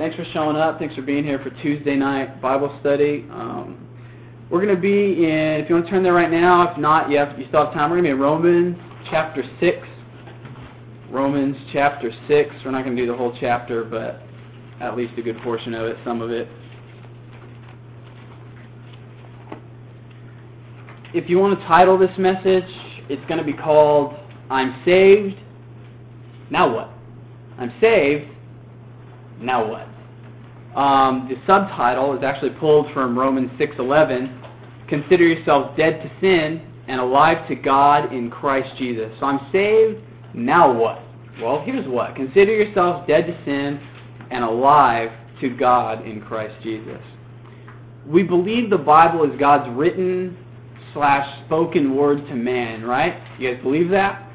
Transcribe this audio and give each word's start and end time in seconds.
thanks 0.00 0.16
for 0.16 0.24
showing 0.32 0.56
up. 0.56 0.78
Thanks 0.78 0.94
for 0.94 1.02
being 1.02 1.24
here 1.24 1.38
for 1.40 1.50
Tuesday 1.62 1.94
night 1.94 2.40
Bible 2.40 2.74
study. 2.80 3.26
Um, 3.30 3.86
we're 4.50 4.64
going 4.64 4.74
to 4.74 4.80
be 4.80 5.26
in, 5.26 5.60
if 5.60 5.68
you 5.68 5.74
want 5.74 5.84
to 5.84 5.90
turn 5.90 6.02
there 6.02 6.14
right 6.14 6.30
now, 6.30 6.72
if 6.72 6.78
not, 6.78 7.10
you, 7.10 7.18
have, 7.18 7.38
you 7.38 7.46
still 7.48 7.66
have 7.66 7.74
time. 7.74 7.90
We're 7.90 8.00
going 8.00 8.04
to 8.04 8.08
be 8.08 8.14
in 8.14 8.18
Romans 8.18 8.78
chapter 9.10 9.44
6. 9.60 9.76
Romans 11.10 11.54
chapter 11.70 12.10
6. 12.26 12.50
We're 12.64 12.70
not 12.70 12.82
going 12.82 12.96
to 12.96 13.02
do 13.02 13.12
the 13.12 13.16
whole 13.16 13.36
chapter, 13.38 13.84
but 13.84 14.22
at 14.82 14.96
least 14.96 15.18
a 15.18 15.22
good 15.22 15.36
portion 15.42 15.74
of 15.74 15.86
it, 15.86 15.98
some 16.02 16.22
of 16.22 16.30
it. 16.30 16.48
If 21.12 21.28
you 21.28 21.38
want 21.38 21.60
to 21.60 21.66
title 21.66 21.98
this 21.98 22.16
message, 22.16 22.64
it's 23.10 23.24
going 23.28 23.38
to 23.38 23.44
be 23.44 23.52
called 23.52 24.14
I'm 24.48 24.80
Saved. 24.86 25.36
Now 26.50 26.74
what? 26.74 26.90
I'm 27.58 27.70
saved. 27.82 28.30
Now 29.40 29.68
what? 29.68 29.89
Um, 30.76 31.28
the 31.28 31.36
subtitle 31.46 32.16
is 32.16 32.22
actually 32.22 32.50
pulled 32.50 32.92
from 32.92 33.18
Romans 33.18 33.50
6:11. 33.58 34.30
Consider 34.88 35.26
yourselves 35.26 35.76
dead 35.76 36.02
to 36.02 36.10
sin 36.20 36.62
and 36.88 37.00
alive 37.00 37.46
to 37.48 37.54
God 37.54 38.12
in 38.12 38.30
Christ 38.30 38.76
Jesus. 38.76 39.12
So 39.20 39.26
I'm 39.26 39.40
saved. 39.52 40.00
Now 40.34 40.72
what? 40.72 41.02
Well, 41.40 41.62
here's 41.64 41.86
what. 41.86 42.14
Consider 42.16 42.52
yourselves 42.52 43.06
dead 43.06 43.26
to 43.26 43.44
sin 43.44 43.80
and 44.30 44.44
alive 44.44 45.10
to 45.40 45.48
God 45.48 46.06
in 46.06 46.20
Christ 46.20 46.54
Jesus. 46.62 47.00
We 48.06 48.22
believe 48.22 48.70
the 48.70 48.78
Bible 48.78 49.24
is 49.24 49.38
God's 49.38 49.68
written 49.76 50.36
slash 50.92 51.44
spoken 51.46 51.96
word 51.96 52.26
to 52.26 52.34
man, 52.34 52.82
right? 52.82 53.20
You 53.38 53.54
guys 53.54 53.62
believe 53.62 53.90
that? 53.90 54.28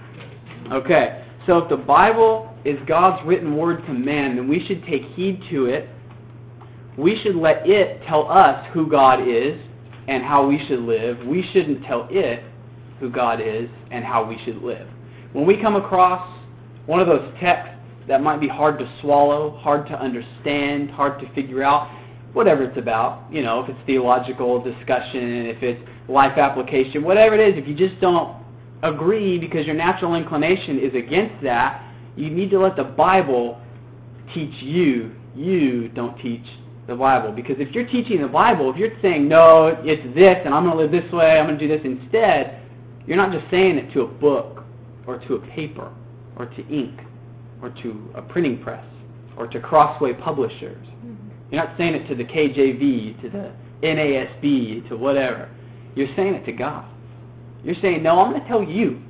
Okay. 0.72 1.24
So 1.46 1.60
if 1.60 1.70
the 1.70 1.78
Bible 1.78 2.54
is 2.66 2.78
God's 2.88 3.26
written 3.26 3.56
word 3.56 3.86
to 3.86 3.94
man, 3.94 4.36
then 4.36 4.48
we 4.48 4.66
should 4.66 4.84
take 4.86 5.04
heed 5.16 5.42
to 5.52 5.66
it. 5.66 5.90
We 6.98 7.20
should 7.22 7.36
let 7.36 7.68
it 7.68 8.02
tell 8.08 8.32
us 8.32 8.66
who 8.74 8.90
God 8.90 9.28
is 9.28 9.60
and 10.08 10.24
how 10.24 10.48
we 10.48 10.66
should 10.68 10.80
live. 10.80 11.26
We 11.26 11.48
shouldn't 11.52 11.84
tell 11.86 12.08
it 12.10 12.44
who 13.00 13.10
God 13.10 13.42
is 13.42 13.70
and 13.92 14.06
how 14.06 14.24
we 14.26 14.38
should 14.46 14.62
live. 14.62 14.88
When 15.34 15.46
we 15.46 15.62
come 15.62 15.76
across 15.76 16.40
one 16.86 17.02
of 17.02 17.08
those 17.08 17.34
texts 17.42 17.76
that 18.08 18.22
might 18.22 18.40
be 18.40 18.48
hard 18.48 18.80
to 18.80 18.92
swallow, 19.02 19.58
hard 19.58 19.88
to 19.88 20.00
understand, 20.00 20.92
hard 20.92 21.20
to 21.20 21.34
figure 21.34 21.64
out, 21.64 21.90
whatever 22.34 22.64
it's 22.64 22.78
about, 22.78 23.24
you 23.32 23.42
know, 23.42 23.64
if 23.64 23.70
it's 23.70 23.80
theological 23.86 24.62
discussion, 24.62 25.46
if 25.46 25.64
it's 25.64 25.82
life 26.10 26.38
application, 26.38 27.04
whatever 27.04 27.34
it 27.34 27.50
is, 27.50 27.58
if 27.58 27.68
you 27.68 27.74
just 27.74 28.00
don't 28.02 28.44
agree 28.84 29.40
because 29.40 29.66
your 29.66 29.76
natural 29.76 30.16
inclination 30.16 30.78
is 30.80 30.94
against 30.94 31.42
that, 31.44 31.82
you 32.16 32.30
need 32.30 32.50
to 32.50 32.60
let 32.60 32.76
the 32.76 32.84
Bible 32.84 33.60
teach 34.34 34.54
you. 34.62 35.12
You 35.34 35.90
don't 35.90 36.18
teach 36.20 36.46
the 36.88 36.96
Bible. 36.96 37.32
Because 37.32 37.56
if 37.60 37.74
you're 37.74 37.88
teaching 37.88 38.22
the 38.22 38.28
Bible, 38.28 38.72
if 38.72 38.78
you're 38.78 39.00
saying, 39.02 39.28
no, 39.28 39.78
it's 39.84 40.16
this, 40.16 40.38
and 40.46 40.54
I'm 40.54 40.66
going 40.66 40.78
to 40.78 40.84
live 40.84 40.92
this 40.92 41.12
way, 41.12 41.40
I'm 41.40 41.48
going 41.48 41.58
to 41.58 41.68
do 41.68 41.78
this 41.78 41.86
instead, 41.86 42.62
you're 43.08 43.18
not 43.18 43.32
just 43.32 43.46
saying 43.52 43.78
it 43.78 43.94
to 43.94 44.02
a 44.02 44.08
book 44.08 44.64
or 45.08 45.20
to 45.20 45.36
a 45.36 45.48
paper 45.48 45.92
or 46.38 46.46
to 46.46 46.68
ink 46.68 47.00
or 47.62 47.70
to 47.70 48.12
a 48.16 48.22
printing 48.22 48.62
press 48.62 48.86
or 49.38 49.48
to 49.48 49.60
Crossway 49.60 50.14
Publishers. 50.14 50.86
Mm-hmm. 50.88 51.30
You're 51.52 51.66
not 51.66 51.78
saying 51.78 51.96
it 51.96 52.08
to 52.08 52.16
the 52.16 52.24
KJV, 52.24 53.22
to 53.22 53.30
the 53.30 53.52
NASB, 53.86 54.90
to 54.90 54.98
whatever. 54.98 55.50
You're 55.96 56.14
saying 56.16 56.34
it 56.36 56.46
to 56.46 56.52
God. 56.52 56.86
You're 57.64 57.76
saying, 57.82 58.04
no, 58.04 58.20
I'm 58.20 58.32
going 58.32 58.42
to 58.42 58.48
tell 58.48 58.64
you 58.64 59.02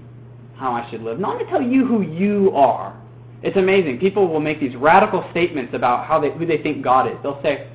how 0.56 0.72
I 0.72 0.90
should 0.90 1.02
live. 1.02 1.20
No, 1.20 1.30
I'm 1.30 1.38
going 1.38 1.46
to 1.46 1.52
tell 1.52 1.62
you 1.62 1.86
who 1.86 2.02
you 2.02 2.52
are. 2.56 3.02
It's 3.44 3.58
amazing. 3.58 4.00
People 4.00 4.28
will 4.28 4.40
make 4.40 4.60
these 4.60 4.76
radical 4.76 5.28
statements 5.32 5.74
about 5.74 6.08
how 6.08 6.20
they, 6.20 6.32
who 6.32 6.46
they 6.46 6.58
think 6.58 6.84
God 6.84 7.08
is. 7.08 7.18
They'll 7.22 7.42
say, 7.44 7.70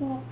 well, 0.00 0.22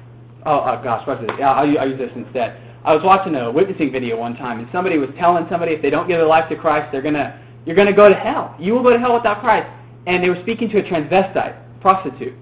oh, 0.46 0.60
oh 0.60 0.82
gosh, 0.82 1.06
what's 1.06 1.20
this? 1.20 1.30
Yeah, 1.38 1.52
I'll, 1.52 1.78
I'll 1.78 1.88
use 1.88 1.98
this 1.98 2.10
instead. 2.16 2.60
I 2.84 2.94
was 2.94 3.02
watching 3.04 3.34
a 3.34 3.50
witnessing 3.50 3.92
video 3.92 4.18
one 4.18 4.36
time, 4.36 4.60
and 4.60 4.68
somebody 4.72 4.98
was 4.98 5.10
telling 5.18 5.46
somebody 5.50 5.72
if 5.72 5.82
they 5.82 5.90
don't 5.90 6.08
give 6.08 6.16
their 6.16 6.26
life 6.26 6.48
to 6.48 6.56
Christ, 6.56 6.90
they're 6.90 7.02
gonna, 7.02 7.38
you're 7.66 7.76
gonna 7.76 7.92
go 7.92 8.08
to 8.08 8.14
hell. 8.14 8.56
You 8.58 8.72
will 8.72 8.82
go 8.82 8.92
to 8.92 8.98
hell 8.98 9.14
without 9.14 9.40
Christ. 9.40 9.68
And 10.06 10.22
they 10.22 10.28
were 10.28 10.40
speaking 10.42 10.70
to 10.70 10.78
a 10.78 10.82
transvestite 10.82 11.80
prostitute, 11.80 12.34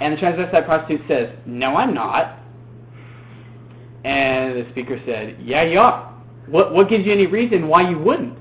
and 0.00 0.16
the 0.16 0.20
transvestite 0.20 0.66
prostitute 0.66 1.00
says, 1.08 1.30
"No, 1.46 1.74
I'm 1.74 1.92
not." 1.92 2.38
And 4.04 4.56
the 4.56 4.70
speaker 4.70 5.00
said, 5.04 5.36
"Yeah, 5.40 5.64
you 5.64 5.80
are. 5.80 6.14
What, 6.46 6.72
what 6.72 6.88
gives 6.88 7.04
you 7.04 7.12
any 7.12 7.26
reason 7.26 7.66
why 7.66 7.88
you 7.88 7.98
wouldn't?" 7.98 8.38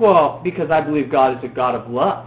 Well, 0.00 0.40
because 0.42 0.70
I 0.70 0.80
believe 0.80 1.10
God 1.10 1.36
is 1.36 1.44
a 1.44 1.54
God 1.54 1.74
of 1.74 1.90
love 1.90 2.26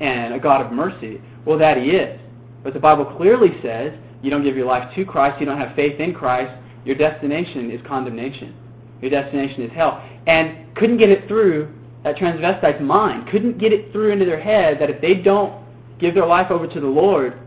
and 0.00 0.34
a 0.34 0.38
God 0.38 0.64
of 0.64 0.72
mercy. 0.72 1.22
Well, 1.46 1.58
that 1.58 1.78
He 1.78 1.90
is. 1.90 2.20
But 2.62 2.74
the 2.74 2.80
Bible 2.80 3.06
clearly 3.16 3.58
says 3.62 3.94
you 4.22 4.30
don't 4.30 4.44
give 4.44 4.56
your 4.56 4.66
life 4.66 4.94
to 4.94 5.04
Christ, 5.04 5.40
you 5.40 5.46
don't 5.46 5.58
have 5.58 5.74
faith 5.74 5.98
in 5.98 6.12
Christ, 6.14 6.52
your 6.84 6.96
destination 6.96 7.70
is 7.70 7.80
condemnation. 7.86 8.54
Your 9.00 9.10
destination 9.10 9.62
is 9.62 9.72
hell. 9.72 10.06
And 10.26 10.74
couldn't 10.76 10.98
get 10.98 11.08
it 11.08 11.26
through 11.26 11.72
that 12.04 12.16
transvestite's 12.16 12.82
mind, 12.82 13.28
couldn't 13.30 13.58
get 13.58 13.72
it 13.72 13.92
through 13.92 14.12
into 14.12 14.24
their 14.24 14.40
head 14.40 14.80
that 14.80 14.90
if 14.90 15.00
they 15.00 15.14
don't 15.14 15.64
give 15.98 16.14
their 16.14 16.26
life 16.26 16.50
over 16.50 16.66
to 16.66 16.80
the 16.80 16.86
Lord, 16.86 17.38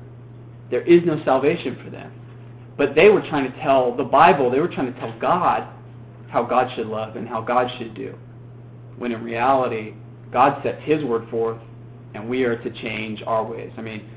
there 0.71 0.81
is 0.81 1.01
no 1.05 1.21
salvation 1.23 1.77
for 1.83 1.89
them. 1.89 2.11
But 2.77 2.95
they 2.95 3.09
were 3.09 3.21
trying 3.21 3.51
to 3.51 3.61
tell 3.61 3.95
the 3.95 4.03
Bible, 4.03 4.49
they 4.49 4.59
were 4.59 4.67
trying 4.67 4.93
to 4.93 4.99
tell 4.99 5.17
God 5.19 5.67
how 6.29 6.43
God 6.43 6.73
should 6.75 6.87
love 6.87 7.15
and 7.15 7.27
how 7.27 7.41
God 7.41 7.69
should 7.77 7.93
do. 7.93 8.17
When 8.97 9.11
in 9.11 9.23
reality, 9.23 9.93
God 10.31 10.61
sets 10.63 10.81
His 10.83 11.03
word 11.03 11.29
forth, 11.29 11.59
and 12.13 12.29
we 12.29 12.43
are 12.43 12.57
to 12.61 12.69
change 12.81 13.21
our 13.25 13.43
ways. 13.43 13.71
I 13.77 13.81
mean, 13.81 14.09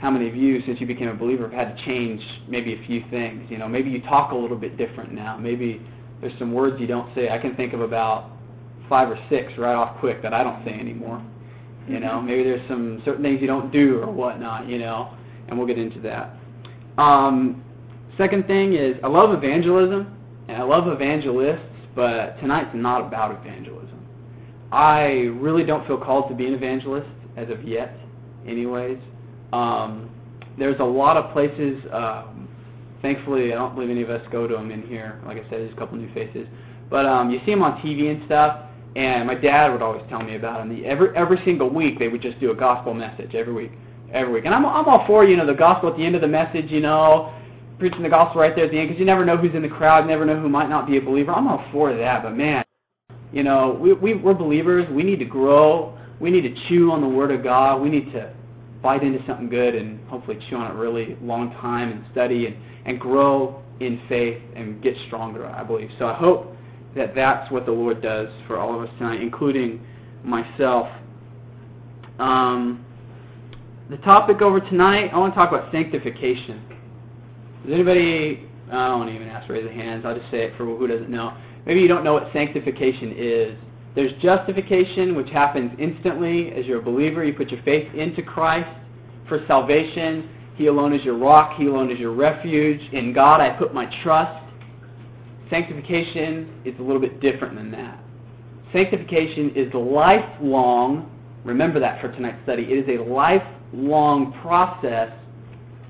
how 0.00 0.10
many 0.10 0.28
of 0.28 0.36
you, 0.36 0.62
since 0.66 0.80
you 0.80 0.86
became 0.86 1.08
a 1.08 1.14
believer, 1.14 1.48
have 1.48 1.52
had 1.68 1.76
to 1.76 1.84
change 1.84 2.20
maybe 2.48 2.74
a 2.74 2.86
few 2.86 3.04
things? 3.10 3.46
You 3.50 3.58
know, 3.58 3.68
maybe 3.68 3.90
you 3.90 4.02
talk 4.02 4.32
a 4.32 4.34
little 4.34 4.56
bit 4.56 4.76
different 4.76 5.12
now. 5.12 5.36
Maybe 5.36 5.80
there's 6.20 6.38
some 6.38 6.52
words 6.52 6.80
you 6.80 6.86
don't 6.86 7.14
say. 7.14 7.28
I 7.28 7.38
can 7.38 7.54
think 7.56 7.72
of 7.72 7.80
about 7.80 8.30
five 8.88 9.08
or 9.08 9.18
six 9.30 9.52
right 9.58 9.74
off 9.74 9.98
quick 10.00 10.22
that 10.22 10.34
I 10.34 10.42
don't 10.42 10.64
say 10.64 10.72
anymore. 10.72 11.24
You 11.88 12.00
know, 12.00 12.20
maybe 12.20 12.44
there's 12.44 12.66
some 12.68 13.02
certain 13.04 13.22
things 13.22 13.40
you 13.40 13.46
don't 13.46 13.70
do 13.72 14.00
or 14.00 14.10
whatnot. 14.10 14.68
You 14.68 14.78
know, 14.78 15.14
and 15.48 15.58
we'll 15.58 15.66
get 15.66 15.78
into 15.78 16.00
that. 16.00 16.36
Um, 16.98 17.64
second 18.16 18.46
thing 18.46 18.74
is 18.74 18.96
I 19.02 19.08
love 19.08 19.32
evangelism 19.32 20.16
and 20.48 20.56
I 20.56 20.62
love 20.62 20.88
evangelists, 20.88 21.64
but 21.94 22.38
tonight's 22.40 22.70
not 22.74 23.06
about 23.06 23.38
evangelism. 23.40 23.73
I 24.74 25.30
really 25.38 25.62
don't 25.64 25.86
feel 25.86 25.98
called 25.98 26.28
to 26.30 26.34
be 26.34 26.46
an 26.46 26.54
evangelist 26.54 27.06
as 27.36 27.48
of 27.48 27.62
yet, 27.62 27.96
anyways. 28.44 28.98
Um, 29.52 30.10
there's 30.58 30.80
a 30.80 30.84
lot 30.84 31.16
of 31.16 31.32
places. 31.32 31.80
Um, 31.92 32.48
thankfully, 33.00 33.52
I 33.52 33.54
don't 33.54 33.76
believe 33.76 33.90
any 33.90 34.02
of 34.02 34.10
us 34.10 34.20
go 34.32 34.48
to 34.48 34.54
them 34.54 34.72
in 34.72 34.82
here. 34.82 35.20
Like 35.26 35.36
I 35.36 35.42
said, 35.42 35.60
there's 35.60 35.72
a 35.72 35.76
couple 35.76 35.96
new 35.96 36.12
faces, 36.12 36.48
but 36.90 37.06
um, 37.06 37.30
you 37.30 37.38
see 37.46 37.52
them 37.52 37.62
on 37.62 37.80
TV 37.82 38.10
and 38.10 38.26
stuff. 38.26 38.68
And 38.96 39.28
my 39.28 39.36
dad 39.36 39.70
would 39.72 39.82
always 39.82 40.02
tell 40.08 40.22
me 40.22 40.34
about 40.34 40.58
them. 40.58 40.76
The, 40.76 40.84
every 40.86 41.16
every 41.16 41.40
single 41.44 41.70
week, 41.70 42.00
they 42.00 42.08
would 42.08 42.22
just 42.22 42.40
do 42.40 42.50
a 42.50 42.54
gospel 42.54 42.94
message 42.94 43.34
every 43.34 43.52
week, 43.52 43.72
every 44.12 44.32
week. 44.32 44.44
And 44.44 44.54
I'm 44.54 44.66
I'm 44.66 44.86
all 44.86 45.06
for 45.06 45.24
you 45.24 45.36
know 45.36 45.46
the 45.46 45.54
gospel 45.54 45.90
at 45.90 45.96
the 45.96 46.04
end 46.04 46.16
of 46.16 46.20
the 46.20 46.28
message. 46.28 46.66
You 46.70 46.80
know, 46.80 47.32
preaching 47.78 48.02
the 48.02 48.08
gospel 48.08 48.40
right 48.40 48.56
there 48.56 48.64
at 48.64 48.72
the 48.72 48.78
end 48.78 48.88
because 48.88 48.98
you 48.98 49.06
never 49.06 49.24
know 49.24 49.36
who's 49.36 49.54
in 49.54 49.62
the 49.62 49.68
crowd, 49.68 50.06
never 50.06 50.24
know 50.24 50.40
who 50.40 50.48
might 50.48 50.68
not 50.68 50.88
be 50.88 50.96
a 50.96 51.00
believer. 51.00 51.32
I'm 51.32 51.46
all 51.46 51.64
for 51.72 51.96
that, 51.96 52.22
but 52.22 52.36
man, 52.36 52.63
you 53.34 53.42
know, 53.42 53.76
we, 53.80 53.92
we 53.92 54.14
we're 54.14 54.32
believers. 54.32 54.86
We 54.92 55.02
need 55.02 55.18
to 55.18 55.24
grow. 55.24 55.98
We 56.20 56.30
need 56.30 56.42
to 56.42 56.68
chew 56.68 56.92
on 56.92 57.00
the 57.00 57.08
Word 57.08 57.32
of 57.32 57.42
God. 57.42 57.82
We 57.82 57.90
need 57.90 58.12
to 58.12 58.32
bite 58.80 59.02
into 59.02 59.18
something 59.26 59.48
good 59.48 59.74
and 59.74 59.98
hopefully 60.08 60.38
chew 60.48 60.54
on 60.56 60.70
it 60.70 60.74
really 60.74 61.18
long 61.20 61.50
time 61.54 61.90
and 61.90 62.04
study 62.12 62.46
and, 62.46 62.56
and 62.86 63.00
grow 63.00 63.60
in 63.80 64.00
faith 64.08 64.40
and 64.54 64.80
get 64.80 64.94
stronger, 65.08 65.46
I 65.46 65.64
believe. 65.64 65.90
So 65.98 66.06
I 66.06 66.14
hope 66.14 66.54
that 66.94 67.16
that's 67.16 67.50
what 67.50 67.66
the 67.66 67.72
Lord 67.72 68.00
does 68.00 68.28
for 68.46 68.56
all 68.56 68.72
of 68.72 68.88
us 68.88 68.94
tonight, 68.98 69.20
including 69.20 69.84
myself. 70.22 70.86
Um, 72.20 72.86
the 73.90 73.96
topic 73.98 74.42
over 74.42 74.60
tonight, 74.60 75.10
I 75.12 75.18
want 75.18 75.34
to 75.34 75.40
talk 75.40 75.50
about 75.50 75.72
sanctification. 75.72 76.62
Does 77.64 77.74
anybody, 77.74 78.48
I 78.70 78.86
don't 78.86 79.08
even 79.08 79.26
ask 79.26 79.48
to 79.48 79.54
raise 79.54 79.64
their 79.64 79.74
hands, 79.74 80.04
I'll 80.06 80.16
just 80.16 80.30
say 80.30 80.44
it 80.44 80.52
for 80.56 80.64
who 80.64 80.86
doesn't 80.86 81.10
know. 81.10 81.36
Maybe 81.66 81.80
you 81.80 81.88
don't 81.88 82.04
know 82.04 82.14
what 82.14 82.30
sanctification 82.32 83.14
is. 83.16 83.58
There's 83.94 84.12
justification, 84.20 85.14
which 85.14 85.30
happens 85.30 85.72
instantly 85.78 86.52
as 86.52 86.66
you're 86.66 86.80
a 86.80 86.82
believer. 86.82 87.24
You 87.24 87.32
put 87.32 87.50
your 87.50 87.62
faith 87.62 87.92
into 87.94 88.22
Christ 88.22 88.68
for 89.28 89.44
salvation. 89.46 90.28
He 90.56 90.66
alone 90.66 90.92
is 90.92 91.04
your 91.04 91.16
rock. 91.16 91.56
He 91.56 91.66
alone 91.66 91.90
is 91.90 91.98
your 91.98 92.12
refuge. 92.12 92.80
In 92.92 93.12
God 93.12 93.40
I 93.40 93.50
put 93.50 93.72
my 93.72 93.86
trust. 94.02 94.42
Sanctification 95.50 96.60
is 96.64 96.74
a 96.78 96.82
little 96.82 97.00
bit 97.00 97.20
different 97.20 97.54
than 97.54 97.70
that. 97.72 98.04
Sanctification 98.72 99.52
is 99.54 99.72
lifelong, 99.72 101.08
remember 101.44 101.78
that 101.78 102.00
for 102.00 102.10
tonight's 102.10 102.42
study, 102.42 102.64
it 102.64 102.88
is 102.88 102.98
a 102.98 103.04
lifelong 103.04 104.32
process 104.42 105.12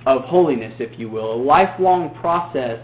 of 0.05 0.23
holiness, 0.25 0.75
if 0.79 0.99
you 0.99 1.09
will, 1.09 1.33
a 1.33 1.41
lifelong 1.43 2.15
process 2.21 2.79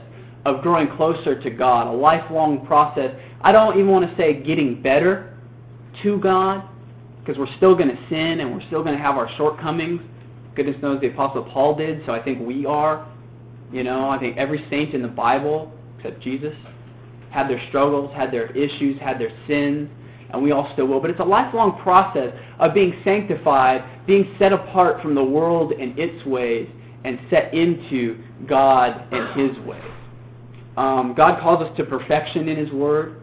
of 0.44 0.62
growing 0.62 0.88
closer 0.96 1.40
to 1.40 1.50
God, 1.50 1.86
a 1.86 1.92
lifelong 1.92 2.66
process 2.66 3.14
I 3.42 3.52
don't 3.52 3.74
even 3.78 3.88
want 3.88 4.08
to 4.08 4.16
say 4.16 4.42
getting 4.42 4.82
better 4.82 5.34
to 6.02 6.18
God, 6.18 6.62
because 7.20 7.38
we're 7.38 7.54
still 7.56 7.74
going 7.74 7.88
to 7.88 7.98
sin 8.08 8.40
and 8.40 8.52
we're 8.52 8.66
still 8.66 8.82
going 8.82 8.96
to 8.96 9.02
have 9.02 9.16
our 9.16 9.30
shortcomings, 9.36 10.00
Goodness 10.56 10.76
knows 10.82 11.00
the 11.00 11.08
Apostle 11.08 11.44
Paul 11.44 11.76
did, 11.76 12.04
so 12.06 12.12
I 12.12 12.22
think 12.22 12.46
we 12.46 12.66
are. 12.66 13.06
You 13.72 13.84
know, 13.84 14.10
I 14.10 14.18
think 14.18 14.36
every 14.36 14.66
saint 14.68 14.94
in 14.94 15.02
the 15.02 15.08
Bible, 15.08 15.72
except 15.96 16.20
Jesus, 16.20 16.54
had 17.30 17.48
their 17.48 17.62
struggles, 17.68 18.12
had 18.16 18.32
their 18.32 18.50
issues, 18.56 19.00
had 19.00 19.20
their 19.20 19.32
sins, 19.46 19.88
and 20.30 20.42
we 20.42 20.50
all 20.50 20.68
still 20.72 20.86
will. 20.86 21.00
But 21.00 21.10
it's 21.10 21.20
a 21.20 21.24
lifelong 21.24 21.80
process 21.82 22.34
of 22.58 22.74
being 22.74 23.00
sanctified, 23.04 24.06
being 24.06 24.34
set 24.38 24.52
apart 24.52 25.00
from 25.00 25.14
the 25.14 25.22
world 25.22 25.72
and 25.72 25.96
its 25.98 26.24
ways, 26.26 26.68
and 27.04 27.18
set 27.30 27.54
into 27.54 28.22
God 28.48 29.04
and 29.12 29.40
His 29.40 29.56
ways. 29.64 29.99
Um, 30.76 31.14
God 31.16 31.40
calls 31.40 31.62
us 31.62 31.76
to 31.76 31.84
perfection 31.84 32.48
in 32.48 32.56
His 32.56 32.70
Word, 32.70 33.20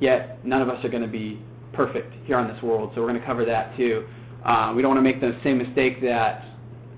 yet 0.00 0.44
none 0.44 0.62
of 0.62 0.68
us 0.68 0.84
are 0.84 0.88
going 0.88 1.02
to 1.02 1.08
be 1.08 1.40
perfect 1.72 2.14
here 2.24 2.36
on 2.36 2.48
this 2.48 2.62
world, 2.62 2.92
so 2.94 3.00
we're 3.00 3.08
going 3.08 3.20
to 3.20 3.26
cover 3.26 3.44
that 3.44 3.76
too. 3.76 4.06
Uh, 4.44 4.72
we 4.74 4.82
don't 4.82 4.94
want 4.94 4.98
to 4.98 5.02
make 5.02 5.20
the 5.20 5.38
same 5.42 5.58
mistake 5.58 6.00
that 6.02 6.44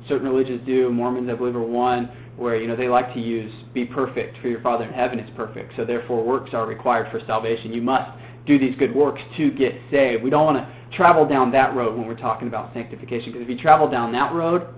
certain 0.08 0.28
religions 0.28 0.60
do. 0.66 0.90
Mormons, 0.90 1.28
I 1.30 1.34
believe, 1.34 1.56
are 1.56 1.62
one 1.62 2.10
where 2.36 2.60
you 2.60 2.68
know 2.68 2.76
they 2.76 2.88
like 2.88 3.14
to 3.14 3.20
use 3.20 3.52
"be 3.72 3.84
perfect, 3.84 4.38
for 4.42 4.48
your 4.48 4.60
Father 4.60 4.84
in 4.84 4.92
heaven 4.92 5.18
is 5.18 5.30
perfect." 5.36 5.72
So 5.76 5.84
therefore, 5.84 6.24
works 6.24 6.50
are 6.52 6.66
required 6.66 7.10
for 7.10 7.24
salvation. 7.26 7.72
You 7.72 7.82
must 7.82 8.10
do 8.46 8.58
these 8.58 8.76
good 8.76 8.94
works 8.94 9.20
to 9.36 9.50
get 9.50 9.74
saved. 9.90 10.22
We 10.22 10.30
don't 10.30 10.44
want 10.44 10.58
to 10.58 10.96
travel 10.96 11.26
down 11.26 11.50
that 11.52 11.74
road 11.74 11.96
when 11.96 12.06
we're 12.06 12.14
talking 12.14 12.46
about 12.46 12.72
sanctification, 12.72 13.32
because 13.32 13.42
if 13.42 13.50
you 13.50 13.58
travel 13.58 13.90
down 13.90 14.12
that 14.12 14.32
road, 14.32 14.68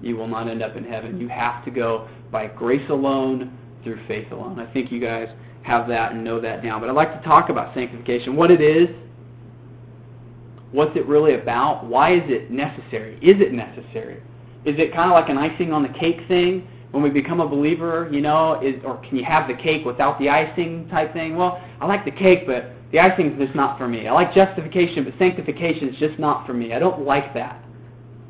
you 0.00 0.16
will 0.16 0.28
not 0.28 0.48
end 0.48 0.62
up 0.62 0.76
in 0.76 0.84
heaven. 0.84 1.20
You 1.20 1.28
have 1.28 1.64
to 1.64 1.70
go 1.70 2.08
by 2.30 2.46
grace 2.46 2.88
alone, 2.88 3.56
through 3.82 4.00
faith 4.06 4.30
alone. 4.32 4.58
I 4.58 4.72
think 4.72 4.90
you 4.90 5.00
guys 5.00 5.28
have 5.62 5.88
that 5.88 6.12
and 6.12 6.24
know 6.24 6.40
that 6.40 6.64
now. 6.64 6.80
But 6.80 6.88
I'd 6.88 6.96
like 6.96 7.20
to 7.20 7.26
talk 7.26 7.48
about 7.48 7.74
sanctification, 7.74 8.36
what 8.36 8.50
it 8.50 8.60
is, 8.60 8.88
what's 10.72 10.96
it 10.96 11.06
really 11.06 11.34
about, 11.34 11.84
why 11.86 12.14
is 12.14 12.22
it 12.26 12.50
necessary? 12.50 13.16
Is 13.16 13.40
it 13.40 13.52
necessary? 13.52 14.22
Is 14.64 14.76
it 14.78 14.94
kind 14.94 15.10
of 15.10 15.12
like 15.12 15.28
an 15.28 15.38
icing 15.38 15.72
on 15.72 15.82
the 15.82 15.88
cake 15.88 16.26
thing? 16.28 16.66
When 16.90 17.02
we 17.02 17.10
become 17.10 17.40
a 17.40 17.48
believer, 17.48 18.08
you 18.12 18.20
know, 18.20 18.60
is, 18.60 18.74
or 18.84 18.96
can 18.98 19.16
you 19.16 19.24
have 19.24 19.46
the 19.46 19.54
cake 19.54 19.84
without 19.86 20.18
the 20.18 20.28
icing 20.28 20.88
type 20.88 21.12
thing? 21.12 21.36
Well, 21.36 21.62
I 21.80 21.86
like 21.86 22.04
the 22.04 22.10
cake, 22.10 22.46
but 22.46 22.72
the 22.90 22.98
icing 22.98 23.32
is 23.32 23.38
just 23.38 23.54
not 23.54 23.78
for 23.78 23.86
me. 23.86 24.08
I 24.08 24.12
like 24.12 24.34
justification, 24.34 25.04
but 25.04 25.14
sanctification 25.18 25.88
is 25.88 25.96
just 25.96 26.18
not 26.18 26.46
for 26.46 26.52
me. 26.52 26.74
I 26.74 26.80
don't 26.80 27.04
like 27.04 27.32
that. 27.34 27.64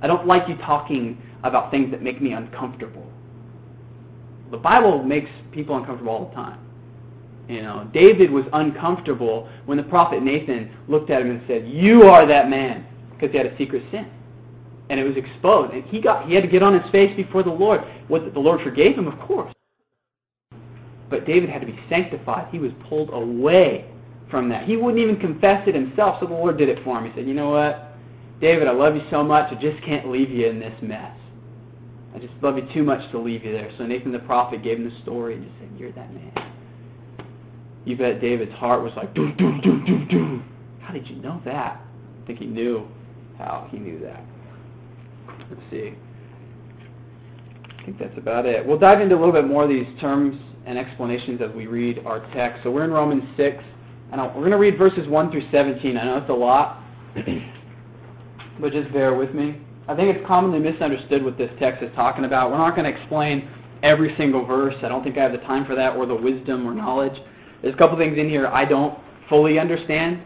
I 0.03 0.07
don't 0.07 0.27
like 0.27 0.47
you 0.47 0.57
talking 0.59 1.21
about 1.43 1.71
things 1.71 1.91
that 1.91 2.03
make 2.03 2.21
me 2.21 2.33
uncomfortable. 2.33 3.11
The 4.51 4.57
Bible 4.57 5.03
makes 5.03 5.31
people 5.53 5.77
uncomfortable 5.77 6.13
all 6.13 6.29
the 6.29 6.35
time. 6.35 6.59
You 7.49 7.63
know, 7.63 7.89
David 7.93 8.31
was 8.31 8.45
uncomfortable 8.53 9.49
when 9.67 9.77
the 9.77 9.85
prophet 9.85 10.23
Nathan 10.23 10.71
looked 10.89 11.11
at 11.11 11.23
him 11.23 11.31
and 11.31 11.43
said, 11.49 11.67
"You 11.67 12.05
are 12.05 12.27
that 12.27 12.49
man," 12.49 12.87
because 13.11 13.33
he 13.33 13.39
had 13.39 13.47
a 13.47 13.57
secret 13.57 13.83
sin, 13.91 14.07
and 14.89 15.01
it 15.01 15.05
was 15.05 15.17
exposed. 15.17 15.73
And 15.73 15.85
he 15.85 16.01
got 16.01 16.27
he 16.29 16.35
had 16.35 16.43
to 16.45 16.49
get 16.49 16.63
on 16.63 16.79
his 16.79 16.89
face 16.93 17.15
before 17.17 17.43
the 17.43 17.51
Lord. 17.51 17.81
What 18.09 18.33
the 18.33 18.41
Lord 18.41 18.61
forgave 18.63 18.97
him, 18.97 19.09
of 19.09 19.19
course, 19.21 19.53
but 21.09 21.27
David 21.27 21.51
had 21.51 21.61
to 21.61 21.67
be 21.67 21.79
sanctified. 21.89 22.49
He 22.53 22.59
was 22.61 22.71
pulled 22.89 23.11
away 23.13 23.85
from 24.31 24.49
that. 24.51 24.65
He 24.65 24.77
wouldn't 24.77 25.03
even 25.03 25.17
confess 25.17 25.67
it 25.67 25.75
himself, 25.75 26.21
so 26.21 26.27
the 26.27 26.35
Lord 26.35 26.57
did 26.57 26.69
it 26.69 26.85
for 26.85 26.99
him. 26.99 27.05
He 27.05 27.13
said, 27.17 27.27
"You 27.27 27.35
know 27.35 27.51
what, 27.51 27.95
David, 28.41 28.69
I 28.69 28.73
love 28.73 28.95
you 28.95 29.03
so 29.11 29.25
much, 29.25 29.53
I 29.53 29.57
just 29.57 29.83
can't 29.83 30.09
leave 30.09 30.31
you 30.31 30.47
in 30.47 30.61
this 30.61 30.81
mess." 30.83 31.20
I 32.15 32.19
just 32.19 32.33
love 32.43 32.57
you 32.57 32.69
too 32.75 32.83
much 32.83 33.11
to 33.13 33.19
leave 33.19 33.45
you 33.45 33.53
there. 33.53 33.71
So 33.79 33.87
Nathan 33.87 34.13
the 34.13 34.19
prophet 34.21 34.63
gave 34.63 34.79
him 34.79 34.91
the 34.91 35.01
story 35.03 35.35
and 35.35 35.45
just 35.45 35.57
said, 35.59 35.69
You're 35.79 35.93
that 35.93 36.13
man. 36.13 36.51
You 37.85 37.97
bet 37.97 38.21
David's 38.21 38.53
heart 38.53 38.83
was 38.83 38.93
like, 38.97 39.15
doom, 39.15 39.35
doom, 39.37 39.61
doom, 39.63 39.85
doom, 39.85 40.09
doom. 40.09 40.45
How 40.81 40.93
did 40.93 41.09
you 41.09 41.17
know 41.17 41.41
that? 41.45 41.81
I 42.23 42.27
think 42.27 42.39
he 42.39 42.47
knew 42.47 42.87
how 43.39 43.69
he 43.71 43.79
knew 43.79 43.99
that. 44.01 44.23
Let's 45.49 45.63
see. 45.71 45.95
I 47.79 47.85
think 47.85 47.99
that's 47.99 48.17
about 48.19 48.45
it. 48.45 48.67
We'll 48.67 48.79
dive 48.79 49.01
into 49.01 49.15
a 49.15 49.19
little 49.19 49.33
bit 49.33 49.47
more 49.47 49.65
of 49.65 49.71
these 49.71 49.87
terms 50.01 50.39
and 50.67 50.79
explanations 50.79 51.41
as 51.41 51.51
we 51.55 51.67
read 51.67 52.01
our 52.05 52.21
text. 52.35 52.63
So 52.63 52.71
we're 52.71 52.85
in 52.85 52.91
Romans 52.91 53.25
6, 53.37 53.57
and 54.13 54.21
we're 54.21 54.33
going 54.35 54.51
to 54.51 54.59
read 54.59 54.77
verses 54.77 55.09
1 55.09 55.31
through 55.31 55.51
17. 55.51 55.97
I 55.97 56.05
know 56.05 56.19
it's 56.19 56.29
a 56.29 56.33
lot, 56.33 56.83
but 58.61 58.73
just 58.73 58.93
bear 58.93 59.15
with 59.15 59.33
me. 59.35 59.61
I 59.91 59.97
think 59.97 60.17
it's 60.17 60.25
commonly 60.25 60.61
misunderstood 60.61 61.25
what 61.25 61.37
this 61.37 61.51
text 61.59 61.83
is 61.83 61.91
talking 61.97 62.25
about. 62.25 62.53
We're 62.53 62.59
not 62.59 62.77
going 62.77 62.91
to 62.91 62.97
explain 62.97 63.51
every 63.83 64.15
single 64.17 64.47
verse. 64.47 64.77
I 64.85 64.89
don't 64.89 65.03
think 65.03 65.19
I 65.19 65.25
have 65.25 65.33
the 65.33 65.39
time 65.39 65.67
for 65.67 65.75
that 65.75 65.97
or 65.97 66.07
the 66.07 66.15
wisdom 66.15 66.65
or 66.65 66.73
knowledge. 66.73 67.21
There's 67.61 67.75
a 67.75 67.77
couple 67.77 67.99
things 67.99 68.17
in 68.17 68.29
here 68.29 68.47
I 68.47 68.65
don't 68.65 68.97
fully 69.29 69.59
understand. 69.59 70.23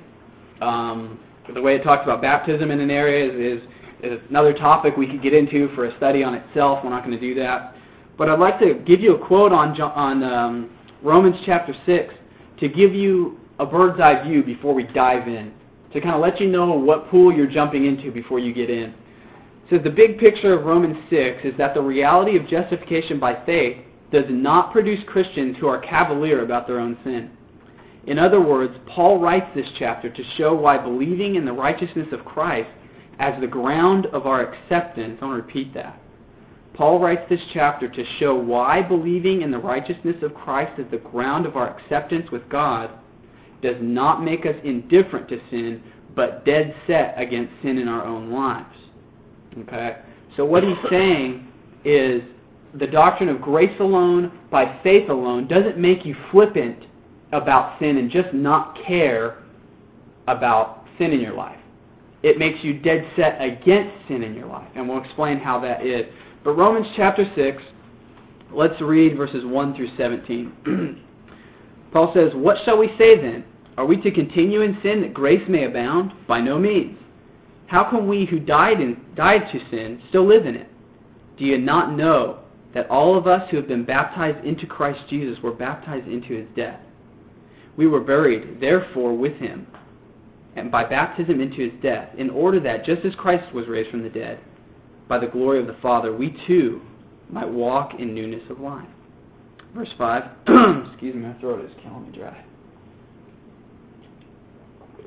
Um, 0.61 1.19
the 1.55 1.63
way 1.63 1.77
it 1.77 1.83
talks 1.83 2.05
about 2.05 2.21
baptism 2.21 2.71
in 2.71 2.79
an 2.79 2.91
area 2.91 3.25
is, 3.25 3.63
is, 3.63 3.69
is 4.03 4.21
another 4.29 4.53
topic 4.53 4.99
we 4.99 5.07
could 5.07 5.23
get 5.23 5.33
into 5.33 5.75
for 5.75 5.87
a 5.87 5.97
study 5.97 6.23
on 6.23 6.35
itself. 6.35 6.81
We're 6.85 6.91
not 6.91 7.03
going 7.03 7.19
to 7.19 7.21
do 7.21 7.35
that. 7.37 7.75
But 8.19 8.29
I'd 8.29 8.39
like 8.39 8.59
to 8.61 8.75
give 8.75 9.01
you 9.01 9.17
a 9.17 9.27
quote 9.27 9.51
on, 9.51 9.81
on 9.81 10.23
um, 10.23 10.77
Romans 11.03 11.37
chapter 11.47 11.75
6 11.87 12.13
to 12.61 12.69
give 12.69 12.95
you 12.95 13.41
a 13.59 13.65
bird's 13.65 13.99
eye 13.99 14.29
view 14.29 14.43
before 14.43 14.75
we 14.75 14.83
dive 14.83 15.27
in, 15.27 15.55
to 15.95 16.03
kind 16.03 16.15
of 16.15 16.21
let 16.21 16.39
you 16.39 16.49
know 16.49 16.75
what 16.75 17.09
pool 17.09 17.33
you're 17.33 17.47
jumping 17.47 17.87
into 17.87 18.13
before 18.13 18.39
you 18.39 18.53
get 18.53 18.69
in 18.69 18.95
says 19.71 19.81
the 19.83 19.91
big 19.91 20.19
picture 20.19 20.53
of 20.53 20.67
Romans 20.67 20.97
6 21.11 21.45
is 21.45 21.55
that 21.59 21.75
the 21.75 21.81
reality 21.81 22.37
of 22.37 22.49
justification 22.49 23.19
by 23.19 23.45
faith 23.47 23.79
does 24.13 24.27
not 24.29 24.73
produce 24.73 25.03
Christians 25.07 25.57
who 25.59 25.67
are 25.67 25.81
cavalier 25.81 26.45
about 26.45 26.67
their 26.67 26.79
own 26.79 26.97
sin. 27.03 27.31
In 28.07 28.19
other 28.19 28.41
words, 28.41 28.75
Paul 28.87 29.19
writes 29.19 29.47
this 29.55 29.69
chapter 29.79 30.11
to 30.11 30.25
show 30.37 30.55
why 30.55 30.77
believing 30.77 31.37
in 31.37 31.45
the 31.45 31.53
righteousness 31.53 32.09
of 32.13 32.25
Christ 32.25 32.69
as 33.19 33.41
the 33.41 33.47
ground 33.47 34.07
of 34.07 34.27
our 34.27 34.43
acceptance, 34.43 35.19
I 35.23 35.25
want 35.25 35.41
to 35.41 35.47
repeat 35.47 35.73
that. 35.75 35.99
Paul 36.75 36.99
writes 36.99 37.23
this 37.31 37.41
chapter 37.53 37.89
to 37.89 38.05
show 38.19 38.35
why 38.35 38.83
believing 38.83 39.43
in 39.43 39.51
the 39.51 39.59
righteousness 39.59 40.17
of 40.23 40.35
Christ 40.35 40.79
as 40.79 40.91
the 40.91 40.99
ground 40.99 41.47
of 41.47 41.57
our 41.57 41.79
acceptance 41.79 42.31
with 42.31 42.49
God 42.49 42.91
does 43.63 43.77
not 43.81 44.23
make 44.23 44.45
us 44.45 44.57
indifferent 44.65 45.29
to 45.29 45.41
sin, 45.51 45.83
but 46.15 46.45
dead 46.45 46.75
set 46.87 47.15
against 47.17 47.53
sin 47.63 47.79
in 47.79 47.89
our 47.89 48.05
own 48.05 48.31
lives. 48.31 48.84
Okay? 49.61 49.97
So 50.37 50.45
what 50.45 50.63
he's 50.63 50.77
saying 50.91 51.47
is 51.85 52.23
the 52.79 52.87
doctrine 52.87 53.29
of 53.29 53.41
grace 53.41 53.79
alone 53.81 54.33
by 54.51 54.81
faith 54.83 55.09
alone 55.09 55.47
doesn't 55.47 55.79
make 55.79 56.05
you 56.05 56.17
flippant 56.31 56.79
about 57.33 57.79
sin 57.79 57.97
and 57.99 58.11
just 58.11 58.33
not 58.33 58.77
care 58.87 59.43
about 60.27 60.85
sin 60.99 61.13
in 61.13 61.21
your 61.21 61.35
life. 61.35 61.59
It 62.23 62.39
makes 62.39 62.65
you 62.65 62.79
dead 62.81 63.07
set 63.17 63.41
against 63.41 64.09
sin 64.09 64.23
in 64.23 64.35
your 64.35 64.47
life. 64.47 64.69
And 64.75 64.89
we'll 64.89 65.03
explain 65.03 65.39
how 65.39 65.61
that 65.61 65.85
is. 65.85 66.07
But 66.43 66.53
Romans 66.53 66.87
chapter 66.97 67.31
6, 67.37 67.63
let's 68.53 68.81
read 68.81 69.17
verses 69.17 69.45
1 69.45 69.77
through 69.77 69.91
17. 69.97 71.03
Paul 71.93 72.13
says, 72.15 72.33
What 72.35 72.57
shall 72.65 72.79
we 72.79 72.89
say 72.99 73.21
then? 73.21 73.45
Are 73.77 73.85
we 73.85 74.01
to 74.03 74.11
continue 74.11 74.63
in 74.63 74.79
sin 74.83 75.03
that 75.03 75.13
grace 75.13 75.43
may 75.49 75.65
abound? 75.65 76.13
By 76.27 76.41
no 76.41 76.59
means. 76.59 76.99
How 77.67 77.89
can 77.89 78.09
we 78.09 78.27
who 78.27 78.39
died, 78.39 78.81
in, 78.81 79.01
died 79.17 79.49
to 79.53 79.61
sin 79.71 80.03
still 80.09 80.27
live 80.27 80.47
in 80.47 80.55
it? 80.55 80.69
Do 81.39 81.45
you 81.45 81.59
not 81.59 81.97
know 81.97 82.41
that 82.75 82.89
all 82.89 83.17
of 83.17 83.27
us 83.27 83.49
who 83.51 83.57
have 83.57 83.69
been 83.69 83.85
baptized 83.85 84.45
into 84.45 84.67
Christ 84.67 85.01
Jesus 85.09 85.39
were 85.43 85.53
baptized 85.53 86.07
into 86.07 86.35
his 86.35 86.47
death? 86.55 86.81
We 87.77 87.87
were 87.87 88.01
buried, 88.01 88.61
therefore, 88.61 89.17
with 89.17 89.37
him, 89.37 89.67
and 90.57 90.71
by 90.71 90.85
baptism 90.85 91.41
into 91.41 91.69
his 91.69 91.83
death, 91.83 92.11
in 92.17 92.31
order 92.31 92.61
that, 92.61 92.85
just 92.85 93.05
as 93.05 93.15
Christ 93.17 93.53
was 93.53 93.67
raised 93.67 93.91
from 93.91 94.03
the 94.03 94.11
dead, 94.11 94.39
by 95.09 95.19
the 95.19 95.27
glory 95.27 95.61
of 95.61 95.67
the 95.67 95.77
Father, 95.83 96.15
we 96.15 96.37
too 96.47 96.81
might 97.31 97.49
walk 97.49 97.95
in 97.99 98.15
newness 98.15 98.49
of 98.51 98.61
life. 98.61 98.89
Verse 99.75 99.93
5. 99.99 100.23
Excuse 100.89 101.15
me, 101.15 101.23
my 101.23 101.33
throat 101.41 101.65
is 101.65 101.73
killing 101.83 102.11
me 102.11 102.17
dry. 102.17 102.45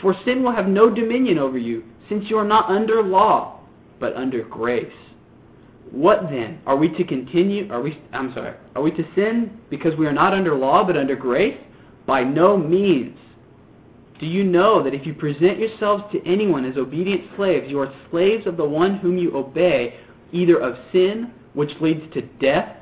For 0.00 0.14
sin 0.24 0.42
will 0.42 0.52
have 0.52 0.68
no 0.68 0.88
dominion 0.90 1.38
over 1.38 1.58
you, 1.58 1.84
since 2.08 2.24
you 2.28 2.38
are 2.38 2.44
not 2.44 2.70
under 2.70 3.02
law, 3.02 3.60
but 3.98 4.16
under 4.16 4.42
grace. 4.44 4.92
What 5.90 6.24
then? 6.30 6.60
Are 6.66 6.76
we 6.76 6.88
to 6.96 7.04
continue 7.04 7.70
are 7.72 7.80
we 7.80 8.00
I'm 8.12 8.32
sorry. 8.34 8.54
Are 8.76 8.82
we 8.82 8.90
to 8.92 9.04
sin 9.14 9.58
because 9.70 9.96
we 9.96 10.06
are 10.06 10.12
not 10.12 10.34
under 10.34 10.54
law 10.54 10.84
but 10.84 10.96
under 10.96 11.16
grace? 11.16 11.58
By 12.06 12.24
no 12.24 12.56
means. 12.56 13.16
Do 14.20 14.26
you 14.26 14.44
know 14.44 14.82
that 14.82 14.94
if 14.94 15.06
you 15.06 15.14
present 15.14 15.58
yourselves 15.58 16.02
to 16.12 16.26
anyone 16.26 16.64
as 16.64 16.76
obedient 16.76 17.22
slaves, 17.36 17.70
you 17.70 17.78
are 17.80 17.92
slaves 18.10 18.46
of 18.46 18.56
the 18.56 18.64
one 18.64 18.96
whom 18.96 19.16
you 19.16 19.36
obey, 19.36 19.94
either 20.32 20.58
of 20.58 20.76
sin, 20.92 21.32
which 21.54 21.70
leads 21.80 22.02
to 22.14 22.22
death, 22.40 22.76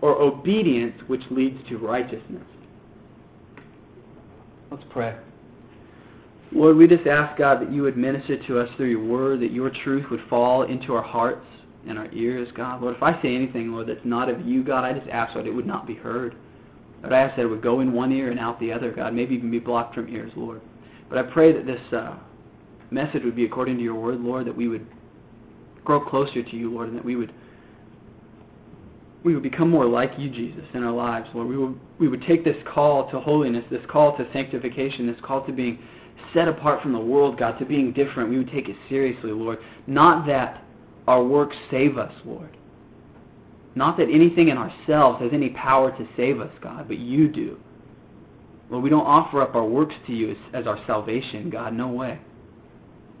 or 0.00 0.20
obedience, 0.20 0.94
which 1.08 1.22
leads 1.30 1.58
to 1.68 1.76
righteousness? 1.76 2.42
Let's 4.70 4.84
pray. 4.88 5.16
Lord, 6.52 6.76
we 6.76 6.86
just 6.86 7.06
ask, 7.06 7.36
God, 7.38 7.60
that 7.60 7.72
you 7.72 7.82
would 7.82 7.96
minister 7.96 8.36
to 8.46 8.60
us 8.60 8.68
through 8.76 8.90
your 8.90 9.04
word, 9.04 9.40
that 9.40 9.50
your 9.50 9.70
truth 9.70 10.06
would 10.10 10.22
fall 10.30 10.62
into 10.62 10.94
our 10.94 11.02
hearts 11.02 11.44
and 11.88 11.98
our 11.98 12.10
ears, 12.12 12.48
God. 12.56 12.80
Lord, 12.80 12.96
if 12.96 13.02
I 13.02 13.20
say 13.22 13.34
anything, 13.34 13.72
Lord, 13.72 13.88
that's 13.88 14.04
not 14.04 14.28
of 14.28 14.46
you, 14.46 14.62
God, 14.62 14.84
I 14.84 14.92
just 14.92 15.08
ask, 15.08 15.34
that 15.34 15.46
it 15.46 15.50
would 15.50 15.66
not 15.66 15.86
be 15.86 15.94
heard. 15.94 16.36
But 17.02 17.12
I 17.12 17.20
ask 17.20 17.36
that 17.36 17.42
it 17.42 17.48
would 17.48 17.62
go 17.62 17.80
in 17.80 17.92
one 17.92 18.12
ear 18.12 18.30
and 18.30 18.40
out 18.40 18.58
the 18.60 18.72
other, 18.72 18.92
God, 18.92 19.12
maybe 19.12 19.34
even 19.34 19.50
be 19.50 19.58
blocked 19.58 19.94
from 19.94 20.08
ears, 20.08 20.32
Lord. 20.36 20.60
But 21.08 21.18
I 21.18 21.22
pray 21.22 21.52
that 21.52 21.66
this 21.66 21.80
uh, 21.92 22.16
message 22.90 23.22
would 23.24 23.36
be 23.36 23.44
according 23.44 23.76
to 23.76 23.82
your 23.82 23.94
word, 23.94 24.20
Lord, 24.20 24.46
that 24.46 24.56
we 24.56 24.68
would 24.68 24.86
grow 25.84 26.00
closer 26.00 26.42
to 26.42 26.56
you, 26.56 26.72
Lord, 26.72 26.88
and 26.88 26.96
that 26.96 27.04
we 27.04 27.16
would 27.16 27.32
we 29.24 29.34
would 29.34 29.42
become 29.42 29.68
more 29.68 29.86
like 29.86 30.12
you, 30.18 30.30
Jesus, 30.30 30.62
in 30.72 30.84
our 30.84 30.92
lives, 30.92 31.28
Lord. 31.34 31.48
We 31.48 31.56
would 31.56 31.78
we 31.98 32.08
would 32.08 32.22
take 32.22 32.44
this 32.44 32.56
call 32.72 33.10
to 33.10 33.20
holiness, 33.20 33.64
this 33.70 33.84
call 33.88 34.16
to 34.16 34.26
sanctification, 34.32 35.06
this 35.06 35.20
call 35.22 35.44
to 35.46 35.52
being 35.52 35.78
set 36.36 36.48
apart 36.48 36.82
from 36.82 36.92
the 36.92 37.00
world, 37.00 37.38
God, 37.38 37.58
to 37.58 37.64
being 37.64 37.92
different. 37.92 38.28
We 38.28 38.36
would 38.36 38.50
take 38.50 38.68
it 38.68 38.76
seriously, 38.90 39.32
Lord. 39.32 39.58
Not 39.86 40.26
that 40.26 40.62
our 41.08 41.24
works 41.24 41.56
save 41.70 41.96
us, 41.96 42.12
Lord. 42.26 42.54
Not 43.74 43.96
that 43.96 44.08
anything 44.12 44.48
in 44.48 44.58
ourselves 44.58 45.22
has 45.22 45.30
any 45.32 45.48
power 45.50 45.90
to 45.96 46.08
save 46.14 46.40
us, 46.40 46.52
God, 46.60 46.88
but 46.88 46.98
you 46.98 47.28
do. 47.28 47.58
Lord, 48.68 48.84
we 48.84 48.90
don't 48.90 49.06
offer 49.06 49.40
up 49.40 49.54
our 49.54 49.64
works 49.64 49.94
to 50.06 50.12
you 50.12 50.32
as, 50.32 50.36
as 50.52 50.66
our 50.66 50.78
salvation, 50.86 51.48
God, 51.48 51.72
no 51.72 51.88
way. 51.88 52.18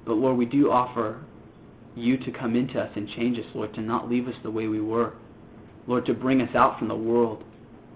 But 0.04 0.14
Lord, 0.14 0.36
we 0.36 0.44
do 0.44 0.70
offer 0.70 1.22
you 1.94 2.18
to 2.18 2.30
come 2.30 2.54
into 2.54 2.78
us 2.78 2.90
and 2.96 3.08
change 3.08 3.38
us, 3.38 3.46
Lord, 3.54 3.72
to 3.74 3.80
not 3.80 4.10
leave 4.10 4.28
us 4.28 4.34
the 4.42 4.50
way 4.50 4.66
we 4.66 4.80
were. 4.80 5.14
Lord, 5.86 6.04
to 6.06 6.14
bring 6.14 6.42
us 6.42 6.54
out 6.54 6.78
from 6.78 6.88
the 6.88 6.96
world, 6.96 7.44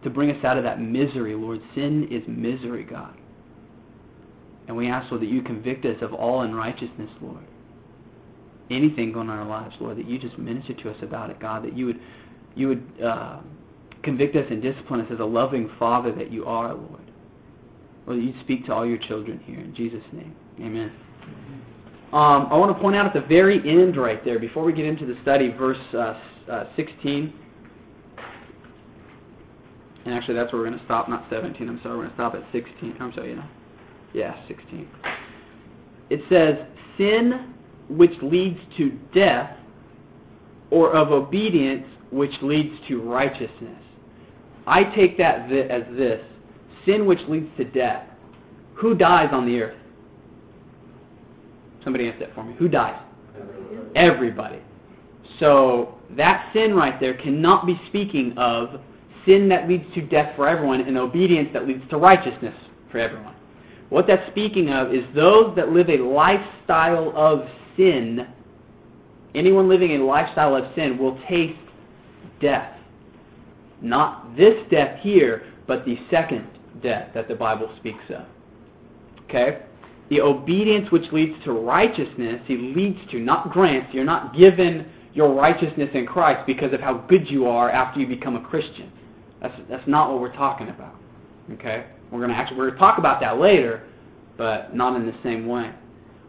to 0.02 0.10
bring 0.10 0.30
us 0.30 0.42
out 0.44 0.56
of 0.56 0.64
that 0.64 0.80
misery, 0.80 1.34
Lord. 1.34 1.60
Sin 1.74 2.08
is 2.10 2.22
misery, 2.26 2.84
God. 2.84 3.19
And 4.70 4.76
we 4.76 4.86
ask, 4.86 5.10
Lord, 5.10 5.20
that 5.22 5.28
you 5.28 5.42
convict 5.42 5.84
us 5.84 5.96
of 6.00 6.14
all 6.14 6.42
unrighteousness, 6.42 7.10
Lord. 7.20 7.42
Anything 8.70 9.10
going 9.10 9.28
on 9.28 9.34
in 9.34 9.42
our 9.42 9.48
lives, 9.48 9.74
Lord, 9.80 9.98
that 9.98 10.06
you 10.06 10.16
just 10.16 10.38
minister 10.38 10.74
to 10.74 10.90
us 10.90 10.96
about 11.02 11.28
it, 11.28 11.40
God, 11.40 11.64
that 11.64 11.76
you 11.76 11.86
would 11.86 11.98
you 12.54 12.68
would 12.68 13.02
uh, 13.04 13.40
convict 14.04 14.36
us 14.36 14.44
and 14.48 14.62
discipline 14.62 15.00
us 15.00 15.08
as 15.12 15.18
a 15.18 15.24
loving 15.24 15.68
Father 15.76 16.12
that 16.12 16.30
you 16.30 16.44
are, 16.44 16.72
Lord. 16.72 17.10
Lord, 18.06 18.22
you 18.22 18.32
speak 18.44 18.64
to 18.66 18.72
all 18.72 18.86
your 18.86 18.98
children 18.98 19.40
here 19.40 19.58
in 19.58 19.74
Jesus' 19.74 20.04
name. 20.12 20.36
Amen. 20.60 20.92
Um, 22.12 22.46
I 22.52 22.56
want 22.56 22.72
to 22.72 22.80
point 22.80 22.94
out 22.94 23.06
at 23.06 23.12
the 23.12 23.26
very 23.26 23.58
end, 23.68 23.96
right 23.96 24.24
there, 24.24 24.38
before 24.38 24.62
we 24.62 24.72
get 24.72 24.86
into 24.86 25.04
the 25.04 25.16
study, 25.22 25.48
verse 25.50 25.78
uh, 25.94 26.20
uh, 26.48 26.64
16. 26.76 27.32
And 30.04 30.14
actually, 30.14 30.34
that's 30.34 30.52
where 30.52 30.62
we're 30.62 30.68
going 30.68 30.78
to 30.78 30.84
stop, 30.84 31.08
not 31.08 31.26
17. 31.28 31.68
I'm 31.68 31.80
sorry, 31.82 31.96
we're 31.96 32.04
going 32.04 32.10
to 32.10 32.14
stop 32.14 32.34
at 32.36 32.44
16. 32.52 32.96
I'm 33.00 33.12
sorry, 33.14 33.30
you 33.30 33.36
know. 33.36 33.44
Yeah, 34.12 34.36
16. 34.48 34.88
It 36.10 36.20
says, 36.28 36.66
Sin 36.98 37.54
which 37.88 38.12
leads 38.22 38.58
to 38.76 38.90
death, 39.14 39.56
or 40.70 40.94
of 40.94 41.10
obedience 41.10 41.86
which 42.10 42.32
leads 42.42 42.74
to 42.88 43.00
righteousness. 43.00 43.82
I 44.66 44.84
take 44.84 45.18
that 45.18 45.50
as 45.50 45.82
this 45.96 46.20
sin 46.86 47.06
which 47.06 47.20
leads 47.28 47.48
to 47.56 47.64
death. 47.64 48.06
Who 48.74 48.94
dies 48.94 49.28
on 49.32 49.46
the 49.46 49.60
earth? 49.60 49.76
Somebody 51.84 52.08
answer 52.08 52.20
that 52.20 52.34
for 52.34 52.44
me. 52.44 52.54
Who 52.58 52.68
dies? 52.68 53.00
Everybody. 53.94 54.60
So 55.38 55.98
that 56.16 56.50
sin 56.52 56.74
right 56.74 56.98
there 57.00 57.14
cannot 57.14 57.66
be 57.66 57.80
speaking 57.88 58.34
of 58.36 58.80
sin 59.26 59.48
that 59.48 59.68
leads 59.68 59.84
to 59.94 60.02
death 60.02 60.34
for 60.36 60.48
everyone 60.48 60.80
and 60.80 60.96
obedience 60.96 61.50
that 61.52 61.66
leads 61.66 61.88
to 61.90 61.96
righteousness 61.96 62.54
for 62.90 62.98
everyone. 62.98 63.34
What 63.90 64.06
that's 64.06 64.28
speaking 64.30 64.70
of 64.70 64.94
is 64.94 65.04
those 65.14 65.54
that 65.56 65.70
live 65.70 65.90
a 65.90 65.98
lifestyle 65.98 67.12
of 67.14 67.46
sin. 67.76 68.26
Anyone 69.34 69.68
living 69.68 69.92
a 69.92 70.04
lifestyle 70.04 70.56
of 70.56 70.64
sin 70.74 70.96
will 70.96 71.20
taste 71.28 71.58
death. 72.40 72.76
Not 73.82 74.36
this 74.36 74.54
death 74.70 75.00
here, 75.00 75.44
but 75.66 75.84
the 75.84 75.98
second 76.10 76.46
death 76.82 77.10
that 77.14 77.28
the 77.28 77.34
Bible 77.34 77.70
speaks 77.78 78.04
of. 78.10 78.24
Okay? 79.24 79.62
The 80.08 80.20
obedience 80.20 80.90
which 80.90 81.10
leads 81.12 81.42
to 81.44 81.52
righteousness, 81.52 82.40
he 82.46 82.56
leads 82.56 82.98
to, 83.10 83.18
not 83.18 83.50
grants. 83.50 83.92
You're 83.92 84.04
not 84.04 84.36
given 84.36 84.86
your 85.14 85.34
righteousness 85.34 85.88
in 85.94 86.06
Christ 86.06 86.46
because 86.46 86.72
of 86.72 86.80
how 86.80 86.98
good 87.08 87.28
you 87.28 87.46
are 87.46 87.70
after 87.70 88.00
you 88.00 88.06
become 88.06 88.36
a 88.36 88.40
Christian. 88.40 88.92
That's, 89.40 89.54
that's 89.68 89.86
not 89.88 90.10
what 90.10 90.20
we're 90.20 90.34
talking 90.34 90.68
about. 90.68 90.94
Okay? 91.52 91.86
We're 92.10 92.18
going 92.18 92.30
to 92.30 92.36
actually 92.36 92.58
we're 92.58 92.66
going 92.68 92.74
to 92.74 92.80
talk 92.80 92.98
about 92.98 93.20
that 93.20 93.38
later, 93.38 93.84
but 94.36 94.74
not 94.74 94.96
in 94.96 95.06
the 95.06 95.14
same 95.22 95.46
way. 95.46 95.72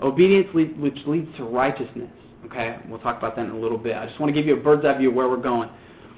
Obedience 0.01 0.47
lead, 0.53 0.79
which 0.79 0.97
leads 1.05 1.35
to 1.37 1.43
righteousness. 1.43 2.09
Okay? 2.45 2.77
We'll 2.87 2.99
talk 2.99 3.17
about 3.17 3.35
that 3.35 3.45
in 3.45 3.51
a 3.51 3.59
little 3.59 3.77
bit. 3.77 3.95
I 3.95 4.05
just 4.05 4.19
want 4.19 4.33
to 4.33 4.39
give 4.39 4.47
you 4.47 4.55
a 4.55 4.61
bird's 4.61 4.85
eye 4.85 4.97
view 4.97 5.09
of 5.09 5.15
where 5.15 5.29
we're 5.29 5.37
going 5.37 5.69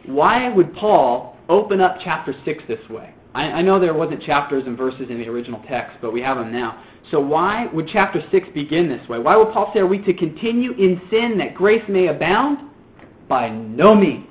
why 0.05 0.49
would 0.49 0.75
Paul 0.75 1.37
open 1.49 1.81
up 1.81 1.97
chapter 2.03 2.35
6 2.45 2.63
this 2.67 2.89
way? 2.89 3.13
I, 3.33 3.43
I, 3.43 3.61
know 3.61 3.79
there 3.79 3.93
wasn't 3.93 4.21
chapters 4.21 4.63
and 4.67 4.77
verses 4.77 5.07
in 5.09 5.17
the 5.17 5.27
original 5.27 5.63
text, 5.67 5.97
but 6.01 6.13
we 6.13 6.21
have 6.21 6.37
them 6.37 6.51
now. 6.51 6.83
So 7.11 7.19
why 7.19 7.67
would 7.73 7.89
chapter 7.91 8.21
6 8.31 8.47
begin 8.53 8.87
this 8.87 9.07
way? 9.09 9.19
Why 9.19 9.35
would 9.35 9.51
Paul 9.51 9.71
say, 9.73 9.79
Are 9.79 9.87
we 9.87 9.99
to 9.99 10.13
continue 10.13 10.73
in 10.73 11.01
sin 11.09 11.37
that 11.39 11.55
grace 11.55 11.83
may 11.89 12.07
abound? 12.07 12.69
By 13.27 13.49
no 13.49 13.95
means. 13.95 14.27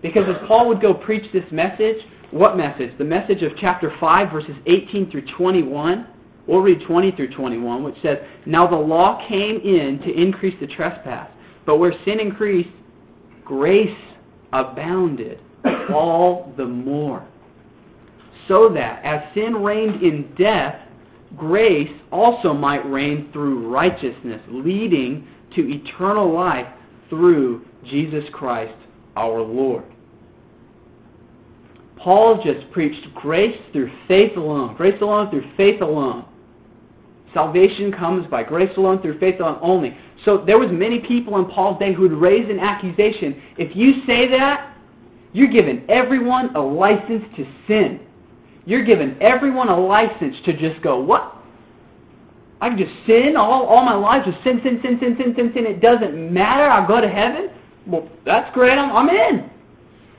Because 0.00 0.22
as 0.28 0.36
Paul 0.46 0.68
would 0.68 0.80
go 0.80 0.94
preach 0.94 1.30
this 1.32 1.44
message, 1.50 1.96
what 2.30 2.56
message? 2.56 2.96
The 2.98 3.04
message 3.04 3.42
of 3.42 3.52
chapter 3.58 3.94
5, 3.98 4.30
verses 4.32 4.56
18 4.66 5.10
through 5.10 5.26
21. 5.36 6.06
We'll 6.46 6.60
read 6.60 6.82
20 6.86 7.12
through 7.12 7.34
21, 7.34 7.82
which 7.82 7.96
says, 8.02 8.18
Now 8.46 8.66
the 8.66 8.76
law 8.76 9.26
came 9.28 9.56
in 9.56 9.98
to 10.00 10.10
increase 10.10 10.58
the 10.60 10.66
trespass, 10.66 11.30
but 11.66 11.76
where 11.76 11.92
sin 12.04 12.20
increased, 12.20 12.70
grace 13.44 13.96
abounded 14.52 15.40
all 15.92 16.52
the 16.56 16.64
more. 16.64 17.26
So 18.46 18.70
that 18.70 19.04
as 19.04 19.22
sin 19.34 19.56
reigned 19.56 20.02
in 20.02 20.34
death, 20.38 20.76
grace 21.36 21.90
also 22.10 22.54
might 22.54 22.84
reign 22.90 23.30
through 23.32 23.68
righteousness, 23.68 24.40
leading 24.48 25.28
to 25.54 25.70
eternal 25.70 26.32
life 26.32 26.66
through 27.10 27.64
Jesus 27.84 28.24
Christ 28.32 28.74
our 29.16 29.40
Lord. 29.40 29.84
Paul 31.98 32.42
just 32.42 32.70
preached 32.70 33.06
grace 33.14 33.58
through 33.72 33.90
faith 34.06 34.36
alone. 34.36 34.76
Grace 34.76 35.00
alone 35.00 35.30
through 35.30 35.44
faith 35.56 35.80
alone. 35.82 36.24
Salvation 37.34 37.92
comes 37.92 38.26
by 38.28 38.42
grace 38.42 38.74
alone 38.76 39.02
through 39.02 39.18
faith 39.18 39.40
alone 39.40 39.58
only. 39.60 39.96
So 40.24 40.44
there 40.46 40.58
was 40.58 40.70
many 40.70 41.00
people 41.00 41.36
in 41.38 41.46
Paul's 41.46 41.78
day 41.78 41.92
who 41.92 42.02
would 42.02 42.12
raise 42.12 42.48
an 42.48 42.58
accusation. 42.58 43.40
If 43.58 43.76
you 43.76 44.04
say 44.06 44.28
that, 44.28 44.76
you're 45.32 45.48
giving 45.48 45.84
everyone 45.90 46.54
a 46.56 46.60
license 46.60 47.24
to 47.36 47.46
sin. 47.66 48.00
You're 48.64 48.84
giving 48.84 49.16
everyone 49.20 49.68
a 49.68 49.78
license 49.78 50.36
to 50.44 50.56
just 50.56 50.82
go, 50.82 51.00
what? 51.00 51.36
I 52.60 52.70
can 52.70 52.78
just 52.78 52.92
sin 53.06 53.36
all, 53.36 53.66
all 53.66 53.84
my 53.84 53.94
life, 53.94 54.24
just 54.24 54.42
sin, 54.42 54.60
sin, 54.62 54.80
sin, 54.82 54.98
sin, 55.00 55.16
sin, 55.16 55.34
sin, 55.36 55.52
sin. 55.54 55.66
It 55.66 55.80
doesn't 55.80 56.32
matter. 56.32 56.64
I'll 56.64 56.88
go 56.88 57.00
to 57.00 57.08
heaven. 57.08 57.50
Well, 57.86 58.08
that's 58.24 58.52
great. 58.54 58.76
I'm, 58.76 58.90
I'm 58.90 59.08
in. 59.08 59.50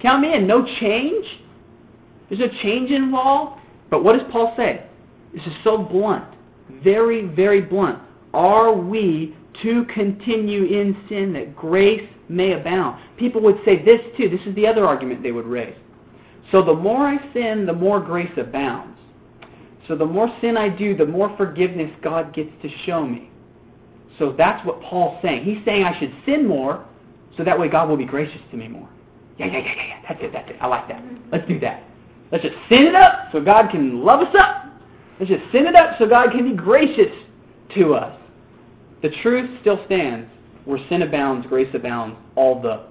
Count 0.01 0.21
me 0.21 0.33
in. 0.33 0.47
No 0.47 0.65
change. 0.79 1.25
There's 2.29 2.39
no 2.39 2.49
change 2.61 2.91
involved. 2.91 3.61
But 3.89 4.03
what 4.03 4.17
does 4.17 4.27
Paul 4.31 4.53
say? 4.55 4.85
This 5.33 5.43
is 5.43 5.53
so 5.63 5.77
blunt. 5.77 6.25
Very, 6.83 7.25
very 7.25 7.61
blunt. 7.61 7.99
Are 8.33 8.73
we 8.73 9.35
to 9.63 9.85
continue 9.85 10.63
in 10.65 10.95
sin 11.09 11.33
that 11.33 11.55
grace 11.55 12.07
may 12.29 12.53
abound. 12.53 13.01
People 13.17 13.41
would 13.41 13.59
say 13.65 13.83
this 13.83 13.99
too. 14.15 14.29
This 14.29 14.41
is 14.45 14.55
the 14.55 14.67
other 14.67 14.85
argument 14.85 15.23
they 15.23 15.31
would 15.31 15.47
raise. 15.47 15.75
So 16.51 16.63
the 16.63 16.73
more 16.73 17.05
I 17.05 17.17
sin, 17.33 17.65
the 17.65 17.73
more 17.73 17.99
grace 17.99 18.31
abounds. 18.37 18.97
So 19.87 19.95
the 19.95 20.05
more 20.05 20.29
sin 20.39 20.55
I 20.55 20.69
do, 20.69 20.95
the 20.95 21.05
more 21.05 21.35
forgiveness 21.35 21.91
God 22.01 22.33
gets 22.33 22.49
to 22.61 22.69
show 22.85 23.05
me. 23.05 23.29
So 24.19 24.33
that's 24.37 24.65
what 24.65 24.81
Paul's 24.81 25.19
saying. 25.21 25.43
He's 25.43 25.63
saying 25.65 25.83
I 25.83 25.97
should 25.99 26.13
sin 26.25 26.47
more 26.47 26.85
so 27.37 27.43
that 27.43 27.59
way 27.59 27.69
God 27.69 27.89
will 27.89 27.97
be 27.97 28.05
gracious 28.05 28.41
to 28.51 28.57
me 28.57 28.67
more. 28.67 28.87
Yeah, 29.37 29.47
yeah, 29.47 29.59
yeah, 29.59 29.75
yeah, 29.75 29.87
yeah. 29.87 30.01
That's 30.07 30.19
it, 30.21 30.33
that's 30.33 30.49
it. 30.49 30.57
I 30.61 30.67
like 30.67 30.87
that. 30.89 31.03
Let's 31.31 31.47
do 31.47 31.59
that. 31.61 31.83
Let's 32.31 32.43
just 32.43 32.55
sin 32.71 32.85
it 32.85 32.95
up 32.95 33.29
so 33.31 33.41
God 33.41 33.71
can 33.71 34.03
love 34.03 34.21
us 34.21 34.35
up. 34.39 34.65
Let's 35.19 35.31
just 35.31 35.43
sin 35.51 35.67
it 35.67 35.75
up 35.75 35.97
so 35.97 36.07
God 36.07 36.31
can 36.31 36.49
be 36.49 36.55
gracious 36.55 37.11
to 37.75 37.93
us. 37.93 38.19
The 39.01 39.09
truth 39.21 39.49
still 39.61 39.79
stands. 39.85 40.29
Where 40.65 40.79
sin 40.89 41.01
abounds, 41.01 41.47
grace 41.47 41.73
abounds 41.73 42.17
all 42.35 42.61
the 42.61 42.85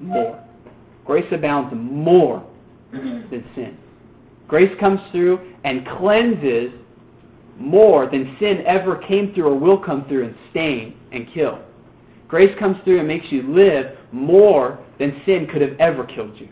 more. 0.00 0.42
Grace 1.06 1.24
abounds 1.32 1.72
more 1.74 2.44
than 2.92 3.44
sin. 3.54 3.78
Grace 4.48 4.72
comes 4.78 5.00
through 5.12 5.40
and 5.64 5.86
cleanses 5.98 6.72
more 7.56 8.06
than 8.10 8.36
sin 8.38 8.62
ever 8.66 8.96
came 8.96 9.32
through 9.32 9.46
or 9.46 9.58
will 9.58 9.78
come 9.78 10.04
through 10.08 10.26
and 10.26 10.34
stain 10.50 10.96
and 11.12 11.26
kill. 11.32 11.58
Grace 12.28 12.54
comes 12.58 12.76
through 12.84 12.98
and 12.98 13.08
makes 13.08 13.26
you 13.30 13.42
live 13.42 13.96
more 14.10 14.78
than 14.98 15.20
sin 15.24 15.46
could 15.50 15.62
have 15.62 15.78
ever 15.78 16.04
killed 16.04 16.38
you. 16.38 16.48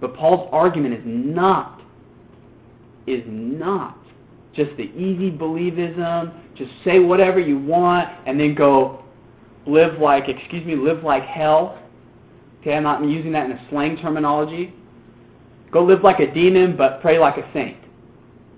But 0.00 0.14
Paul's 0.14 0.48
argument 0.52 0.94
is 0.94 1.02
not, 1.04 1.80
is 3.06 3.22
not 3.26 3.98
just 4.54 4.70
the 4.76 4.84
easy 4.84 5.30
believism, 5.30 6.34
just 6.56 6.70
say 6.84 6.98
whatever 6.98 7.38
you 7.38 7.58
want 7.58 8.08
and 8.26 8.38
then 8.38 8.54
go 8.54 9.04
live 9.66 9.98
like, 10.00 10.28
excuse 10.28 10.66
me, 10.66 10.74
live 10.74 11.04
like 11.04 11.22
hell. 11.22 11.78
Okay, 12.60 12.74
I'm 12.74 12.82
not 12.82 13.02
using 13.04 13.32
that 13.32 13.46
in 13.46 13.52
a 13.52 13.66
slang 13.70 13.96
terminology. 13.96 14.74
Go 15.70 15.84
live 15.84 16.02
like 16.02 16.18
a 16.18 16.32
demon 16.32 16.76
but 16.76 17.00
pray 17.00 17.18
like 17.18 17.36
a 17.36 17.48
saint. 17.52 17.76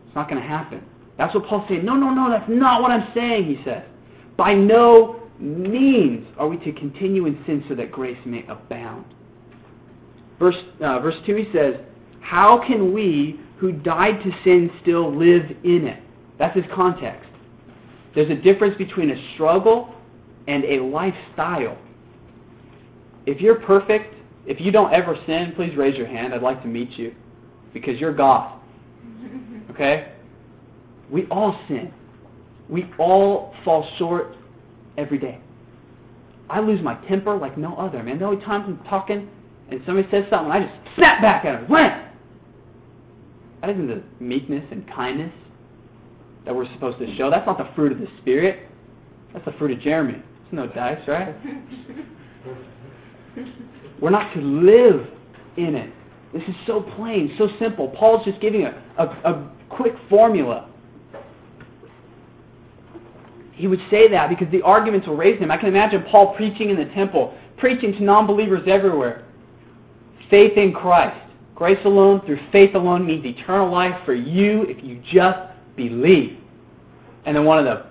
It's 0.06 0.14
not 0.14 0.28
going 0.28 0.40
to 0.40 0.48
happen. 0.48 0.82
That's 1.18 1.34
what 1.34 1.46
Paul's 1.46 1.68
saying. 1.68 1.84
No, 1.84 1.96
no, 1.96 2.10
no, 2.10 2.30
that's 2.30 2.48
not 2.48 2.80
what 2.80 2.90
I'm 2.90 3.12
saying, 3.14 3.44
he 3.44 3.62
says. 3.64 3.82
By 4.38 4.54
no 4.54 5.20
means 5.38 6.26
are 6.38 6.48
we 6.48 6.56
to 6.58 6.72
continue 6.72 7.26
in 7.26 7.42
sin 7.46 7.64
so 7.68 7.74
that 7.74 7.92
grace 7.92 8.18
may 8.24 8.44
abound. 8.46 9.04
Verse, 10.40 10.56
uh, 10.82 10.98
verse 11.00 11.14
2, 11.26 11.36
he 11.36 11.46
says, 11.52 11.74
How 12.20 12.64
can 12.66 12.92
we 12.92 13.38
who 13.58 13.72
died 13.72 14.22
to 14.24 14.32
sin 14.42 14.70
still 14.82 15.14
live 15.14 15.44
in 15.62 15.86
it? 15.86 16.02
That's 16.38 16.56
his 16.56 16.64
context. 16.74 17.28
There's 18.14 18.30
a 18.30 18.34
difference 18.34 18.76
between 18.76 19.10
a 19.10 19.34
struggle 19.34 19.94
and 20.48 20.64
a 20.64 20.80
lifestyle. 20.82 21.78
If 23.26 23.40
you're 23.40 23.60
perfect, 23.60 24.14
if 24.46 24.60
you 24.60 24.72
don't 24.72 24.92
ever 24.92 25.16
sin, 25.26 25.52
please 25.54 25.76
raise 25.76 25.96
your 25.96 26.06
hand. 26.06 26.32
I'd 26.32 26.42
like 26.42 26.62
to 26.62 26.68
meet 26.68 26.98
you 26.98 27.14
because 27.74 28.00
you're 28.00 28.14
God. 28.14 28.58
Okay? 29.70 30.12
We 31.10 31.26
all 31.26 31.60
sin. 31.68 31.92
We 32.70 32.90
all 32.98 33.54
fall 33.64 33.86
short 33.98 34.36
every 34.96 35.18
day. 35.18 35.38
I 36.48 36.60
lose 36.60 36.82
my 36.82 36.94
temper 37.06 37.36
like 37.36 37.58
no 37.58 37.76
other, 37.76 38.02
man. 38.02 38.18
The 38.18 38.24
only 38.24 38.44
time 38.44 38.62
I'm 38.62 38.88
talking 38.88 39.28
and 39.70 39.80
somebody 39.86 40.08
says 40.10 40.24
something, 40.30 40.50
I 40.50 40.60
just 40.60 40.74
snap 40.96 41.20
back 41.22 41.44
at 41.44 41.60
them. 41.60 41.70
Wham! 41.70 42.08
That 43.60 43.70
isn't 43.70 43.88
the 43.88 44.02
meekness 44.18 44.64
and 44.70 44.88
kindness 44.90 45.32
that 46.44 46.54
we're 46.54 46.70
supposed 46.72 46.98
to 46.98 47.16
show. 47.16 47.30
That's 47.30 47.46
not 47.46 47.58
the 47.58 47.68
fruit 47.74 47.92
of 47.92 47.98
the 47.98 48.08
Spirit. 48.20 48.68
That's 49.32 49.44
the 49.44 49.52
fruit 49.52 49.72
of 49.72 49.80
Jeremy. 49.80 50.14
It's 50.14 50.52
no 50.52 50.66
dice, 50.66 51.00
right? 51.06 51.34
we're 54.00 54.10
not 54.10 54.32
to 54.34 54.40
live 54.40 55.06
in 55.56 55.74
it. 55.74 55.92
This 56.32 56.42
is 56.44 56.54
so 56.66 56.82
plain, 56.96 57.34
so 57.36 57.48
simple. 57.58 57.88
Paul's 57.88 58.24
just 58.24 58.40
giving 58.40 58.64
a, 58.64 58.72
a, 58.98 59.04
a 59.04 59.50
quick 59.68 59.94
formula 60.08 60.70
he 63.60 63.66
would 63.66 63.80
say 63.90 64.08
that 64.08 64.30
because 64.30 64.50
the 64.50 64.62
arguments 64.62 65.06
will 65.06 65.16
raise 65.16 65.38
him. 65.38 65.50
I 65.50 65.58
can 65.58 65.68
imagine 65.68 66.02
Paul 66.10 66.34
preaching 66.34 66.70
in 66.70 66.76
the 66.76 66.86
temple, 66.94 67.36
preaching 67.58 67.92
to 67.92 68.02
non 68.02 68.26
believers 68.26 68.62
everywhere. 68.66 69.26
Faith 70.30 70.56
in 70.56 70.72
Christ. 70.72 71.26
Grace 71.54 71.78
alone 71.84 72.22
through 72.24 72.38
faith 72.52 72.74
alone 72.74 73.04
means 73.04 73.24
eternal 73.26 73.70
life 73.70 74.00
for 74.06 74.14
you 74.14 74.62
if 74.62 74.82
you 74.82 75.02
just 75.12 75.38
believe. 75.76 76.38
And 77.26 77.36
then 77.36 77.44
one 77.44 77.58
of 77.58 77.64
the 77.66 77.86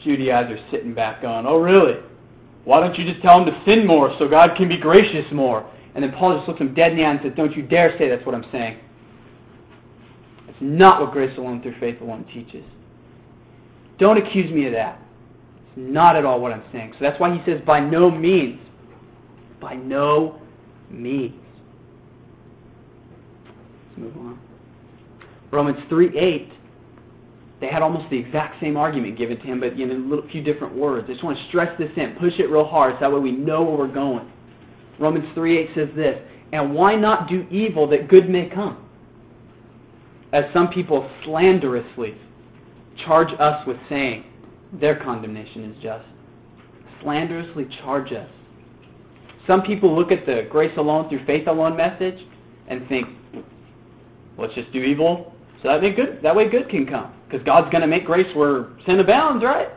Judaizers 0.00 0.60
sitting 0.70 0.94
back 0.94 1.22
going, 1.22 1.44
Oh, 1.46 1.58
really? 1.58 2.00
Why 2.64 2.80
don't 2.80 2.96
you 2.96 3.04
just 3.04 3.22
tell 3.22 3.44
them 3.44 3.52
to 3.52 3.62
sin 3.64 3.86
more 3.86 4.14
so 4.18 4.28
God 4.28 4.50
can 4.56 4.68
be 4.68 4.78
gracious 4.78 5.24
more? 5.32 5.68
And 5.94 6.04
then 6.04 6.12
Paul 6.12 6.36
just 6.36 6.46
looks 6.46 6.60
him 6.60 6.74
dead 6.74 6.92
in 6.92 6.98
the 6.98 7.04
eye 7.04 7.10
and 7.10 7.20
says, 7.22 7.32
Don't 7.36 7.56
you 7.56 7.62
dare 7.62 7.98
say 7.98 8.08
that's 8.08 8.24
what 8.24 8.34
I'm 8.34 8.46
saying. 8.52 8.78
That's 10.46 10.58
not 10.60 11.00
what 11.00 11.12
grace 11.12 11.36
alone 11.36 11.62
through 11.62 11.80
faith 11.80 12.00
alone 12.00 12.26
teaches. 12.32 12.64
Don't 13.98 14.18
accuse 14.18 14.52
me 14.52 14.66
of 14.66 14.72
that. 14.72 15.00
It's 15.66 15.72
not 15.76 16.14
at 16.14 16.24
all 16.24 16.40
what 16.40 16.52
I'm 16.52 16.62
saying. 16.70 16.92
So 16.92 16.98
that's 17.00 17.18
why 17.18 17.36
he 17.36 17.42
says, 17.44 17.60
by 17.66 17.80
no 17.80 18.10
means. 18.10 18.60
By 19.60 19.74
no 19.74 20.40
means. 20.90 21.34
Let's 23.90 23.98
move 23.98 24.16
on. 24.16 24.38
Romans 25.50 25.78
3 25.88 26.18
8. 26.18 26.52
They 27.60 27.66
had 27.66 27.82
almost 27.82 28.08
the 28.10 28.18
exact 28.18 28.60
same 28.60 28.76
argument 28.76 29.18
given 29.18 29.36
to 29.38 29.42
him, 29.42 29.60
but 29.60 29.72
in 29.72 29.90
a 29.90 29.94
little, 29.94 30.28
few 30.30 30.42
different 30.42 30.76
words. 30.76 31.06
I 31.08 31.12
just 31.12 31.24
want 31.24 31.38
to 31.38 31.48
stress 31.48 31.76
this 31.78 31.90
in, 31.96 32.14
push 32.20 32.34
it 32.38 32.50
real 32.50 32.64
hard, 32.64 32.94
so 32.94 33.00
that 33.00 33.12
way 33.12 33.18
we 33.18 33.32
know 33.32 33.62
where 33.62 33.76
we're 33.76 33.92
going. 33.92 34.30
Romans 34.98 35.26
3 35.34 35.58
8 35.58 35.70
says 35.74 35.88
this, 35.96 36.20
And 36.52 36.74
why 36.74 36.94
not 36.94 37.28
do 37.28 37.46
evil 37.50 37.88
that 37.88 38.08
good 38.08 38.28
may 38.28 38.48
come? 38.48 38.84
As 40.32 40.44
some 40.52 40.68
people 40.68 41.10
slanderously 41.24 42.14
charge 43.04 43.32
us 43.38 43.66
with 43.66 43.78
saying 43.88 44.24
their 44.72 44.96
condemnation 44.96 45.64
is 45.64 45.82
just. 45.82 46.04
Slanderously 47.02 47.66
charge 47.82 48.12
us. 48.12 48.28
Some 49.48 49.62
people 49.62 49.96
look 49.96 50.12
at 50.12 50.26
the 50.26 50.46
grace 50.48 50.76
alone 50.76 51.08
through 51.08 51.24
faith 51.24 51.48
alone 51.48 51.76
message 51.76 52.18
and 52.68 52.86
think, 52.86 53.08
let's 54.36 54.54
just 54.54 54.70
do 54.72 54.80
evil 54.82 55.32
so 55.62 55.68
that 55.68 55.82
way 55.82 55.92
good, 55.92 56.20
that 56.22 56.36
way 56.36 56.48
good 56.48 56.68
can 56.68 56.86
come. 56.86 57.12
Because 57.28 57.44
God's 57.44 57.70
going 57.70 57.80
to 57.80 57.88
make 57.88 58.04
grace 58.04 58.28
where 58.36 58.68
sin 58.86 59.00
abounds, 59.00 59.42
right? 59.42 59.68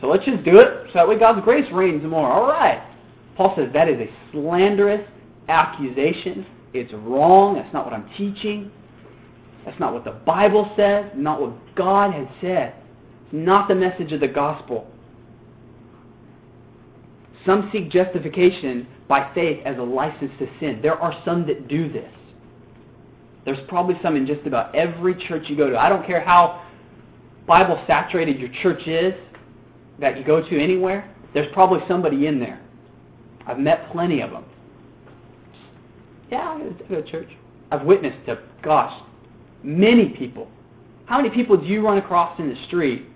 So 0.00 0.06
let's 0.06 0.24
just 0.24 0.44
do 0.44 0.58
it 0.58 0.68
so 0.86 0.92
that 0.94 1.08
way 1.08 1.18
God's 1.18 1.44
grace 1.44 1.70
reigns 1.72 2.04
more. 2.04 2.32
All 2.32 2.48
right. 2.48 2.82
Paul 3.36 3.54
says 3.56 3.68
that 3.74 3.88
is 3.88 3.98
a 4.00 4.08
slanderous 4.32 5.06
accusation. 5.48 6.46
It's 6.72 6.92
wrong. 6.92 7.56
That's 7.56 7.72
not 7.72 7.84
what 7.84 7.94
I'm 7.94 8.08
teaching. 8.16 8.70
That's 9.64 9.78
not 9.80 9.92
what 9.92 10.04
the 10.04 10.12
Bible 10.12 10.72
says, 10.76 11.10
not 11.14 11.40
what 11.40 11.52
God 11.74 12.14
has 12.14 12.28
said. 12.40 12.74
It's 13.24 13.32
not 13.32 13.68
the 13.68 13.74
message 13.74 14.12
of 14.12 14.20
the 14.20 14.28
gospel. 14.28 14.86
Some 17.44 17.68
seek 17.72 17.90
justification 17.90 18.86
by 19.08 19.32
faith 19.34 19.60
as 19.64 19.78
a 19.78 19.82
license 19.82 20.32
to 20.38 20.48
sin. 20.58 20.80
There 20.82 21.00
are 21.00 21.14
some 21.24 21.46
that 21.46 21.68
do 21.68 21.92
this. 21.92 22.12
There's 23.44 23.58
probably 23.68 23.96
some 24.02 24.16
in 24.16 24.26
just 24.26 24.46
about 24.46 24.74
every 24.74 25.14
church 25.28 25.44
you 25.48 25.56
go 25.56 25.70
to. 25.70 25.78
I 25.78 25.88
don't 25.88 26.04
care 26.06 26.20
how 26.20 26.66
Bible 27.46 27.82
saturated 27.86 28.40
your 28.40 28.50
church 28.62 28.86
is 28.86 29.14
that 30.00 30.18
you 30.18 30.24
go 30.24 30.46
to 30.46 30.62
anywhere, 30.62 31.10
there's 31.32 31.52
probably 31.52 31.80
somebody 31.86 32.26
in 32.26 32.40
there. 32.40 32.60
I've 33.46 33.58
met 33.58 33.90
plenty 33.92 34.20
of 34.20 34.30
them. 34.30 34.44
Yeah, 36.30 36.38
I 36.38 36.88
go 36.88 37.00
to 37.00 37.10
church. 37.10 37.28
I've 37.70 37.84
witnessed 37.84 38.26
to, 38.26 38.40
gosh, 38.62 38.92
Many 39.66 40.10
people. 40.10 40.48
How 41.06 41.20
many 41.20 41.28
people 41.30 41.56
do 41.56 41.66
you 41.66 41.84
run 41.84 41.98
across 41.98 42.38
in 42.38 42.48
the 42.48 42.66
street 42.66 43.06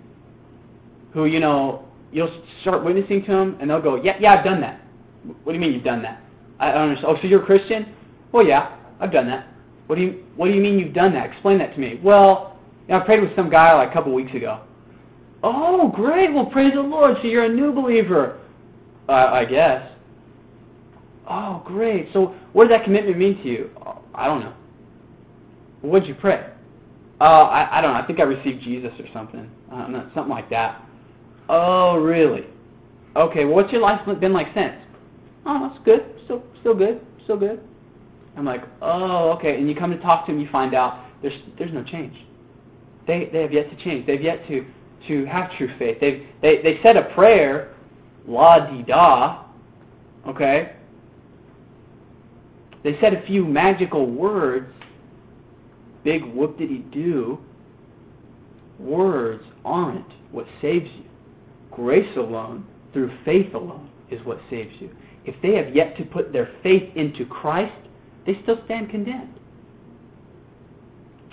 who, 1.12 1.26
you 1.26 1.38
know, 1.38 1.88
you'll 2.10 2.42
start 2.62 2.84
witnessing 2.84 3.24
to 3.24 3.30
them 3.30 3.56
and 3.60 3.70
they'll 3.70 3.80
go, 3.80 3.96
yeah, 4.02 4.16
yeah, 4.20 4.34
I've 4.36 4.44
done 4.44 4.60
that. 4.60 4.80
What 5.24 5.52
do 5.52 5.54
you 5.54 5.60
mean 5.60 5.72
you've 5.72 5.84
done 5.84 6.02
that? 6.02 6.22
I 6.58 6.72
don't 6.72 6.88
understand. 6.88 7.16
Oh, 7.16 7.20
so 7.20 7.28
you're 7.28 7.42
a 7.42 7.46
Christian? 7.46 7.94
Well, 8.32 8.46
yeah, 8.46 8.76
I've 9.00 9.12
done 9.12 9.26
that. 9.26 9.48
What 9.86 9.96
do 9.96 10.02
you 10.02 10.24
What 10.36 10.46
do 10.46 10.52
you 10.52 10.60
mean 10.60 10.78
you've 10.78 10.94
done 10.94 11.12
that? 11.14 11.30
Explain 11.30 11.58
that 11.58 11.74
to 11.74 11.80
me. 11.80 12.00
Well, 12.02 12.56
you 12.86 12.94
know, 12.94 13.00
I 13.00 13.04
prayed 13.04 13.20
with 13.20 13.34
some 13.36 13.50
guy 13.50 13.74
like 13.74 13.90
a 13.90 13.92
couple 13.92 14.12
weeks 14.14 14.34
ago. 14.34 14.62
Oh, 15.42 15.88
great. 15.88 16.32
Well, 16.32 16.46
praise 16.46 16.74
the 16.74 16.80
Lord. 16.80 17.16
So 17.22 17.28
you're 17.28 17.44
a 17.44 17.48
new 17.48 17.72
believer, 17.72 18.38
uh, 19.08 19.12
I 19.12 19.44
guess. 19.44 19.90
Oh, 21.28 21.62
great. 21.64 22.08
So 22.12 22.34
what 22.52 22.68
does 22.68 22.76
that 22.76 22.84
commitment 22.84 23.16
mean 23.16 23.42
to 23.42 23.48
you? 23.48 23.70
I 24.14 24.26
don't 24.26 24.40
know. 24.40 24.54
What'd 25.82 26.08
you 26.08 26.14
pray? 26.14 26.50
Uh, 27.20 27.24
I, 27.24 27.78
I 27.78 27.80
don't 27.80 27.92
know. 27.94 28.00
I 28.00 28.06
think 28.06 28.18
I 28.18 28.24
received 28.24 28.62
Jesus 28.62 28.92
or 28.98 29.06
something. 29.12 29.50
Uh, 29.72 30.04
something 30.14 30.28
like 30.28 30.50
that. 30.50 30.84
Oh, 31.48 31.96
really? 31.96 32.46
Okay. 33.16 33.44
Well, 33.44 33.56
what's 33.56 33.72
your 33.72 33.80
life 33.80 34.00
been 34.20 34.32
like 34.32 34.48
since? 34.54 34.74
Oh, 35.46 35.68
that's 35.68 35.84
good. 35.84 36.00
Still, 36.24 36.42
still 36.60 36.74
good. 36.74 37.00
Still 37.24 37.38
good. 37.38 37.60
I'm 38.36 38.44
like, 38.44 38.62
oh, 38.80 39.32
okay. 39.38 39.56
And 39.56 39.68
you 39.68 39.74
come 39.74 39.90
to 39.90 39.98
talk 39.98 40.26
to 40.26 40.32
them, 40.32 40.40
you 40.40 40.48
find 40.50 40.74
out 40.74 41.04
there's 41.22 41.34
there's 41.58 41.72
no 41.72 41.82
change. 41.84 42.14
They 43.06 43.28
they 43.32 43.42
have 43.42 43.52
yet 43.52 43.70
to 43.70 43.84
change. 43.84 44.06
They've 44.06 44.22
yet 44.22 44.46
to 44.48 44.64
to 45.08 45.24
have 45.26 45.50
true 45.56 45.68
faith. 45.78 45.98
They've, 46.00 46.26
they 46.42 46.62
they 46.62 46.80
said 46.82 46.96
a 46.96 47.12
prayer, 47.14 47.74
la 48.26 48.70
di 48.70 48.82
da, 48.82 49.44
okay. 50.28 50.76
They 52.82 52.96
said 53.00 53.12
a 53.14 53.26
few 53.26 53.44
magical 53.44 54.06
words, 54.06 54.72
big 56.02 56.24
whoop 56.24 56.56
did 56.58 56.70
he 56.70 56.78
do, 56.78 57.38
words 58.78 59.44
aren't 59.64 60.06
what 60.32 60.46
saves 60.62 60.88
you. 60.96 61.04
grace 61.70 62.16
alone, 62.16 62.66
through 62.92 63.10
faith 63.24 63.52
alone, 63.54 63.90
is 64.10 64.24
what 64.24 64.40
saves 64.48 64.72
you. 64.80 64.90
If 65.24 65.34
they 65.42 65.54
have 65.54 65.74
yet 65.74 65.96
to 65.98 66.04
put 66.04 66.32
their 66.32 66.50
faith 66.62 66.94
into 66.96 67.26
Christ, 67.26 67.74
they 68.26 68.38
still 68.42 68.60
stand 68.64 68.90
condemned. 68.90 69.34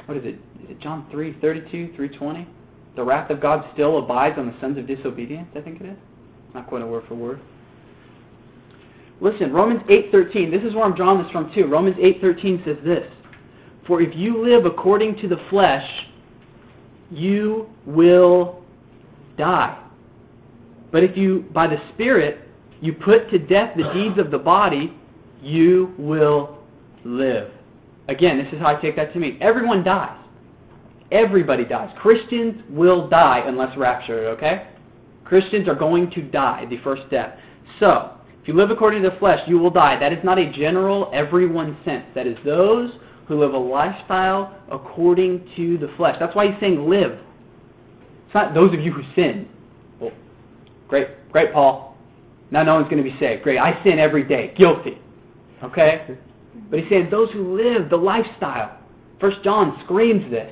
What 0.05 0.17
is 0.17 0.25
it? 0.25 0.35
Is 0.63 0.71
it 0.71 0.79
John 0.79 1.05
3 1.11 1.37
32, 1.39 1.93
320? 1.95 2.47
The 2.95 3.03
wrath 3.03 3.29
of 3.29 3.41
God 3.41 3.65
still 3.73 3.99
abides 3.99 4.37
on 4.37 4.47
the 4.47 4.55
sons 4.59 4.77
of 4.77 4.87
disobedience, 4.87 5.47
I 5.55 5.61
think 5.61 5.81
it 5.81 5.87
is. 5.87 5.97
Not 6.53 6.67
quite 6.67 6.81
a 6.81 6.87
word 6.87 7.03
for 7.07 7.15
word. 7.15 7.39
Listen, 9.19 9.51
Romans 9.51 9.81
8:13. 9.89 10.51
This 10.51 10.63
is 10.63 10.73
where 10.73 10.85
I'm 10.85 10.95
drawing 10.95 11.21
this 11.21 11.31
from 11.31 11.51
too. 11.53 11.67
Romans 11.67 11.97
8:13 11.97 12.63
says 12.63 12.77
this: 12.83 13.07
"For 13.85 14.01
if 14.01 14.15
you 14.15 14.37
live 14.37 14.65
according 14.65 15.15
to 15.17 15.27
the 15.27 15.37
flesh, 15.49 16.07
you 17.11 17.67
will 17.85 18.61
die. 19.37 19.77
But 20.91 21.03
if 21.03 21.17
you 21.17 21.45
by 21.53 21.67
the 21.67 21.79
Spirit 21.93 22.46
you 22.81 22.93
put 22.93 23.29
to 23.31 23.39
death 23.39 23.75
the 23.75 23.91
deeds 23.93 24.17
of 24.17 24.31
the 24.31 24.37
body, 24.37 24.93
you 25.41 25.93
will 25.97 26.57
live." 27.03 27.49
Again, 28.07 28.37
this 28.37 28.51
is 28.53 28.59
how 28.59 28.67
I 28.67 28.75
take 28.75 28.95
that 28.95 29.13
to 29.13 29.19
mean. 29.19 29.37
Everyone 29.41 29.83
dies. 29.83 30.17
Everybody 31.11 31.65
dies. 31.65 31.89
Christians 31.97 32.61
will 32.69 33.07
die 33.07 33.43
unless 33.45 33.75
raptured, 33.77 34.25
okay? 34.37 34.67
Christians 35.23 35.67
are 35.67 35.75
going 35.75 36.09
to 36.11 36.21
die, 36.21 36.65
the 36.69 36.77
first 36.77 37.09
death. 37.09 37.37
So, 37.79 38.11
if 38.41 38.47
you 38.47 38.53
live 38.53 38.71
according 38.71 39.03
to 39.03 39.09
the 39.09 39.15
flesh, 39.17 39.41
you 39.47 39.57
will 39.59 39.69
die. 39.69 39.99
That 39.99 40.13
is 40.13 40.23
not 40.23 40.37
a 40.37 40.51
general, 40.51 41.09
everyone 41.13 41.77
sense. 41.83 42.05
That 42.15 42.27
is 42.27 42.37
those 42.45 42.91
who 43.27 43.37
live 43.37 43.53
a 43.53 43.57
lifestyle 43.57 44.55
according 44.71 45.49
to 45.57 45.77
the 45.77 45.89
flesh. 45.97 46.15
That's 46.19 46.33
why 46.33 46.47
he's 46.47 46.59
saying 46.61 46.89
live. 46.89 47.19
It's 48.25 48.33
not 48.33 48.53
those 48.53 48.73
of 48.73 48.79
you 48.79 48.91
who 48.91 49.03
sin. 49.15 49.47
Well, 49.99 50.11
great, 50.87 51.07
great, 51.31 51.51
Paul. 51.53 51.86
Now 52.51 52.63
no 52.63 52.75
one's 52.75 52.89
going 52.89 53.03
to 53.03 53.09
be 53.09 53.17
saved. 53.19 53.43
Great, 53.43 53.59
I 53.59 53.81
sin 53.83 53.99
every 53.99 54.23
day. 54.23 54.53
Guilty. 54.57 54.99
Okay? 55.63 56.17
But 56.69 56.79
he's 56.79 56.89
saying 56.89 57.09
those 57.11 57.29
who 57.31 57.55
live 57.55 57.89
the 57.89 57.95
lifestyle. 57.95 58.79
First 59.21 59.43
John 59.43 59.79
screams 59.85 60.29
this. 60.29 60.51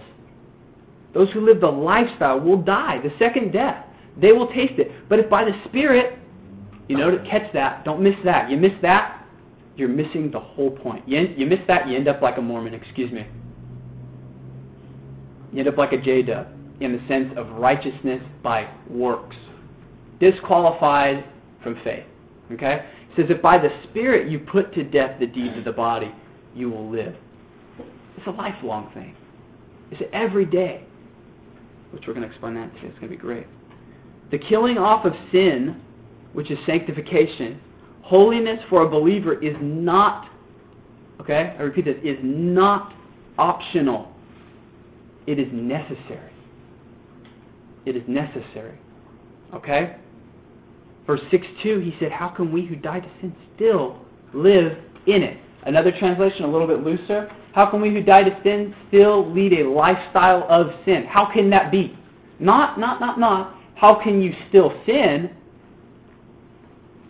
Those 1.13 1.29
who 1.31 1.41
live 1.41 1.59
the 1.59 1.67
lifestyle 1.67 2.39
will 2.39 2.61
die, 2.61 3.01
the 3.01 3.11
second 3.17 3.51
death. 3.51 3.85
They 4.15 4.31
will 4.31 4.47
taste 4.47 4.79
it. 4.79 4.91
But 5.09 5.19
if 5.19 5.29
by 5.29 5.45
the 5.45 5.51
Spirit, 5.67 6.19
you 6.87 6.97
know 6.97 7.09
to 7.09 7.17
catch 7.29 7.51
that, 7.53 7.83
don't 7.85 8.01
miss 8.01 8.15
that. 8.23 8.49
You 8.49 8.57
miss 8.57 8.73
that, 8.81 9.25
you're 9.75 9.89
missing 9.89 10.31
the 10.31 10.39
whole 10.39 10.71
point. 10.71 11.07
You, 11.07 11.33
you 11.35 11.45
miss 11.45 11.59
that, 11.67 11.87
you 11.87 11.95
end 11.95 12.07
up 12.07 12.21
like 12.21 12.37
a 12.37 12.41
Mormon, 12.41 12.73
excuse 12.73 13.11
me. 13.11 13.25
You 15.51 15.59
end 15.59 15.67
up 15.67 15.77
like 15.77 15.93
a 15.93 15.97
J-dub 15.97 16.47
in 16.81 16.91
the 16.91 17.07
sense 17.07 17.33
of 17.37 17.49
righteousness 17.51 18.21
by 18.43 18.69
works. 18.89 19.35
Disqualified 20.19 21.25
from 21.65 21.75
faith. 21.83 22.05
Okay? 22.51 22.85
It 23.09 23.15
says, 23.17 23.25
if 23.29 23.41
by 23.41 23.57
the 23.57 23.69
Spirit 23.89 24.29
you 24.31 24.39
put 24.39 24.73
to 24.75 24.83
death 24.83 25.19
the 25.19 25.25
deeds 25.25 25.57
of 25.57 25.65
the 25.65 25.71
body, 25.71 26.13
you 26.53 26.69
will 26.69 26.89
live. 26.89 27.15
It's 28.15 28.27
a 28.27 28.31
lifelong 28.31 28.91
thing. 28.93 29.15
It's 29.91 30.01
every 30.13 30.45
day 30.45 30.83
which 31.91 32.03
we're 32.07 32.13
going 32.13 32.25
to 32.25 32.29
explain 32.29 32.53
that 32.55 32.73
today. 32.75 32.87
It's 32.87 32.99
going 32.99 33.11
to 33.11 33.17
be 33.17 33.21
great. 33.21 33.47
The 34.31 34.37
killing 34.37 34.77
off 34.77 35.05
of 35.05 35.13
sin, 35.31 35.81
which 36.33 36.51
is 36.51 36.59
sanctification, 36.65 37.59
holiness 38.01 38.59
for 38.69 38.83
a 38.83 38.89
believer 38.89 39.41
is 39.41 39.55
not, 39.61 40.29
okay, 41.19 41.55
I 41.57 41.63
repeat 41.63 41.85
this, 41.85 41.97
is 42.03 42.17
not 42.21 42.93
optional. 43.37 44.11
It 45.25 45.39
is 45.39 45.47
necessary. 45.51 46.31
It 47.85 47.95
is 47.95 48.03
necessary. 48.07 48.77
Okay? 49.53 49.95
Verse 51.07 51.21
6 51.29 51.45
2, 51.61 51.79
he 51.79 51.95
said, 51.99 52.11
How 52.11 52.29
can 52.29 52.51
we 52.51 52.65
who 52.65 52.75
died 52.75 53.03
to 53.03 53.09
sin 53.21 53.35
still 53.55 53.99
live 54.33 54.77
in 55.05 55.21
it? 55.21 55.37
Another 55.63 55.91
translation, 55.91 56.43
a 56.43 56.51
little 56.51 56.67
bit 56.67 56.83
looser. 56.83 57.31
How 57.53 57.69
can 57.69 57.81
we 57.81 57.91
who 57.91 58.03
die 58.03 58.23
to 58.23 58.39
sin 58.43 58.75
still 58.87 59.31
lead 59.31 59.53
a 59.53 59.69
lifestyle 59.69 60.45
of 60.49 60.67
sin? 60.83 61.05
How 61.07 61.31
can 61.31 61.49
that 61.51 61.71
be? 61.71 61.97
Not, 62.39 62.79
not, 62.79 62.99
not, 62.99 63.19
not. 63.19 63.55
How 63.75 64.01
can 64.01 64.21
you 64.21 64.33
still 64.49 64.73
sin? 64.85 65.29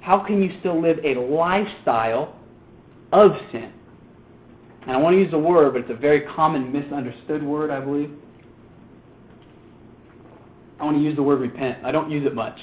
How 0.01 0.19
can 0.19 0.41
you 0.41 0.55
still 0.60 0.79
live 0.79 0.99
a 1.03 1.15
lifestyle 1.15 2.36
of 3.12 3.31
sin? 3.51 3.71
And 4.84 4.91
I 4.91 4.97
want 4.97 5.15
to 5.15 5.19
use 5.19 5.31
the 5.31 5.39
word, 5.39 5.73
but 5.73 5.81
it's 5.81 5.91
a 5.91 5.95
very 5.95 6.21
common 6.21 6.71
misunderstood 6.71 7.41
word, 7.41 7.71
I 7.71 7.79
believe. 7.79 8.12
I 10.79 10.84
want 10.84 10.97
to 10.97 11.03
use 11.03 11.15
the 11.15 11.23
word 11.23 11.39
repent. 11.39 11.84
I 11.84 11.91
don't 11.91 12.12
use 12.12 12.25
it 12.25 12.36
much 12.36 12.60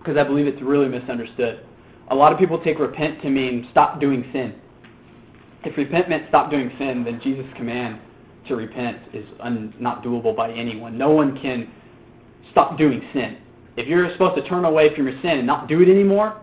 because 0.00 0.16
I 0.16 0.24
believe 0.24 0.46
it's 0.46 0.60
really 0.62 0.88
misunderstood. 0.88 1.64
A 2.10 2.14
lot 2.14 2.32
of 2.32 2.38
people 2.38 2.60
take 2.62 2.78
repent 2.78 3.22
to 3.22 3.30
mean 3.30 3.68
stop 3.70 4.00
doing 4.00 4.24
sin. 4.32 4.54
If 5.64 5.76
repent 5.76 6.08
meant 6.08 6.24
stop 6.28 6.50
doing 6.50 6.72
sin, 6.78 7.04
then 7.04 7.20
Jesus' 7.22 7.46
command 7.56 8.00
to 8.48 8.56
repent 8.56 8.98
is 9.12 9.24
un, 9.40 9.74
not 9.78 10.02
doable 10.02 10.34
by 10.34 10.50
anyone. 10.50 10.96
No 10.96 11.10
one 11.10 11.40
can 11.40 11.70
stop 12.50 12.78
doing 12.78 13.02
sin. 13.12 13.38
If 13.76 13.86
you're 13.86 14.10
supposed 14.12 14.36
to 14.42 14.48
turn 14.48 14.64
away 14.64 14.94
from 14.94 15.06
your 15.06 15.20
sin 15.20 15.38
and 15.38 15.46
not 15.46 15.68
do 15.68 15.80
it 15.80 15.88
anymore, 15.88 16.40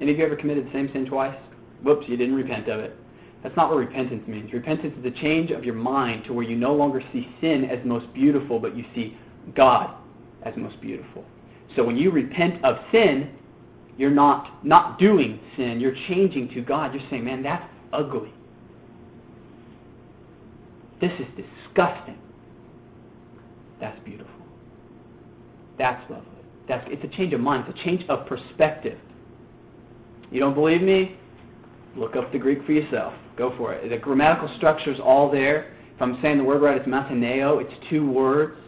any 0.00 0.12
of 0.12 0.18
you 0.18 0.26
ever 0.26 0.36
committed 0.36 0.66
the 0.66 0.72
same 0.72 0.90
sin 0.92 1.06
twice? 1.06 1.36
Whoops, 1.82 2.06
you 2.08 2.16
didn't 2.16 2.34
repent 2.34 2.68
of 2.68 2.80
it. 2.80 2.96
That's 3.42 3.56
not 3.56 3.70
what 3.70 3.76
repentance 3.76 4.26
means. 4.26 4.52
Repentance 4.52 4.94
is 4.98 5.04
a 5.04 5.10
change 5.20 5.50
of 5.50 5.64
your 5.64 5.74
mind 5.74 6.24
to 6.24 6.32
where 6.32 6.44
you 6.44 6.56
no 6.56 6.74
longer 6.74 7.02
see 7.12 7.28
sin 7.40 7.64
as 7.64 7.78
most 7.84 8.12
beautiful, 8.12 8.58
but 8.58 8.76
you 8.76 8.84
see 8.94 9.16
God 9.54 9.94
as 10.42 10.54
most 10.56 10.80
beautiful. 10.80 11.24
So 11.76 11.84
when 11.84 11.96
you 11.96 12.10
repent 12.10 12.64
of 12.64 12.76
sin, 12.92 13.30
you're 13.96 14.10
not 14.10 14.64
not 14.64 14.98
doing 14.98 15.40
sin. 15.56 15.80
You're 15.80 15.96
changing 16.08 16.48
to 16.50 16.60
God. 16.60 16.94
You're 16.94 17.08
saying, 17.10 17.24
man, 17.24 17.42
that's 17.42 17.64
ugly. 17.92 18.32
This 21.00 21.12
is 21.20 21.26
disgusting. 21.36 22.18
That's 23.80 23.98
beautiful. 24.04 24.32
That's 25.78 26.00
lovely. 26.10 26.28
That's, 26.68 26.86
it's 26.90 27.04
a 27.04 27.16
change 27.16 27.32
of 27.34 27.40
mind. 27.40 27.66
It's 27.68 27.78
a 27.78 27.84
change 27.84 28.04
of 28.08 28.26
perspective. 28.26 28.98
You 30.30 30.40
don't 30.40 30.54
believe 30.54 30.80
me? 30.80 31.16
Look 31.96 32.16
up 32.16 32.32
the 32.32 32.38
Greek 32.38 32.64
for 32.64 32.72
yourself. 32.72 33.12
Go 33.36 33.54
for 33.56 33.74
it. 33.74 33.88
The 33.88 33.98
grammatical 33.98 34.50
structure 34.56 34.92
is 34.92 35.00
all 35.00 35.30
there. 35.30 35.72
If 35.94 36.02
I'm 36.02 36.18
saying 36.22 36.38
the 36.38 36.44
word 36.44 36.62
right, 36.62 36.76
it's 36.76 36.88
metaneo. 36.88 37.60
It's 37.60 37.74
two 37.90 38.10
words. 38.10 38.58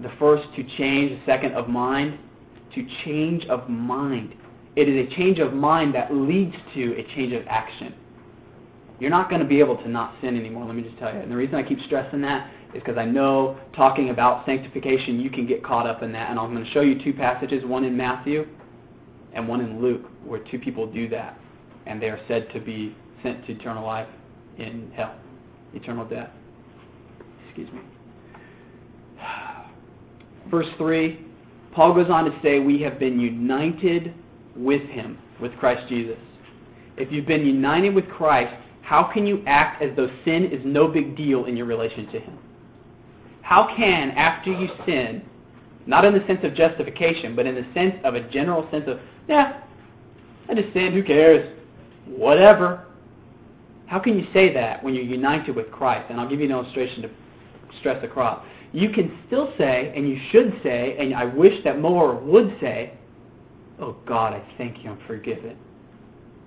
The 0.00 0.10
first 0.18 0.44
to 0.56 0.62
change, 0.76 1.10
the 1.10 1.20
second 1.26 1.52
of 1.52 1.68
mind. 1.68 2.18
To 2.74 2.86
change 3.04 3.44
of 3.46 3.68
mind. 3.68 4.34
It 4.76 4.88
is 4.88 5.08
a 5.08 5.16
change 5.16 5.38
of 5.40 5.52
mind 5.52 5.94
that 5.94 6.14
leads 6.14 6.54
to 6.74 6.94
a 6.96 7.02
change 7.14 7.32
of 7.32 7.42
action. 7.48 7.94
You're 9.00 9.10
not 9.10 9.28
going 9.28 9.40
to 9.40 9.46
be 9.46 9.60
able 9.60 9.76
to 9.76 9.88
not 9.88 10.14
sin 10.20 10.36
anymore, 10.36 10.64
let 10.66 10.74
me 10.74 10.82
just 10.82 10.98
tell 10.98 11.12
you. 11.12 11.20
And 11.20 11.30
the 11.30 11.36
reason 11.36 11.54
I 11.54 11.62
keep 11.62 11.80
stressing 11.86 12.20
that 12.22 12.50
is 12.74 12.82
because 12.82 12.98
I 12.98 13.04
know 13.04 13.58
talking 13.74 14.10
about 14.10 14.44
sanctification, 14.44 15.20
you 15.20 15.30
can 15.30 15.46
get 15.46 15.64
caught 15.64 15.86
up 15.86 16.02
in 16.02 16.12
that. 16.12 16.30
And 16.30 16.38
I'm 16.38 16.52
going 16.52 16.64
to 16.64 16.70
show 16.72 16.80
you 16.80 17.02
two 17.02 17.12
passages, 17.12 17.64
one 17.64 17.84
in 17.84 17.96
Matthew 17.96 18.46
and 19.34 19.48
one 19.48 19.60
in 19.60 19.80
Luke, 19.80 20.06
where 20.24 20.40
two 20.50 20.58
people 20.58 20.90
do 20.90 21.08
that. 21.10 21.38
And 21.86 22.02
they 22.02 22.08
are 22.08 22.20
said 22.28 22.48
to 22.52 22.60
be 22.60 22.94
sent 23.22 23.46
to 23.46 23.52
eternal 23.52 23.86
life 23.86 24.08
in 24.58 24.92
hell, 24.94 25.14
eternal 25.74 26.04
death. 26.04 26.30
Excuse 27.46 27.72
me. 27.72 27.80
Verse 30.50 30.66
3, 30.78 31.26
Paul 31.72 31.94
goes 31.94 32.10
on 32.10 32.24
to 32.24 32.38
say, 32.42 32.58
We 32.58 32.80
have 32.82 32.98
been 32.98 33.20
united 33.20 34.14
with 34.56 34.82
him, 34.82 35.18
with 35.40 35.52
Christ 35.58 35.88
Jesus. 35.88 36.18
If 36.96 37.12
you've 37.12 37.26
been 37.26 37.46
united 37.46 37.94
with 37.94 38.08
Christ, 38.08 38.54
how 38.82 39.10
can 39.12 39.26
you 39.26 39.44
act 39.46 39.82
as 39.82 39.94
though 39.96 40.08
sin 40.24 40.46
is 40.46 40.60
no 40.64 40.88
big 40.88 41.16
deal 41.16 41.44
in 41.44 41.56
your 41.56 41.66
relation 41.66 42.06
to 42.06 42.20
him? 42.20 42.38
How 43.42 43.74
can, 43.76 44.10
after 44.12 44.50
you 44.50 44.68
sin, 44.84 45.22
not 45.86 46.04
in 46.04 46.12
the 46.12 46.26
sense 46.26 46.40
of 46.42 46.54
justification, 46.54 47.36
but 47.36 47.46
in 47.46 47.54
the 47.54 47.66
sense 47.74 47.94
of 48.04 48.14
a 48.14 48.28
general 48.28 48.68
sense 48.70 48.84
of, 48.86 48.98
yeah, 49.28 49.62
I 50.48 50.54
just 50.54 50.72
sinned, 50.72 50.94
who 50.94 51.02
cares? 51.02 51.56
Whatever. 52.06 52.86
How 53.86 53.98
can 53.98 54.18
you 54.18 54.26
say 54.32 54.52
that 54.52 54.82
when 54.82 54.94
you're 54.94 55.04
united 55.04 55.54
with 55.54 55.70
Christ? 55.70 56.10
And 56.10 56.20
I'll 56.20 56.28
give 56.28 56.40
you 56.40 56.46
an 56.46 56.52
illustration 56.52 57.02
to 57.02 57.10
stress 57.80 58.02
across. 58.04 58.44
You 58.72 58.90
can 58.90 59.18
still 59.26 59.52
say, 59.56 59.92
and 59.96 60.08
you 60.08 60.18
should 60.30 60.60
say, 60.62 60.96
and 60.98 61.14
I 61.14 61.24
wish 61.24 61.62
that 61.64 61.80
more 61.80 62.14
would 62.14 62.56
say, 62.60 62.92
Oh 63.80 63.96
God, 64.06 64.32
I 64.32 64.42
thank 64.58 64.82
you, 64.82 64.90
I'm 64.90 64.98
forgiven. 65.06 65.56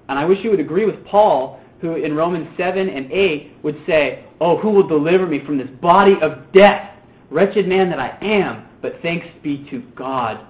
And 0.10 0.20
I 0.20 0.26
wish 0.26 0.40
you 0.44 0.50
would 0.50 0.60
agree 0.60 0.86
with 0.86 1.04
Paul, 1.06 1.62
who 1.80 1.96
in 1.96 2.14
Romans 2.14 2.48
7 2.58 2.90
and 2.90 3.12
8 3.12 3.52
would 3.64 3.82
say, 3.88 4.26
Oh, 4.40 4.58
who 4.58 4.70
will 4.72 4.88
deliver 4.88 5.26
me 5.26 5.44
from 5.46 5.58
this 5.58 5.70
body 5.82 6.16
of 6.22 6.52
death? 6.54 6.90
Wretched 7.30 7.68
man 7.68 7.90
that 7.90 8.00
I 8.00 8.18
am, 8.22 8.68
but 8.82 9.02
thanks 9.02 9.26
be 9.42 9.66
to 9.72 9.82
God 9.96 10.46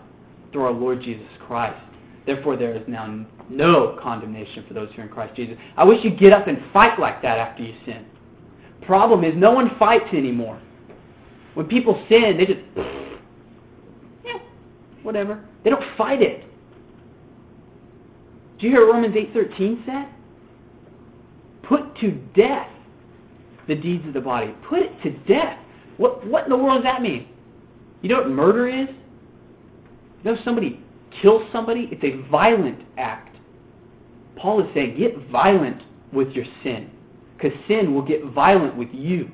through 0.52 0.64
our 0.64 0.72
Lord 0.72 1.02
Jesus 1.02 1.28
Christ. 1.46 1.80
Therefore, 2.26 2.58
there 2.58 2.76
is 2.76 2.82
now 2.88 3.26
no 3.50 3.98
condemnation 4.02 4.66
for 4.68 4.74
those 4.74 4.90
who 4.96 5.02
are 5.02 5.06
in 5.06 5.12
Christ 5.12 5.36
Jesus. 5.36 5.58
I 5.78 5.84
wish 5.84 6.00
you'd 6.04 6.20
get 6.20 6.34
up 6.34 6.48
and 6.48 6.58
fight 6.74 7.00
like 7.00 7.22
that 7.22 7.38
after 7.38 7.64
you 7.64 7.76
sin. 7.86 8.06
Problem 8.82 9.24
is, 9.24 9.34
no 9.36 9.52
one 9.52 9.72
fights 9.78 10.14
anymore. 10.14 10.60
When 11.54 11.68
people 11.68 12.04
sin, 12.08 12.38
they 12.38 12.46
just, 12.46 12.60
yeah, 14.24 14.38
whatever. 15.04 15.44
They 15.64 15.70
don't 15.70 15.84
fight 15.98 16.22
it. 16.22 16.46
Do 18.60 18.68
you 18.68 18.74
hear 18.74 18.86
what 18.86 18.94
Romans 18.94 19.16
8.13 19.16 19.86
said? 19.86 20.08
Put 21.64 21.96
to 22.00 22.12
death 22.36 22.70
the 23.68 23.76
deeds 23.76 24.06
of 24.08 24.14
the 24.14 24.22
body. 24.22 24.54
Put 24.70 24.80
it 24.80 25.02
to 25.04 25.12
death. 25.28 25.58
What, 25.98 26.26
what 26.28 26.46
in 26.46 26.50
the 26.50 26.58
world 26.58 26.84
does 26.84 26.94
that 26.94 27.02
mean? 27.02 27.28
You 28.02 28.10
know 28.10 28.18
what 28.18 28.30
murder 28.30 28.68
is? 28.68 28.88
You 30.24 30.32
know 30.32 30.38
if 30.38 30.44
somebody 30.46 30.80
kills 31.22 31.44
somebody? 31.52 31.90
It's 31.92 32.04
a 32.04 32.30
violent 32.30 32.82
act. 32.98 33.36
Paul 34.36 34.62
is 34.62 34.74
saying, 34.74 34.98
get 34.98 35.30
violent 35.30 35.82
with 36.14 36.30
your 36.30 36.46
sin. 36.64 36.90
Because 37.36 37.58
sin 37.68 37.94
will 37.94 38.02
get 38.02 38.24
violent 38.26 38.76
with 38.76 38.90
you. 38.92 39.30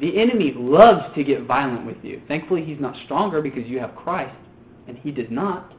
The 0.00 0.18
enemy 0.18 0.52
loves 0.56 1.14
to 1.14 1.22
get 1.22 1.44
violent 1.44 1.84
with 1.84 1.98
you. 2.02 2.22
Thankfully, 2.26 2.64
he's 2.64 2.80
not 2.80 2.96
stronger 3.04 3.42
because 3.42 3.66
you 3.66 3.78
have 3.80 3.94
Christ, 3.94 4.34
and 4.88 4.96
he 4.98 5.10
does 5.10 5.26
not. 5.30 5.72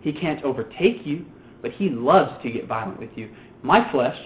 He 0.00 0.12
can't 0.12 0.42
overtake 0.44 1.04
you, 1.04 1.26
but 1.60 1.72
he 1.72 1.88
loves 1.88 2.40
to 2.42 2.50
get 2.50 2.68
violent 2.68 3.00
with 3.00 3.10
you. 3.16 3.28
My 3.62 3.90
flesh 3.90 4.16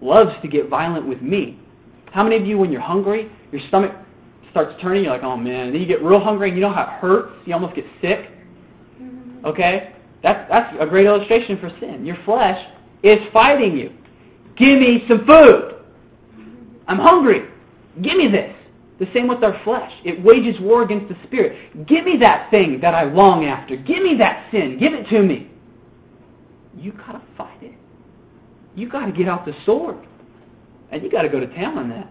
loves 0.00 0.30
to 0.40 0.48
get 0.48 0.68
violent 0.70 1.06
with 1.06 1.20
me. 1.20 1.58
How 2.12 2.24
many 2.24 2.36
of 2.36 2.46
you, 2.46 2.56
when 2.56 2.72
you're 2.72 2.80
hungry, 2.80 3.30
your 3.52 3.60
stomach 3.68 3.92
starts 4.50 4.74
turning, 4.80 5.04
you're 5.04 5.12
like, 5.12 5.22
oh 5.22 5.36
man, 5.36 5.66
and 5.66 5.74
then 5.74 5.80
you 5.80 5.86
get 5.86 6.02
real 6.02 6.20
hungry 6.20 6.48
and 6.48 6.58
you 6.58 6.62
know 6.62 6.72
how 6.72 6.82
it 6.82 7.00
hurts? 7.00 7.32
You 7.44 7.54
almost 7.54 7.76
get 7.76 7.84
sick? 8.00 8.30
Okay? 9.44 9.94
That's, 10.22 10.48
that's 10.50 10.74
a 10.80 10.86
great 10.86 11.06
illustration 11.06 11.58
for 11.58 11.70
sin. 11.78 12.04
Your 12.04 12.16
flesh 12.24 12.58
is 13.02 13.18
fighting 13.32 13.76
you. 13.76 13.92
Give 14.56 14.78
me 14.78 15.04
some 15.08 15.26
food. 15.26 15.76
I'm 16.88 16.98
hungry. 16.98 17.49
Give 17.96 18.16
me 18.16 18.28
this. 18.28 18.54
The 19.00 19.06
same 19.14 19.28
with 19.28 19.42
our 19.42 19.58
flesh. 19.64 19.90
It 20.04 20.22
wages 20.22 20.60
war 20.60 20.82
against 20.82 21.08
the 21.08 21.16
spirit. 21.26 21.86
Give 21.86 22.04
me 22.04 22.18
that 22.20 22.50
thing 22.50 22.80
that 22.82 22.94
I 22.94 23.04
long 23.04 23.46
after. 23.46 23.74
Give 23.74 24.02
me 24.02 24.16
that 24.18 24.50
sin. 24.50 24.78
Give 24.78 24.92
it 24.92 25.08
to 25.08 25.22
me. 25.22 25.50
You 26.76 26.92
gotta 26.92 27.22
fight 27.36 27.62
it. 27.62 27.74
You 28.74 28.88
gotta 28.90 29.10
get 29.10 29.26
out 29.26 29.46
the 29.46 29.54
sword. 29.64 30.06
And 30.92 31.02
you 31.02 31.10
gotta 31.10 31.30
go 31.30 31.40
to 31.40 31.46
town 31.46 31.78
on 31.78 31.88
that. 31.88 32.10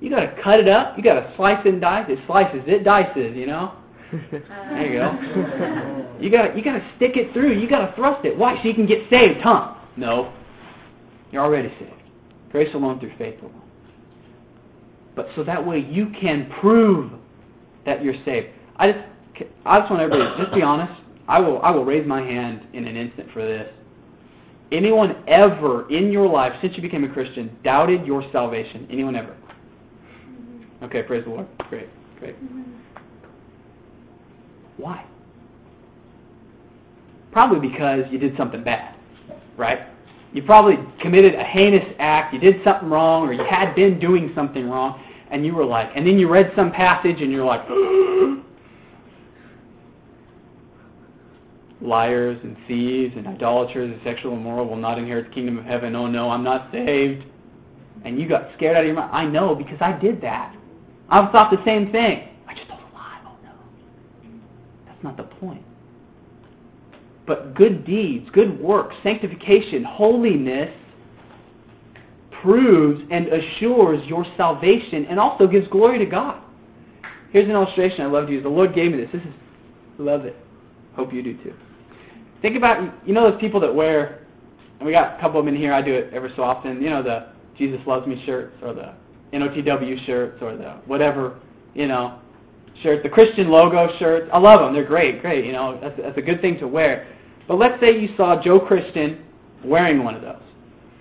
You 0.00 0.10
gotta 0.10 0.34
cut 0.42 0.60
it 0.60 0.68
up. 0.68 0.96
You 0.96 1.02
gotta 1.02 1.32
slice 1.36 1.64
and 1.64 1.80
dice. 1.80 2.06
It 2.08 2.20
slices, 2.26 2.62
it 2.66 2.84
dices, 2.84 3.36
you 3.36 3.46
know? 3.46 3.74
there 4.30 4.92
you 4.92 4.98
go. 4.98 6.18
You 6.20 6.30
gotta 6.30 6.56
you 6.56 6.62
gotta 6.62 6.88
stick 6.96 7.16
it 7.16 7.32
through. 7.32 7.58
You 7.58 7.68
gotta 7.68 7.92
thrust 7.96 8.24
it. 8.24 8.36
Why? 8.36 8.56
So 8.62 8.68
you 8.68 8.74
can 8.74 8.86
get 8.86 9.00
saved, 9.10 9.40
huh? 9.42 9.74
No. 9.96 10.32
You're 11.32 11.42
already 11.42 11.72
saved. 11.80 11.90
Grace 12.52 12.72
alone 12.74 13.00
through 13.00 13.16
faith 13.18 13.40
alone 13.40 13.61
but 15.14 15.28
so 15.36 15.44
that 15.44 15.64
way 15.64 15.78
you 15.78 16.12
can 16.20 16.50
prove 16.60 17.12
that 17.84 18.02
you're 18.02 18.14
saved. 18.24 18.48
I 18.76 18.92
just, 18.92 19.04
I 19.64 19.80
just 19.80 19.90
want 19.90 20.02
everybody 20.02 20.42
just 20.42 20.54
be 20.54 20.62
honest. 20.62 20.92
I 21.28 21.38
will, 21.40 21.60
I 21.62 21.70
will 21.70 21.84
raise 21.84 22.06
my 22.06 22.20
hand 22.20 22.66
in 22.72 22.86
an 22.86 22.96
instant 22.96 23.30
for 23.32 23.44
this. 23.44 23.72
Anyone 24.72 25.22
ever 25.28 25.88
in 25.90 26.10
your 26.10 26.28
life 26.28 26.52
since 26.62 26.74
you 26.76 26.82
became 26.82 27.04
a 27.04 27.12
Christian 27.12 27.56
doubted 27.62 28.06
your 28.06 28.24
salvation? 28.32 28.88
Anyone 28.90 29.16
ever? 29.16 29.36
Okay, 30.82 31.02
praise 31.02 31.24
the 31.24 31.30
Lord. 31.30 31.46
Great, 31.68 31.88
great. 32.18 32.34
Why? 34.78 35.04
Probably 37.30 37.68
because 37.68 38.04
you 38.10 38.18
did 38.18 38.36
something 38.36 38.64
bad, 38.64 38.96
right? 39.56 39.91
You 40.32 40.42
probably 40.42 40.78
committed 41.00 41.34
a 41.34 41.44
heinous 41.44 41.84
act, 41.98 42.32
you 42.32 42.40
did 42.40 42.56
something 42.64 42.88
wrong, 42.88 43.28
or 43.28 43.32
you 43.34 43.44
had 43.44 43.74
been 43.74 43.98
doing 43.98 44.32
something 44.34 44.68
wrong, 44.68 45.02
and 45.30 45.44
you 45.44 45.54
were 45.54 45.64
like, 45.64 45.90
and 45.94 46.06
then 46.06 46.18
you 46.18 46.28
read 46.28 46.52
some 46.56 46.72
passage 46.72 47.20
and 47.20 47.30
you're 47.30 47.44
like, 47.44 47.68
liars 51.82 52.38
and 52.42 52.56
thieves 52.66 53.14
and 53.16 53.26
idolaters 53.26 53.90
and 53.92 54.00
sexual 54.04 54.34
immoral 54.34 54.66
will 54.66 54.76
not 54.76 54.98
inherit 54.98 55.28
the 55.28 55.34
kingdom 55.34 55.58
of 55.58 55.64
heaven. 55.64 55.94
Oh 55.94 56.06
no, 56.06 56.30
I'm 56.30 56.44
not 56.44 56.70
saved. 56.72 57.24
And 58.04 58.18
you 58.18 58.28
got 58.28 58.48
scared 58.56 58.76
out 58.76 58.82
of 58.82 58.86
your 58.86 58.96
mind. 58.96 59.10
I 59.12 59.24
know 59.26 59.54
because 59.54 59.78
I 59.80 59.92
did 59.98 60.20
that. 60.22 60.56
I've 61.08 61.30
thought 61.30 61.50
the 61.50 61.62
same 61.64 61.92
thing. 61.92 62.28
I 62.48 62.54
just 62.54 62.68
told 62.68 62.80
a 62.80 62.94
lie. 62.94 63.20
Oh 63.26 63.36
no. 63.42 63.50
That's 64.86 65.02
not 65.02 65.16
the 65.16 65.24
point. 65.24 65.62
But 67.26 67.54
good 67.54 67.84
deeds, 67.84 68.28
good 68.32 68.58
works, 68.60 68.94
sanctification, 69.02 69.84
holiness 69.84 70.74
proves 72.42 73.00
and 73.10 73.28
assures 73.28 74.04
your 74.06 74.26
salvation 74.36 75.06
and 75.06 75.20
also 75.20 75.46
gives 75.46 75.68
glory 75.68 75.98
to 75.98 76.06
God. 76.06 76.42
Here's 77.30 77.44
an 77.44 77.52
illustration 77.52 78.02
I 78.02 78.06
love 78.06 78.26
to 78.26 78.32
use. 78.32 78.42
The 78.42 78.48
Lord 78.48 78.74
gave 78.74 78.90
me 78.92 78.98
this. 78.98 79.10
This 79.12 79.22
is 79.22 79.34
love 79.98 80.24
it. 80.24 80.36
Hope 80.94 81.12
you 81.12 81.22
do 81.22 81.34
too. 81.42 81.54
Think 82.42 82.56
about 82.56 82.92
you 83.06 83.14
know 83.14 83.30
those 83.30 83.40
people 83.40 83.60
that 83.60 83.72
wear 83.72 84.22
and 84.82 84.86
we 84.88 84.92
got 84.92 85.16
a 85.16 85.20
couple 85.20 85.38
of 85.38 85.46
them 85.46 85.54
in 85.54 85.60
here, 85.60 85.72
I 85.72 85.80
do 85.80 85.94
it 85.94 86.12
every 86.12 86.32
so 86.34 86.42
often, 86.42 86.82
you 86.82 86.90
know, 86.90 87.04
the 87.04 87.28
Jesus 87.56 87.78
loves 87.86 88.04
me 88.04 88.20
shirts 88.26 88.56
or 88.64 88.74
the 88.74 88.92
NOTW 89.32 90.04
shirts 90.06 90.42
or 90.42 90.56
the 90.56 90.72
whatever, 90.86 91.38
you 91.72 91.86
know, 91.86 92.18
shirts, 92.82 93.02
the 93.02 93.08
Christian 93.08 93.48
logo 93.48 93.88
shirts. 93.98 94.30
I 94.32 94.38
love 94.38 94.60
them. 94.60 94.72
They're 94.72 94.84
great, 94.84 95.20
great. 95.20 95.44
You 95.44 95.52
know, 95.52 95.78
that's, 95.80 95.96
that's 96.00 96.18
a 96.18 96.22
good 96.22 96.40
thing 96.40 96.58
to 96.60 96.68
wear. 96.68 97.06
But 97.48 97.56
let's 97.58 97.80
say 97.80 97.98
you 97.98 98.08
saw 98.16 98.40
Joe 98.42 98.60
Christian 98.60 99.24
wearing 99.64 100.04
one 100.04 100.14
of 100.14 100.22
those. 100.22 100.42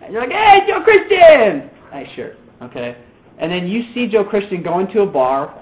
And 0.02 0.14
you're 0.14 0.22
like, 0.22 0.32
hey, 0.32 0.60
Joe 0.68 0.82
Christian! 0.82 1.70
Nice 1.92 2.10
shirt, 2.16 2.38
okay? 2.62 2.98
And 3.38 3.52
then 3.52 3.68
you 3.68 3.94
see 3.94 4.08
Joe 4.08 4.24
Christian 4.24 4.64
going 4.64 4.88
to 4.94 5.02
a 5.02 5.06
bar. 5.06 5.61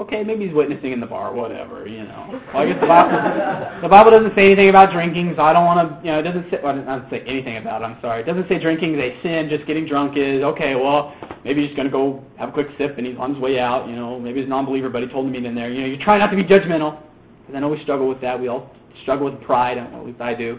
Okay, 0.00 0.24
maybe 0.24 0.46
he's 0.46 0.54
witnessing 0.54 0.92
in 0.92 1.00
the 1.00 1.06
bar, 1.06 1.34
whatever, 1.34 1.86
you 1.86 2.04
know. 2.04 2.40
Well, 2.54 2.62
I 2.62 2.66
guess 2.66 2.80
the 2.80 2.86
Bible, 2.86 3.82
the 3.82 3.88
Bible 3.88 4.10
doesn't 4.10 4.34
say 4.34 4.46
anything 4.46 4.70
about 4.70 4.92
drinking, 4.92 5.34
so 5.36 5.42
I 5.42 5.52
don't 5.52 5.66
want 5.66 5.86
to, 5.86 6.06
you 6.06 6.10
know, 6.10 6.20
it 6.20 6.22
doesn't 6.22 6.50
say, 6.50 6.58
well, 6.62 6.78
it 6.78 6.86
doesn't 6.86 7.10
say 7.10 7.20
anything 7.26 7.58
about 7.58 7.82
it, 7.82 7.84
I'm 7.84 8.00
sorry. 8.00 8.22
It 8.22 8.24
doesn't 8.24 8.48
say 8.48 8.58
drinking 8.58 8.94
is 8.94 9.00
a 9.00 9.22
sin, 9.22 9.50
just 9.50 9.66
getting 9.66 9.86
drunk 9.86 10.16
is, 10.16 10.42
okay, 10.42 10.74
well, 10.74 11.14
maybe 11.44 11.66
he's 11.66 11.76
going 11.76 11.86
to 11.86 11.92
go 11.92 12.24
have 12.38 12.48
a 12.48 12.52
quick 12.52 12.68
sip 12.78 12.96
and 12.96 13.06
he's 13.06 13.18
on 13.18 13.34
his 13.34 13.42
way 13.42 13.60
out, 13.60 13.88
you 13.90 13.94
know, 13.94 14.18
maybe 14.18 14.40
he's 14.40 14.46
a 14.46 14.48
non-believer, 14.48 14.88
but 14.88 15.02
he 15.02 15.08
told 15.08 15.26
him 15.26 15.32
meet 15.32 15.44
in 15.44 15.54
there. 15.54 15.70
You 15.70 15.82
know, 15.82 15.86
you 15.88 15.98
try 15.98 16.16
not 16.16 16.30
to 16.30 16.36
be 16.36 16.44
judgmental, 16.44 16.98
because 17.42 17.54
I 17.54 17.60
know 17.60 17.68
we 17.68 17.82
struggle 17.82 18.08
with 18.08 18.22
that. 18.22 18.40
We 18.40 18.48
all 18.48 18.74
struggle 19.02 19.30
with 19.30 19.38
pride, 19.42 19.76
at 19.76 20.06
least 20.06 20.22
I 20.22 20.32
do. 20.32 20.58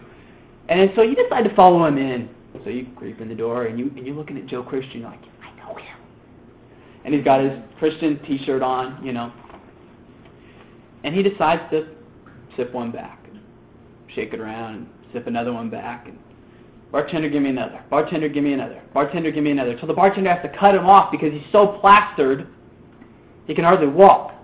And 0.68 0.88
so 0.94 1.02
you 1.02 1.16
decide 1.16 1.42
to 1.42 1.54
follow 1.56 1.84
him 1.84 1.98
in. 1.98 2.28
So 2.62 2.70
you 2.70 2.86
creep 2.94 3.20
in 3.20 3.28
the 3.28 3.34
door 3.34 3.64
and 3.64 3.76
you 3.76 3.90
and 3.96 4.06
you're 4.06 4.14
looking 4.14 4.38
at 4.38 4.46
Joe 4.46 4.62
Christian, 4.62 5.00
you're 5.00 5.10
like, 5.10 5.18
I 5.42 5.50
know 5.56 5.74
him. 5.74 6.01
And 7.04 7.14
he's 7.14 7.24
got 7.24 7.40
his 7.40 7.52
Christian 7.78 8.20
t 8.24 8.44
shirt 8.44 8.62
on, 8.62 9.04
you 9.04 9.12
know. 9.12 9.32
And 11.04 11.14
he 11.14 11.22
decides 11.22 11.62
to 11.70 11.88
sip 12.56 12.72
one 12.72 12.92
back 12.92 13.18
and 13.30 13.40
shake 14.14 14.32
it 14.32 14.40
around 14.40 14.74
and 14.74 14.86
sip 15.12 15.26
another 15.26 15.52
one 15.52 15.68
back 15.68 16.06
and 16.06 16.18
bartender 16.92 17.28
give 17.28 17.42
me 17.42 17.50
another. 17.50 17.82
Bartender 17.90 18.28
give 18.28 18.44
me 18.44 18.52
another. 18.52 18.82
Bartender 18.94 19.30
give 19.30 19.42
me 19.42 19.50
another. 19.50 19.76
So 19.80 19.86
the 19.86 19.94
bartender 19.94 20.32
has 20.32 20.42
to 20.42 20.58
cut 20.58 20.74
him 20.74 20.86
off 20.86 21.10
because 21.10 21.32
he's 21.32 21.50
so 21.50 21.78
plastered 21.80 22.46
he 23.46 23.54
can 23.54 23.64
hardly 23.64 23.88
walk. 23.88 24.34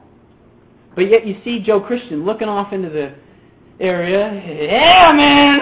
But 0.94 1.11
yet 1.11 1.27
you 1.27 1.40
see 1.44 1.61
Joe 1.61 1.81
Christian 1.81 2.25
looking 2.25 2.49
off 2.49 2.73
into 2.73 2.88
the 2.88 3.14
area. 3.81 4.33
Yeah, 4.33 5.12
man. 5.14 5.61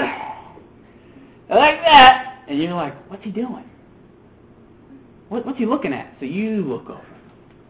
I 1.51 1.55
like 1.55 1.81
that. 1.83 2.45
And 2.49 2.59
you're 2.59 2.73
like, 2.73 2.95
what's 3.11 3.23
he 3.23 3.31
doing? 3.31 3.65
What, 5.29 5.45
what's 5.45 5.59
he 5.59 5.67
looking 5.67 5.93
at? 5.93 6.15
So 6.21 6.27
you 6.27 6.63
look 6.63 6.89
over. 6.89 7.07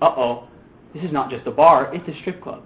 Uh-oh. 0.02 0.48
This 0.94 1.04
is 1.04 1.12
not 1.12 1.30
just 1.30 1.46
a 1.46 1.50
bar. 1.50 1.94
It's 1.94 2.06
a 2.08 2.20
strip 2.20 2.42
club. 2.42 2.62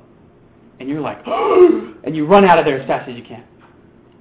And 0.79 0.89
you're 0.89 1.01
like, 1.01 1.19
and 1.27 2.17
you 2.17 2.27
run 2.27 2.45
out 2.45 2.59
of 2.59 2.65
there 2.65 2.81
as 2.81 2.87
fast 2.87 3.09
as 3.09 3.17
you 3.17 3.23
can. 3.23 3.45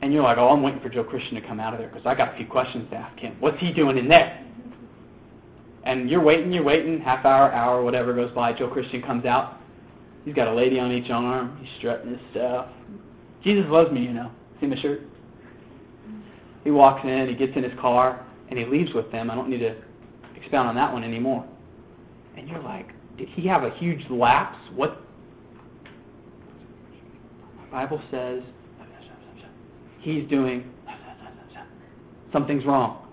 And 0.02 0.14
you're 0.14 0.24
like, 0.24 0.38
oh, 0.38 0.50
I'm 0.50 0.62
waiting 0.62 0.80
for 0.80 0.90
Joe 0.90 1.04
Christian 1.04 1.36
to 1.36 1.42
come 1.42 1.60
out 1.60 1.74
of 1.74 1.80
there 1.80 1.90
because 1.90 2.06
I 2.06 2.16
got 2.16 2.34
a 2.34 2.38
few 2.38 2.48
questions 2.48 2.90
to 2.92 2.96
ask 2.98 3.20
him. 3.20 3.36
What's 3.40 3.60
he 3.60 3.74
doing 3.74 3.98
in 3.98 4.08
there? 4.08 4.46
And 5.84 6.10
you're 6.10 6.22
waiting, 6.22 6.52
you're 6.52 6.64
waiting, 6.64 7.00
half 7.00 7.26
hour, 7.26 7.52
hour, 7.52 7.84
whatever 7.84 8.14
goes 8.14 8.32
by. 8.32 8.54
Joe 8.54 8.70
Christian 8.70 9.02
comes 9.02 9.26
out. 9.26 9.58
He's 10.26 10.36
got 10.36 10.48
a 10.48 10.54
lady 10.54 10.80
on 10.80 10.92
each 10.92 11.10
arm. 11.10 11.58
He's 11.62 11.70
strutting 11.78 12.12
his 12.12 12.20
stuff. 12.32 12.68
Jesus 13.44 13.66
loves 13.70 13.92
me, 13.92 14.02
you 14.02 14.14
know. 14.14 14.32
See 14.60 14.68
my 14.68 14.80
shirt? 14.82 15.02
He 16.64 16.72
walks 16.72 17.06
in, 17.06 17.28
he 17.28 17.36
gets 17.36 17.56
in 17.56 17.64
his 17.64 17.78
car, 17.80 18.26
and 18.50 18.60
he 18.60 18.66
leaves 18.66 18.94
with 18.94 19.12
them. 19.12 19.32
I 19.32 19.36
don't 19.36 19.50
need 19.50 19.60
to 19.60 19.76
expound 20.42 20.68
on 20.68 20.76
that 20.76 20.92
one 20.92 21.04
anymore. 21.04 21.46
And 22.38 22.48
you're 22.48 22.62
like, 22.62 22.88
did 23.18 23.28
he 23.30 23.48
have 23.48 23.64
a 23.64 23.72
huge 23.72 24.04
lapse? 24.10 24.58
What? 24.76 25.02
The 27.66 27.72
Bible 27.72 28.02
says 28.10 28.42
he's 30.00 30.28
doing 30.30 30.64
something's 32.32 32.66
wrong. 32.66 33.06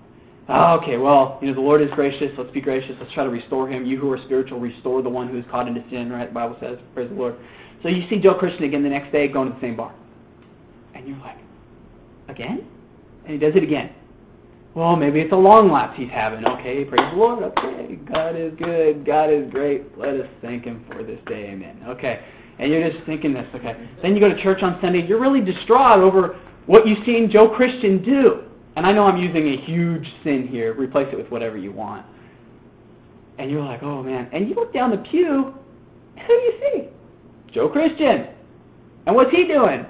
Oh, 0.49 0.79
okay, 0.81 0.97
well, 0.97 1.39
you 1.43 1.49
know, 1.49 1.55
the 1.55 1.61
Lord 1.61 1.83
is 1.83 1.91
gracious. 1.95 2.31
Let's 2.39 2.53
be 2.53 2.61
gracious. 2.61 2.95
Let's 3.01 3.13
try 3.13 3.25
to 3.25 3.31
restore 3.31 3.69
him. 3.69 3.85
You 3.85 3.99
who 3.99 4.13
are 4.13 4.19
spiritual, 4.25 4.61
restore 4.61 5.03
the 5.03 5.09
one 5.09 5.29
who 5.29 5.39
is 5.39 5.45
caught 5.51 5.67
into 5.67 5.83
sin, 5.91 6.11
right? 6.11 6.29
The 6.29 6.35
Bible 6.35 6.57
says, 6.61 6.79
praise 6.95 7.09
the 7.09 7.17
Lord. 7.17 7.35
So 7.83 7.89
you 7.89 8.09
see 8.09 8.21
Joe 8.21 8.35
Christian 8.35 8.63
again 8.65 8.85
the 8.85 8.89
next 8.89 9.11
day 9.11 9.27
going 9.27 9.49
to 9.49 9.55
the 9.55 9.61
same 9.61 9.77
bar. 9.77 9.93
And 10.95 11.07
you're 11.09 11.19
like, 11.19 11.39
again? 12.29 12.65
And 13.25 13.33
he 13.33 13.39
does 13.39 13.57
it 13.57 13.65
again. 13.65 13.93
Well, 14.77 14.95
maybe 14.95 15.21
it's 15.21 15.33
a 15.33 15.37
long 15.37 15.73
lapse 15.73 15.95
he's 15.97 16.11
having. 16.11 16.47
Okay, 16.47 16.85
praise 16.85 17.11
the 17.11 17.17
Lord. 17.17 17.43
Okay, 17.43 17.97
God 18.13 18.37
is 18.37 18.53
good. 18.59 19.07
God 19.07 19.33
is 19.33 19.51
great. 19.51 19.97
Let 19.97 20.11
us 20.11 20.29
thank 20.43 20.65
him 20.65 20.85
for 20.93 21.03
this 21.03 21.19
day. 21.27 21.49
Amen. 21.51 21.83
Okay. 21.89 22.23
And 22.59 22.71
you're 22.71 22.91
just 22.91 23.03
thinking 23.07 23.33
this, 23.33 23.47
okay. 23.55 23.89
Then 24.03 24.15
you 24.15 24.21
go 24.21 24.29
to 24.29 24.43
church 24.43 24.63
on 24.63 24.79
Sunday, 24.83 25.07
you're 25.07 25.21
really 25.21 25.41
distraught 25.41 26.01
over 26.01 26.39
what 26.67 26.87
you've 26.87 27.03
seen 27.07 27.31
Joe 27.31 27.49
Christian 27.49 28.03
do. 28.03 28.43
And 28.77 28.85
I 28.87 28.93
know 28.93 29.05
I'm 29.05 29.17
using 29.17 29.49
a 29.49 29.57
huge 29.65 30.07
sin 30.23 30.47
here. 30.47 30.75
Replace 30.75 31.09
it 31.11 31.17
with 31.17 31.31
whatever 31.31 31.57
you 31.57 31.73
want. 31.73 32.05
And 33.39 33.51
you're 33.51 33.65
like, 33.65 33.83
oh 33.83 34.03
man. 34.03 34.29
And 34.35 34.47
you 34.47 34.55
look 34.55 34.75
down 34.75 34.91
the 34.91 34.99
pew, 34.99 35.55
who 36.17 36.27
do 36.27 36.35
you 36.35 36.53
see? 36.61 36.89
Joe 37.51 37.71
Christian. 37.71 38.29
And 39.07 39.17
what's 39.17 39.31
he 39.31 39.47
doing? 39.47 39.87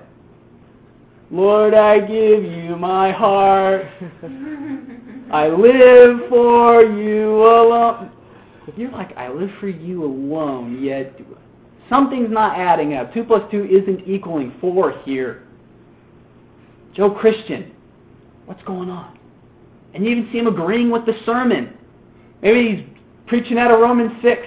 Lord, 1.30 1.74
I 1.74 1.98
give 1.98 2.44
you 2.44 2.76
my 2.76 3.10
heart. 3.10 3.86
I 5.32 5.48
live 5.48 6.28
for 6.28 6.84
you 6.84 7.42
alone. 7.42 8.12
You're 8.76 8.92
like, 8.92 9.16
I 9.16 9.28
live 9.28 9.50
for 9.58 9.68
you 9.68 10.04
alone, 10.04 10.82
yet 10.82 11.18
something's 11.90 12.30
not 12.30 12.58
adding 12.58 12.94
up. 12.94 13.12
2 13.14 13.24
plus 13.24 13.42
2 13.50 13.64
isn't 13.64 14.08
equaling 14.08 14.54
4 14.60 15.02
here. 15.04 15.42
Joe 16.94 17.10
Christian, 17.10 17.72
what's 18.46 18.62
going 18.62 18.88
on? 18.88 19.18
And 19.94 20.04
you 20.04 20.10
even 20.12 20.28
see 20.32 20.38
him 20.38 20.46
agreeing 20.46 20.90
with 20.90 21.06
the 21.06 21.14
sermon. 21.24 21.76
Maybe 22.42 22.76
he's 22.76 22.86
preaching 23.26 23.58
out 23.58 23.70
of 23.70 23.80
Romans 23.80 24.12
6. 24.22 24.40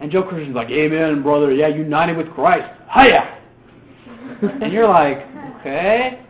And 0.00 0.10
Joe 0.10 0.22
Christian's 0.22 0.56
like, 0.56 0.70
Amen, 0.70 1.22
brother. 1.22 1.52
Yeah, 1.52 1.68
united 1.68 2.16
with 2.16 2.30
Christ. 2.32 2.68
Hiya! 2.94 3.38
and 4.62 4.72
you're 4.72 4.88
like, 4.88 5.29
okay. 5.60 6.22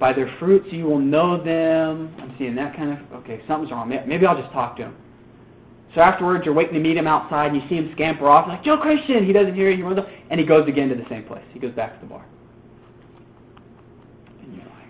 By 0.00 0.12
their 0.12 0.34
fruits 0.40 0.66
you 0.70 0.84
will 0.84 0.98
know 0.98 1.42
them. 1.42 2.14
I'm 2.18 2.34
seeing 2.38 2.54
that 2.56 2.76
kind 2.76 2.98
of, 2.98 3.20
okay, 3.20 3.40
something's 3.46 3.70
wrong. 3.70 3.88
Maybe 3.88 4.26
I'll 4.26 4.40
just 4.40 4.52
talk 4.52 4.76
to 4.78 4.84
him. 4.84 4.96
So 5.94 6.00
afterwards, 6.00 6.44
you're 6.44 6.54
waiting 6.54 6.74
to 6.74 6.80
meet 6.80 6.96
him 6.96 7.06
outside, 7.06 7.52
and 7.52 7.56
you 7.56 7.68
see 7.68 7.76
him 7.76 7.90
scamper 7.94 8.28
off. 8.28 8.48
Like, 8.48 8.64
Joe 8.64 8.78
Christian! 8.78 9.26
He 9.26 9.32
doesn't 9.32 9.54
hear 9.54 9.70
you. 9.70 9.76
he 9.76 9.82
runs 9.82 9.98
off, 9.98 10.06
And 10.30 10.40
he 10.40 10.46
goes 10.46 10.66
again 10.66 10.88
to 10.88 10.94
the 10.94 11.04
same 11.10 11.24
place. 11.24 11.44
He 11.52 11.58
goes 11.58 11.72
back 11.72 11.94
to 11.94 12.00
the 12.00 12.08
bar. 12.08 12.24
And 14.42 14.56
you're 14.56 14.64
like, 14.64 14.88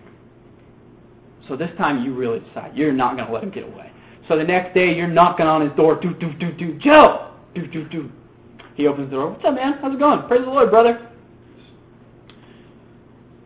so 1.49 1.57
this 1.57 1.71
time 1.77 2.05
you 2.05 2.15
really 2.15 2.39
decide 2.39 2.71
you're 2.73 2.93
not 2.93 3.15
going 3.15 3.27
to 3.27 3.33
let 3.33 3.43
him 3.43 3.51
get 3.51 3.65
away. 3.65 3.91
So 4.29 4.37
the 4.37 4.45
next 4.45 4.73
day, 4.73 4.95
you're 4.95 5.07
knocking 5.07 5.45
on 5.45 5.61
his 5.61 5.75
door. 5.75 5.99
Do, 5.99 6.13
do, 6.13 6.31
do, 6.33 6.53
do. 6.53 6.79
Joe! 6.79 7.33
Do, 7.53 7.67
do, 7.67 7.87
do. 7.89 8.09
He 8.75 8.87
opens 8.87 9.09
the 9.09 9.17
door. 9.17 9.31
What's 9.31 9.43
up, 9.45 9.55
man? 9.55 9.73
How's 9.81 9.93
it 9.93 9.99
going? 9.99 10.25
Praise 10.27 10.41
the 10.41 10.49
Lord, 10.49 10.71
brother. 10.71 11.09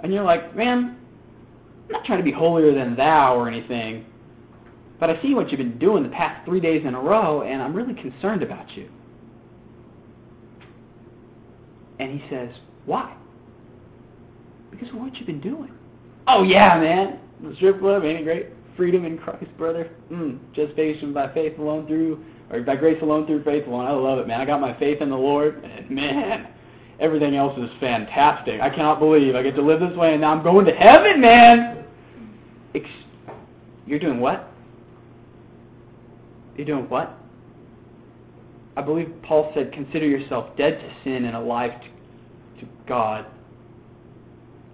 And 0.03 0.13
you're 0.13 0.23
like, 0.23 0.55
man, 0.55 0.97
I'm 1.85 1.91
not 1.91 2.05
trying 2.05 2.19
to 2.19 2.23
be 2.23 2.31
holier 2.31 2.73
than 2.73 2.95
thou 2.95 3.35
or 3.35 3.47
anything, 3.47 4.05
but 4.99 5.09
I 5.09 5.21
see 5.21 5.33
what 5.33 5.51
you've 5.51 5.59
been 5.59 5.79
doing 5.79 6.03
the 6.03 6.09
past 6.09 6.45
three 6.45 6.59
days 6.59 6.83
in 6.85 6.95
a 6.95 6.99
row, 6.99 7.43
and 7.43 7.61
I'm 7.61 7.73
really 7.73 7.93
concerned 7.93 8.43
about 8.43 8.75
you. 8.75 8.89
And 11.99 12.19
he 12.19 12.29
says, 12.29 12.49
why? 12.85 13.15
Because 14.71 14.89
of 14.89 14.95
what 14.95 15.15
you've 15.15 15.27
been 15.27 15.41
doing. 15.41 15.71
Oh, 16.27 16.43
yeah, 16.43 16.79
man. 16.79 17.19
The 17.41 17.55
strip 17.55 17.79
club, 17.79 18.03
ain't 18.03 18.19
it 18.19 18.23
great? 18.23 18.47
Freedom 18.75 19.05
in 19.05 19.17
Christ, 19.17 19.45
brother. 19.57 19.89
Mm, 20.11 20.39
justification 20.53 21.13
by 21.13 21.33
faith 21.33 21.57
alone 21.57 21.87
through, 21.87 22.23
or 22.51 22.61
by 22.61 22.75
grace 22.75 23.01
alone 23.01 23.25
through 23.25 23.43
faith 23.43 23.65
alone. 23.67 23.85
I 23.85 23.91
love 23.91 24.19
it, 24.19 24.27
man. 24.27 24.41
I 24.41 24.45
got 24.45 24.61
my 24.61 24.77
faith 24.77 25.01
in 25.01 25.09
the 25.09 25.17
Lord, 25.17 25.63
and 25.63 25.89
man, 25.91 26.47
everything 26.99 27.35
else 27.35 27.57
is 27.57 27.69
fantastic. 27.79 28.59
I 28.61 28.69
cannot 28.69 28.99
believe 28.99 29.35
I 29.35 29.43
get 29.43 29.55
to 29.55 29.61
live 29.61 29.79
this 29.79 29.95
way, 29.95 30.13
and 30.13 30.21
now 30.21 30.33
I'm 30.33 30.43
going 30.43 30.65
to 30.65 30.71
heaven, 30.71 31.21
man. 31.21 31.85
Ex- 32.75 32.89
You're 33.85 33.99
doing 33.99 34.19
what? 34.19 34.51
You're 36.55 36.65
doing 36.65 36.89
what? 36.89 37.17
I 38.75 38.81
believe 38.81 39.13
Paul 39.23 39.51
said, 39.55 39.71
consider 39.73 40.05
yourself 40.05 40.55
dead 40.57 40.79
to 40.79 40.93
sin 41.03 41.25
and 41.25 41.35
alive 41.35 41.71
to, 41.81 42.61
to 42.61 42.71
God. 42.87 43.25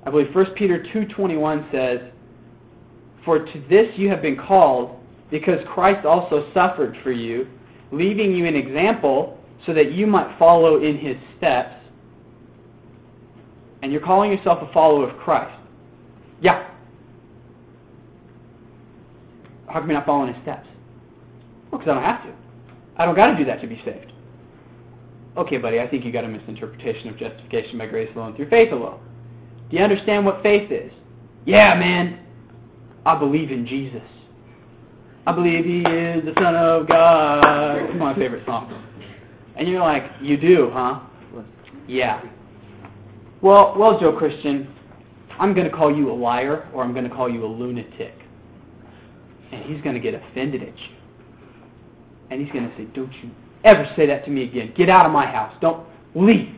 I 0.05 0.09
believe 0.09 0.33
1 0.33 0.45
Peter 0.55 0.85
2.21 0.93 1.71
says, 1.71 2.11
For 3.23 3.39
to 3.39 3.63
this 3.69 3.87
you 3.95 4.09
have 4.09 4.21
been 4.21 4.37
called, 4.37 4.99
because 5.31 5.59
Christ 5.73 6.05
also 6.05 6.49
suffered 6.53 6.97
for 7.01 7.11
you, 7.11 7.47
leaving 7.91 8.35
you 8.35 8.45
an 8.45 8.55
example 8.55 9.39
so 9.65 9.73
that 9.73 9.93
you 9.93 10.05
might 10.05 10.37
follow 10.37 10.81
in 10.83 10.97
his 10.97 11.15
steps. 11.37 11.75
And 13.83 13.91
you're 13.91 14.01
calling 14.01 14.31
yourself 14.31 14.59
a 14.61 14.73
follower 14.73 15.09
of 15.09 15.19
Christ. 15.19 15.59
Yeah. 16.41 16.69
How 19.67 19.79
come 19.81 19.89
you're 19.89 19.97
not 19.97 20.05
following 20.05 20.33
his 20.33 20.41
steps? 20.41 20.65
Well, 21.69 21.79
because 21.79 21.91
I 21.91 21.95
don't 21.95 22.03
have 22.03 22.23
to. 22.23 22.33
I 22.95 23.05
don't 23.05 23.15
got 23.15 23.31
to 23.31 23.37
do 23.37 23.43
that 23.43 23.59
to 23.59 23.67
be 23.67 23.81
saved. 23.83 24.13
Okay, 25.35 25.57
buddy, 25.57 25.81
I 25.81 25.87
think 25.89 26.05
you 26.05 26.13
got 26.13 26.23
a 26.23 26.29
misinterpretation 26.29 27.09
of 27.09 27.17
justification 27.17 27.77
by 27.77 27.87
grace 27.87 28.09
alone 28.15 28.37
through 28.37 28.49
faith 28.49 28.71
alone. 28.71 29.01
Do 29.69 29.75
you 29.75 29.83
understand 29.83 30.25
what 30.25 30.41
faith 30.41 30.71
is? 30.71 30.91
Yeah, 31.45 31.75
man. 31.75 32.25
I 33.05 33.19
believe 33.19 33.51
in 33.51 33.67
Jesus. 33.67 34.01
I 35.27 35.33
believe 35.33 35.65
he 35.65 35.79
is 35.79 36.23
the 36.23 36.33
Son 36.37 36.55
of 36.55 36.87
God. 36.87 37.41
It's 37.89 37.99
my 37.99 38.15
favorite 38.15 38.45
song. 38.45 38.81
And 39.57 39.67
you're 39.67 39.81
like, 39.81 40.03
you 40.21 40.37
do, 40.37 40.69
huh? 40.71 41.01
Yeah. 41.85 42.21
Well, 43.43 43.75
well, 43.77 43.99
Joe 43.99 44.13
Christian, 44.13 44.73
I'm 45.37 45.53
going 45.53 45.69
to 45.69 45.75
call 45.75 45.93
you 45.93 46.09
a 46.09 46.15
liar 46.15 46.69
or 46.73 46.81
I'm 46.81 46.93
going 46.93 47.03
to 47.03 47.13
call 47.13 47.29
you 47.29 47.45
a 47.45 47.47
lunatic. 47.47 48.13
And 49.51 49.65
he's 49.65 49.83
going 49.83 49.95
to 49.95 49.99
get 49.99 50.13
offended 50.13 50.63
at 50.63 50.69
you. 50.69 50.95
And 52.31 52.41
he's 52.41 52.51
going 52.53 52.69
to 52.69 52.75
say, 52.77 52.85
Don't 52.95 53.11
you 53.21 53.29
ever 53.65 53.85
say 53.97 54.07
that 54.07 54.23
to 54.25 54.31
me 54.31 54.45
again. 54.45 54.73
Get 54.77 54.89
out 54.89 55.05
of 55.05 55.11
my 55.11 55.25
house. 55.25 55.53
Don't 55.59 55.85
leave. 56.15 56.55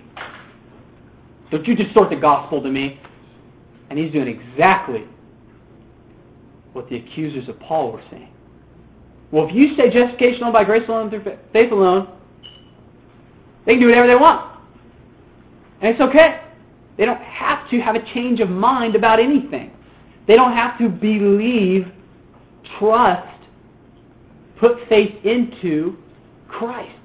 Don't 1.50 1.66
you 1.68 1.76
distort 1.76 2.12
the 2.12 2.16
gospel 2.18 2.62
to 2.62 2.70
me. 2.70 3.02
And 3.90 3.98
he's 3.98 4.12
doing 4.12 4.28
exactly 4.28 5.06
what 6.74 6.88
the 6.90 6.98
accusers 6.98 7.50
of 7.50 7.60
Paul 7.60 7.94
were 7.94 8.04
saying. 8.12 8.30
Well, 9.32 9.48
if 9.50 9.56
you 9.56 9.76
say 9.76 9.90
justification 9.90 10.44
alone 10.44 10.54
by 10.54 10.64
grace 10.64 10.88
alone 10.88 11.10
through 11.10 11.26
faith 11.52 11.72
alone, 11.72 12.16
they 13.66 13.74
can 13.74 13.82
do 13.82 13.88
whatever 13.88 14.08
they 14.08 14.16
want. 14.16 14.60
And 15.82 15.92
it's 15.92 16.02
okay. 16.02 16.45
They 16.98 17.06
don't 17.06 17.22
have 17.22 17.70
to 17.70 17.80
have 17.80 17.96
a 17.96 18.14
change 18.14 18.40
of 18.40 18.50
mind 18.50 18.96
about 18.96 19.20
anything. 19.20 19.72
They 20.28 20.36
don't 20.36 20.54
have 20.54 20.78
to 20.80 20.90
believe, 20.90 21.88
trust, 22.80 23.28
put 24.60 24.78
faith 24.88 25.14
into 25.26 25.98
Christ. 26.48 26.96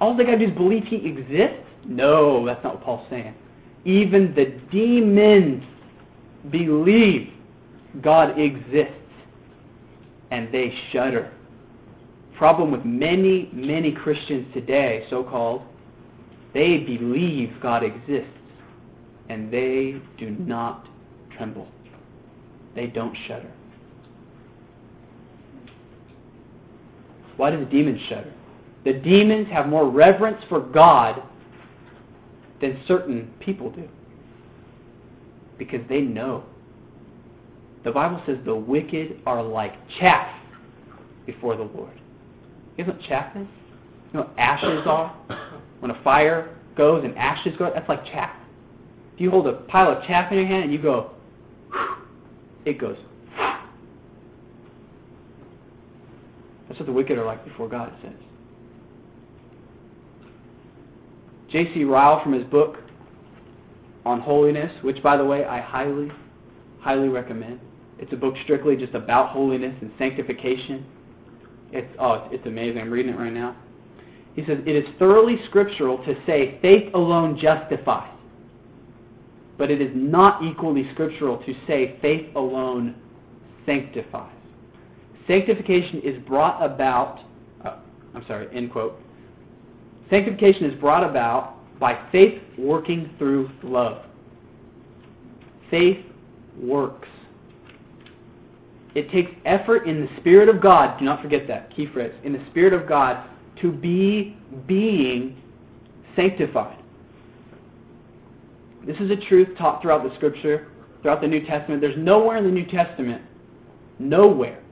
All 0.00 0.16
they 0.16 0.24
got 0.24 0.32
to 0.32 0.38
do 0.38 0.44
is 0.46 0.56
believe 0.56 0.84
He 0.84 0.96
exists? 1.06 1.62
No, 1.84 2.44
that's 2.44 2.62
not 2.64 2.74
what 2.74 2.84
Paul's 2.84 3.06
saying. 3.08 3.34
Even 3.84 4.34
the 4.34 4.46
demons 4.70 5.64
believe 6.50 7.32
God 8.02 8.38
exists 8.38 8.92
and 10.30 10.52
they 10.52 10.74
shudder. 10.92 11.32
Problem 12.36 12.70
with 12.70 12.84
many, 12.84 13.48
many 13.52 13.92
Christians 13.92 14.52
today, 14.52 15.06
so 15.08 15.22
called, 15.22 15.62
they 16.52 16.78
believe 16.78 17.54
God 17.62 17.82
exists 17.82 18.28
and 19.28 19.52
they 19.52 20.00
do 20.18 20.30
not 20.30 20.86
tremble. 21.36 21.68
They 22.74 22.86
don't 22.86 23.16
shudder. 23.26 23.50
Why 27.36 27.50
do 27.50 27.58
the 27.58 27.66
demons 27.66 28.00
shudder? 28.08 28.32
The 28.84 28.94
demons 28.94 29.48
have 29.48 29.68
more 29.68 29.88
reverence 29.90 30.42
for 30.48 30.60
God 30.60 31.22
than 32.60 32.80
certain 32.86 33.32
people 33.40 33.70
do. 33.70 33.88
Because 35.58 35.80
they 35.88 36.00
know. 36.00 36.44
The 37.84 37.90
Bible 37.90 38.22
says 38.26 38.38
the 38.44 38.54
wicked 38.54 39.20
are 39.26 39.42
like 39.42 39.74
chaff 39.98 40.28
before 41.24 41.56
the 41.56 41.64
Lord. 41.64 42.00
You 42.76 42.84
know 42.84 42.92
what 42.92 43.02
chaff 43.02 43.34
is? 43.36 43.46
You 44.12 44.20
know 44.20 44.20
what 44.20 44.38
ashes 44.38 44.82
are? 44.86 45.16
When 45.80 45.90
a 45.90 46.02
fire 46.02 46.54
goes 46.76 47.04
and 47.04 47.16
ashes 47.16 47.54
go, 47.58 47.70
that's 47.74 47.88
like 47.88 48.04
chaff. 48.06 48.35
If 49.16 49.20
you 49.22 49.30
hold 49.30 49.48
a 49.48 49.54
pile 49.54 49.90
of 49.90 50.04
chaff 50.04 50.30
in 50.30 50.38
your 50.38 50.46
hand 50.46 50.64
and 50.64 50.72
you 50.72 50.80
go, 50.80 51.10
it 52.64 52.78
goes 52.78 52.98
That's 56.68 56.78
what 56.80 56.86
the 56.86 56.92
wicked 56.92 57.16
are 57.16 57.24
like 57.24 57.44
before 57.44 57.68
God, 57.68 57.88
it 57.88 57.94
says. 58.02 58.12
J.C. 61.50 61.84
Ryle, 61.84 62.22
from 62.22 62.34
his 62.34 62.44
book 62.44 62.78
on 64.04 64.20
holiness, 64.20 64.70
which, 64.82 65.02
by 65.02 65.16
the 65.16 65.24
way, 65.24 65.44
I 65.44 65.60
highly, 65.60 66.10
highly 66.80 67.08
recommend. 67.08 67.60
It's 67.98 68.12
a 68.12 68.16
book 68.16 68.34
strictly 68.44 68.76
just 68.76 68.94
about 68.94 69.30
holiness 69.30 69.74
and 69.80 69.90
sanctification. 69.96 70.84
It's, 71.72 71.88
oh, 71.98 72.28
it's 72.30 72.46
amazing. 72.46 72.80
I'm 72.80 72.90
reading 72.90 73.14
it 73.14 73.18
right 73.18 73.32
now. 73.32 73.56
He 74.34 74.44
says, 74.44 74.58
It 74.66 74.76
is 74.76 74.84
thoroughly 74.98 75.38
scriptural 75.48 75.98
to 76.04 76.14
say 76.26 76.58
faith 76.60 76.92
alone 76.94 77.38
justifies. 77.40 78.15
But 79.58 79.70
it 79.70 79.80
is 79.80 79.90
not 79.94 80.42
equally 80.42 80.88
scriptural 80.92 81.38
to 81.38 81.54
say 81.66 81.98
faith 82.02 82.34
alone 82.36 82.94
sanctifies. 83.64 84.32
Sanctification 85.26 86.00
is 86.02 86.22
brought 86.26 86.62
about, 86.62 87.20
uh, 87.64 87.76
I'm 88.14 88.24
sorry, 88.26 88.48
end 88.54 88.70
quote. 88.70 89.00
Sanctification 90.10 90.66
is 90.66 90.80
brought 90.80 91.08
about 91.08 91.54
by 91.80 91.98
faith 92.12 92.40
working 92.58 93.10
through 93.18 93.50
love. 93.62 94.02
Faith 95.70 96.04
works. 96.60 97.08
It 98.94 99.10
takes 99.10 99.30
effort 99.44 99.86
in 99.86 100.00
the 100.00 100.08
Spirit 100.20 100.48
of 100.48 100.62
God, 100.62 100.98
do 100.98 101.04
not 101.04 101.20
forget 101.20 101.46
that, 101.48 101.74
key 101.74 101.86
phrase, 101.92 102.14
in 102.24 102.32
the 102.32 102.42
Spirit 102.50 102.72
of 102.72 102.88
God 102.88 103.28
to 103.60 103.70
be 103.70 104.38
being 104.66 105.36
sanctified. 106.14 106.78
This 108.86 108.96
is 109.00 109.10
a 109.10 109.16
truth 109.16 109.48
taught 109.58 109.82
throughout 109.82 110.04
the 110.08 110.14
Scripture, 110.14 110.68
throughout 111.02 111.20
the 111.20 111.26
New 111.26 111.44
Testament. 111.44 111.80
There's 111.80 111.98
nowhere 111.98 112.36
in 112.36 112.44
the 112.44 112.50
New 112.50 112.66
Testament, 112.66 113.20
nowhere, 113.98 114.62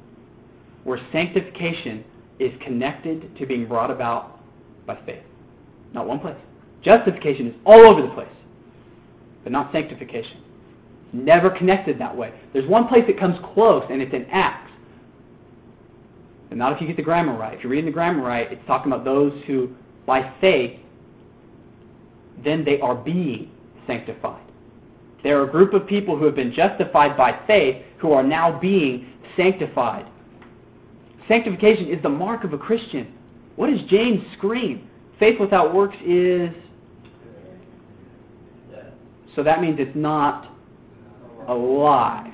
where 0.84 1.00
sanctification 1.12 2.04
is 2.38 2.52
connected 2.62 3.36
to 3.36 3.46
being 3.46 3.66
brought 3.66 3.90
about 3.90 4.38
by 4.86 4.96
faith. 5.04 5.22
Not 5.92 6.06
one 6.06 6.20
place. 6.20 6.36
Justification 6.82 7.48
is 7.48 7.54
all 7.64 7.80
over 7.86 8.02
the 8.02 8.14
place, 8.14 8.28
but 9.42 9.50
not 9.50 9.72
sanctification. 9.72 10.42
Never 11.12 11.50
connected 11.50 11.98
that 11.98 12.16
way. 12.16 12.32
There's 12.52 12.68
one 12.68 12.86
place 12.88 13.04
that 13.06 13.18
comes 13.18 13.38
close, 13.54 13.84
and 13.90 14.00
it's 14.02 14.12
in 14.12 14.26
Acts. 14.30 14.70
And 16.50 16.58
not 16.58 16.72
if 16.72 16.80
you 16.80 16.86
get 16.86 16.96
the 16.96 17.02
grammar 17.02 17.36
right. 17.36 17.56
If 17.56 17.62
you're 17.62 17.70
reading 17.70 17.86
the 17.86 17.92
grammar 17.92 18.22
right, 18.22 18.52
it's 18.52 18.64
talking 18.66 18.92
about 18.92 19.04
those 19.04 19.32
who, 19.46 19.70
by 20.06 20.34
faith, 20.40 20.78
then 22.44 22.64
they 22.64 22.80
are 22.80 22.94
being 22.94 23.50
sanctified. 23.87 24.43
There 25.22 25.41
are 25.41 25.49
a 25.49 25.51
group 25.51 25.72
of 25.72 25.87
people 25.87 26.18
who 26.18 26.26
have 26.26 26.35
been 26.35 26.53
justified 26.53 27.16
by 27.16 27.41
faith 27.47 27.82
who 27.99 28.12
are 28.12 28.22
now 28.22 28.59
being 28.59 29.09
sanctified. 29.37 30.07
Sanctification 31.26 31.89
is 31.89 32.03
the 32.03 32.09
mark 32.09 32.45
of 32.45 32.53
a 32.53 32.59
Christian. 32.59 33.12
What 33.57 33.70
does 33.70 33.80
James 33.89 34.22
scream? 34.37 34.89
Faith 35.18 35.41
without 35.41 35.74
works 35.74 35.97
is. 36.05 36.51
So 39.35 39.43
that 39.43 39.61
means 39.61 39.76
it's 39.80 39.97
not 39.97 40.55
alive. 41.49 42.32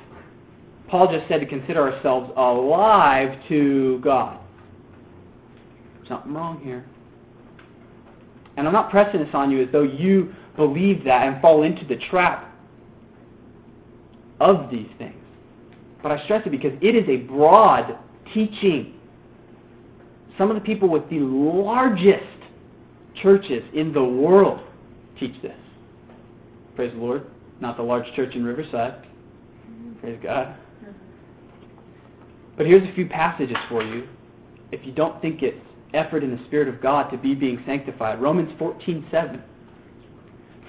Paul 0.88 1.12
just 1.12 1.28
said 1.28 1.38
to 1.40 1.46
consider 1.46 1.92
ourselves 1.92 2.32
alive 2.36 3.38
to 3.48 4.00
God. 4.02 4.38
Something 6.08 6.34
wrong 6.34 6.60
here. 6.64 6.84
And 8.56 8.66
I'm 8.66 8.72
not 8.72 8.90
pressing 8.90 9.20
this 9.20 9.30
on 9.32 9.50
you 9.50 9.62
as 9.62 9.68
though 9.70 9.84
you 9.84 10.34
believe 10.56 11.04
that 11.04 11.26
and 11.26 11.40
fall 11.40 11.62
into 11.62 11.84
the 11.84 11.96
trap 12.10 12.54
of 14.40 14.70
these 14.70 14.88
things. 14.98 15.14
But 16.02 16.12
I 16.12 16.24
stress 16.24 16.42
it 16.46 16.50
because 16.50 16.72
it 16.80 16.94
is 16.94 17.08
a 17.08 17.16
broad 17.16 17.98
teaching. 18.32 18.94
Some 20.38 20.50
of 20.50 20.54
the 20.54 20.62
people 20.62 20.88
with 20.88 21.08
the 21.10 21.20
largest 21.20 22.24
churches 23.22 23.62
in 23.74 23.92
the 23.92 24.02
world 24.02 24.60
teach 25.18 25.34
this. 25.42 25.56
Praise 26.74 26.92
the 26.92 26.98
Lord. 26.98 27.26
Not 27.60 27.76
the 27.76 27.82
large 27.82 28.06
church 28.14 28.34
in 28.34 28.44
Riverside. 28.44 29.06
Praise 30.00 30.18
God. 30.22 30.56
But 32.56 32.66
here's 32.66 32.88
a 32.88 32.94
few 32.94 33.06
passages 33.06 33.56
for 33.68 33.82
you. 33.82 34.08
If 34.72 34.86
you 34.86 34.92
don't 34.92 35.20
think 35.20 35.42
it's 35.42 35.58
effort 35.94 36.22
in 36.22 36.30
the 36.30 36.42
Spirit 36.46 36.68
of 36.68 36.80
God 36.80 37.10
to 37.10 37.18
be 37.18 37.34
being 37.34 37.62
sanctified. 37.66 38.20
Romans 38.20 38.50
14, 38.58 39.06
7. 39.10 39.42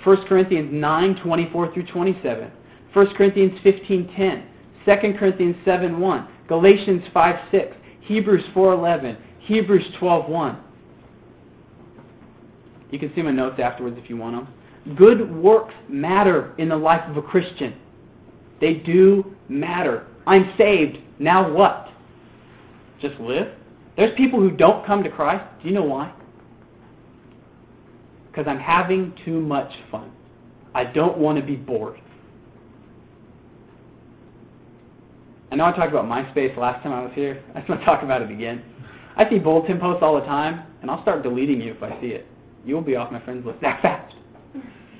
1 0.03 0.27
Corinthians 0.27 0.69
9, 0.71 1.15
24 1.23 1.73
through 1.73 1.85
27. 1.87 2.51
1 2.93 3.15
Corinthians 3.15 3.59
15, 3.63 4.13
10. 4.15 4.47
2 4.85 5.13
Corinthians 5.17 5.55
7, 5.63 5.99
1. 5.99 6.27
Galatians 6.47 7.03
5, 7.13 7.35
6. 7.51 7.77
Hebrews 8.01 8.43
4, 8.53 8.73
11. 8.73 9.17
Hebrews 9.39 9.85
12, 9.99 10.29
1. 10.29 10.57
You 12.89 12.99
can 12.99 13.13
see 13.15 13.21
my 13.21 13.31
notes 13.31 13.59
afterwards 13.59 13.97
if 14.01 14.09
you 14.09 14.17
want 14.17 14.35
them. 14.35 14.95
Good 14.95 15.33
works 15.33 15.73
matter 15.87 16.53
in 16.57 16.69
the 16.69 16.75
life 16.75 17.07
of 17.09 17.17
a 17.17 17.21
Christian. 17.21 17.75
They 18.59 18.75
do 18.75 19.35
matter. 19.47 20.07
I'm 20.27 20.53
saved. 20.57 20.97
Now 21.19 21.51
what? 21.51 21.89
Just 22.99 23.19
live? 23.19 23.53
There's 23.95 24.15
people 24.15 24.39
who 24.39 24.51
don't 24.51 24.85
come 24.85 25.03
to 25.03 25.09
Christ. 25.09 25.43
Do 25.61 25.69
you 25.69 25.73
know 25.73 25.83
why? 25.83 26.13
Because 28.31 28.47
I'm 28.47 28.59
having 28.59 29.13
too 29.25 29.41
much 29.41 29.71
fun. 29.91 30.11
I 30.73 30.85
don't 30.85 31.17
want 31.17 31.37
to 31.37 31.45
be 31.45 31.55
bored. 31.55 31.99
I 35.51 35.55
know 35.55 35.65
I 35.65 35.73
talked 35.73 35.89
about 35.89 36.05
MySpace 36.05 36.55
last 36.57 36.81
time 36.81 36.93
I 36.93 37.03
was 37.03 37.11
here. 37.13 37.43
I 37.53 37.59
just 37.59 37.69
want 37.69 37.81
to 37.81 37.85
talk 37.85 38.03
about 38.03 38.21
it 38.21 38.31
again. 38.31 38.63
I 39.17 39.29
see 39.29 39.37
bulletin 39.37 39.79
posts 39.79 40.01
all 40.01 40.15
the 40.15 40.25
time, 40.25 40.65
and 40.81 40.89
I'll 40.89 41.01
start 41.01 41.23
deleting 41.23 41.59
you 41.59 41.73
if 41.73 41.83
I 41.83 41.99
see 41.99 42.07
it. 42.07 42.25
You 42.65 42.75
will 42.75 42.81
be 42.81 42.95
off 42.95 43.11
my 43.11 43.21
friends 43.25 43.45
list 43.45 43.59
that 43.61 43.81
fast. 43.81 44.15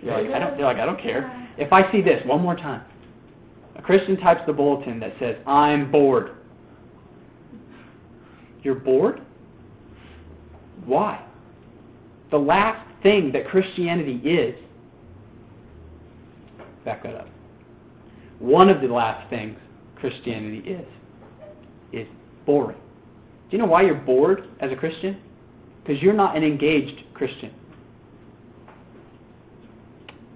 You're 0.04 0.22
like, 0.22 0.34
I 0.34 0.40
don't, 0.40 0.58
you're 0.58 0.68
like, 0.68 0.78
I 0.78 0.86
don't 0.86 1.02
care. 1.02 1.50
If 1.58 1.72
I 1.72 1.90
see 1.92 2.02
this 2.02 2.22
one 2.26 2.42
more 2.42 2.56
time, 2.56 2.84
a 3.78 3.82
Christian 3.82 4.18
types 4.18 4.42
the 4.46 4.54
bulletin 4.54 5.00
that 5.00 5.14
says, 5.20 5.38
I'm 5.48 5.90
bored. 5.90 6.32
You're 8.64 8.76
bored? 8.76 9.22
Why? 10.86 11.26
The 12.30 12.38
last 12.38 12.88
thing 13.04 13.32
that 13.32 13.48
Christianity 13.48 14.18
is, 14.24 14.56
back 16.86 17.04
that 17.04 17.16
up. 17.16 17.28
One 18.40 18.70
of 18.70 18.82
the 18.82 18.88
last 18.88 19.30
things 19.30 19.58
Christianity 19.96 20.68
is, 20.70 20.88
is 21.94 22.08
boring. 22.46 22.78
Do 23.50 23.58
you 23.58 23.60
know 23.60 23.70
why 23.70 23.84
you're 23.84 23.96
bored 23.96 24.48
as 24.60 24.72
a 24.72 24.76
Christian? 24.76 25.22
Because 25.84 26.02
you're 26.02 26.14
not 26.14 26.36
an 26.36 26.44
engaged 26.44 27.04
Christian. 27.14 27.54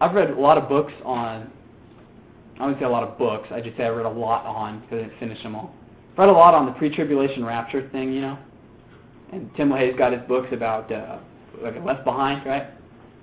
I've 0.01 0.13
read 0.13 0.29
a 0.29 0.39
lot 0.39 0.57
of 0.57 0.67
books 0.67 0.93
on, 1.03 1.49
I 2.59 2.63
wouldn't 2.63 2.79
say 2.79 2.85
a 2.85 2.89
lot 2.89 3.03
of 3.03 3.17
books, 3.17 3.47
I 3.51 3.61
just 3.61 3.77
say 3.77 3.85
I 3.85 3.89
read 3.89 4.05
a 4.05 4.09
lot 4.09 4.45
on, 4.45 4.81
because 4.81 4.99
I 4.99 5.01
didn't 5.03 5.19
finish 5.19 5.41
them 5.41 5.55
all. 5.55 5.73
I've 6.13 6.19
read 6.19 6.29
a 6.29 6.33
lot 6.33 6.53
on 6.53 6.65
the 6.65 6.73
pre-tribulation 6.73 7.45
rapture 7.45 7.89
thing, 7.89 8.11
you 8.11 8.21
know. 8.21 8.37
And 9.31 9.49
Tim 9.55 9.69
LaHaye's 9.69 9.97
got 9.97 10.13
his 10.13 10.21
books 10.27 10.49
about 10.51 10.91
uh, 10.91 11.17
like 11.61 11.83
Left 11.83 12.03
Behind, 12.03 12.45
right? 12.45 12.67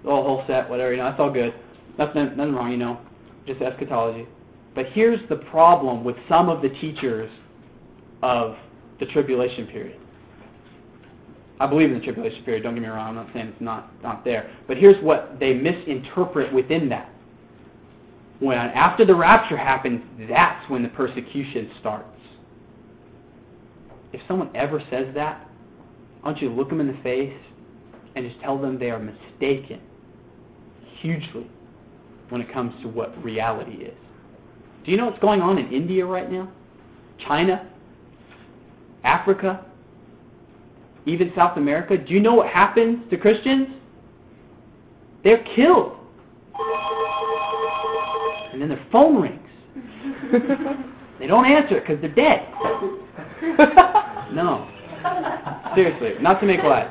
The 0.05 0.11
whole, 0.11 0.45
set, 0.47 0.68
whatever, 0.68 0.93
you 0.93 0.99
know, 0.99 1.05
that's 1.05 1.20
all 1.20 1.30
good. 1.30 1.55
Nothing, 1.99 2.37
nothing 2.37 2.55
wrong, 2.55 2.70
you 2.70 2.76
know, 2.76 3.01
just 3.47 3.61
eschatology. 3.61 4.26
But 4.74 4.87
here's 4.93 5.20
the 5.28 5.37
problem 5.37 6.03
with 6.05 6.16
some 6.28 6.49
of 6.49 6.62
the 6.62 6.70
teachers 6.70 7.30
of 8.22 8.57
the 8.99 9.07
tribulation 9.07 9.66
period. 9.66 9.99
I 11.61 11.66
believe 11.66 11.91
in 11.93 11.99
the 11.99 12.05
tribulation 12.05 12.43
period, 12.45 12.64
don't 12.64 12.74
get 12.74 12.83
me 12.83 12.89
wrong, 12.89 13.11
I'm 13.11 13.14
not 13.14 13.28
saying 13.33 13.49
it's 13.49 13.61
not, 13.61 13.93
not 14.03 14.24
there. 14.24 14.51
But 14.66 14.78
here's 14.78 15.01
what 15.05 15.39
they 15.39 15.55
misinterpret 15.55 16.53
within 16.53 16.89
that. 16.89 17.11
When 18.41 18.59
after 18.59 19.05
the 19.05 19.14
rapture 19.14 19.57
happens, 19.57 20.03
that's 20.28 20.68
when 20.68 20.83
the 20.83 20.89
persecution 20.89 21.70
starts. 21.78 22.09
If 24.12 24.20
someone 24.26 24.51
ever 24.57 24.83
says 24.91 25.07
that, 25.14 25.49
want 26.24 26.41
you 26.43 26.51
look 26.51 26.68
them 26.68 26.80
in 26.80 26.89
the 26.89 27.01
face 27.03 27.33
and 28.14 28.28
just 28.28 28.40
tell 28.40 28.58
them 28.58 28.78
they 28.78 28.90
are 28.90 28.98
mistaken 28.98 29.80
hugely 31.00 31.46
when 32.28 32.40
it 32.40 32.52
comes 32.52 32.72
to 32.82 32.88
what 32.88 33.22
reality 33.22 33.84
is. 33.84 33.96
Do 34.84 34.90
you 34.90 34.96
know 34.96 35.06
what's 35.06 35.18
going 35.20 35.40
on 35.40 35.58
in 35.58 35.72
India 35.72 36.04
right 36.04 36.30
now? 36.30 36.50
China? 37.26 37.68
Africa? 39.04 39.64
Even 41.06 41.32
South 41.36 41.56
America? 41.56 41.96
Do 41.98 42.12
you 42.12 42.20
know 42.20 42.34
what 42.34 42.48
happens 42.48 42.98
to 43.10 43.16
Christians? 43.16 43.68
They're 45.24 45.44
killed. 45.54 45.96
And 48.52 48.60
then 48.60 48.68
their 48.68 48.84
phone 48.90 49.20
rings. 49.22 49.38
they 51.18 51.26
don't 51.26 51.46
answer 51.46 51.78
it 51.78 51.86
because 51.86 52.00
they're 52.00 52.14
dead. 52.14 52.48
no. 54.32 54.68
Seriously, 55.74 56.22
not 56.22 56.40
to 56.40 56.46
make 56.46 56.62
light. 56.62 56.90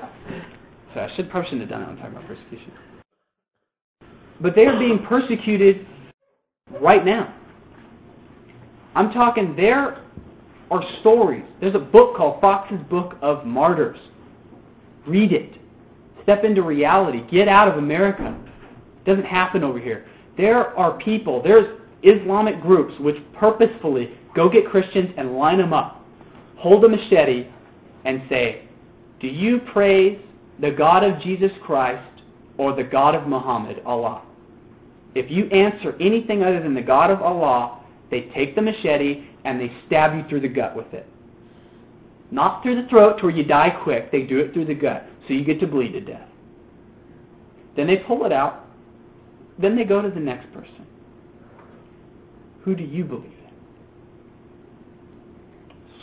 So 0.93 0.99
I 0.99 1.15
should 1.15 1.29
probably 1.29 1.49
shouldn't 1.49 1.69
have 1.69 1.79
done 1.79 1.83
it. 1.83 1.91
I'm 1.91 1.97
talking 1.97 2.17
about 2.17 2.27
persecution. 2.27 2.73
But 4.41 4.55
they 4.55 4.65
are 4.65 4.77
being 4.77 5.05
persecuted 5.05 5.85
right 6.81 7.05
now. 7.05 7.33
I'm 8.95 9.11
talking 9.11 9.55
there 9.55 10.03
are 10.69 10.83
stories. 10.99 11.43
There's 11.59 11.75
a 11.75 11.79
book 11.79 12.17
called 12.17 12.41
Fox's 12.41 12.79
Book 12.89 13.15
of 13.21 13.45
Martyrs. 13.45 13.99
Read 15.07 15.31
it. 15.31 15.53
Step 16.23 16.43
into 16.43 16.61
reality. 16.61 17.21
Get 17.31 17.47
out 17.47 17.67
of 17.67 17.77
America. 17.77 18.37
It 18.97 19.05
doesn't 19.05 19.25
happen 19.25 19.63
over 19.63 19.79
here. 19.79 20.05
There 20.37 20.77
are 20.77 20.97
people, 20.97 21.41
there's 21.41 21.79
Islamic 22.03 22.61
groups 22.61 22.93
which 22.99 23.17
purposefully 23.33 24.11
go 24.35 24.49
get 24.49 24.69
Christians 24.69 25.09
and 25.17 25.37
line 25.37 25.57
them 25.57 25.73
up, 25.73 26.05
hold 26.57 26.83
a 26.85 26.89
machete, 26.89 27.47
and 28.05 28.23
say, 28.29 28.67
Do 29.19 29.27
you 29.27 29.59
praise 29.71 30.19
the 30.61 30.71
God 30.71 31.03
of 31.03 31.21
Jesus 31.21 31.51
Christ 31.63 32.21
or 32.57 32.75
the 32.75 32.83
God 32.83 33.15
of 33.15 33.27
Muhammad, 33.27 33.81
Allah? 33.85 34.23
If 35.13 35.29
you 35.29 35.45
answer 35.47 35.95
anything 35.99 36.43
other 36.43 36.61
than 36.61 36.73
the 36.73 36.81
God 36.81 37.11
of 37.11 37.21
Allah, 37.21 37.79
they 38.09 38.29
take 38.33 38.55
the 38.55 38.61
machete 38.61 39.25
and 39.43 39.59
they 39.59 39.71
stab 39.87 40.15
you 40.15 40.23
through 40.29 40.41
the 40.41 40.47
gut 40.47 40.75
with 40.75 40.93
it. 40.93 41.07
Not 42.29 42.63
through 42.63 42.81
the 42.81 42.87
throat 42.87 43.17
to 43.17 43.25
where 43.25 43.35
you 43.35 43.43
die 43.43 43.71
quick. 43.83 44.11
They 44.11 44.23
do 44.23 44.39
it 44.39 44.53
through 44.53 44.65
the 44.65 44.73
gut. 44.73 45.05
So 45.27 45.33
you 45.33 45.43
get 45.43 45.59
to 45.59 45.67
bleed 45.67 45.91
to 45.93 46.01
death. 46.01 46.27
Then 47.75 47.87
they 47.87 47.97
pull 47.97 48.25
it 48.25 48.31
out. 48.31 48.65
Then 49.59 49.75
they 49.75 49.83
go 49.83 50.01
to 50.01 50.09
the 50.09 50.19
next 50.19 50.51
person. 50.53 50.85
Who 52.63 52.75
do 52.75 52.83
you 52.83 53.03
believe 53.03 53.25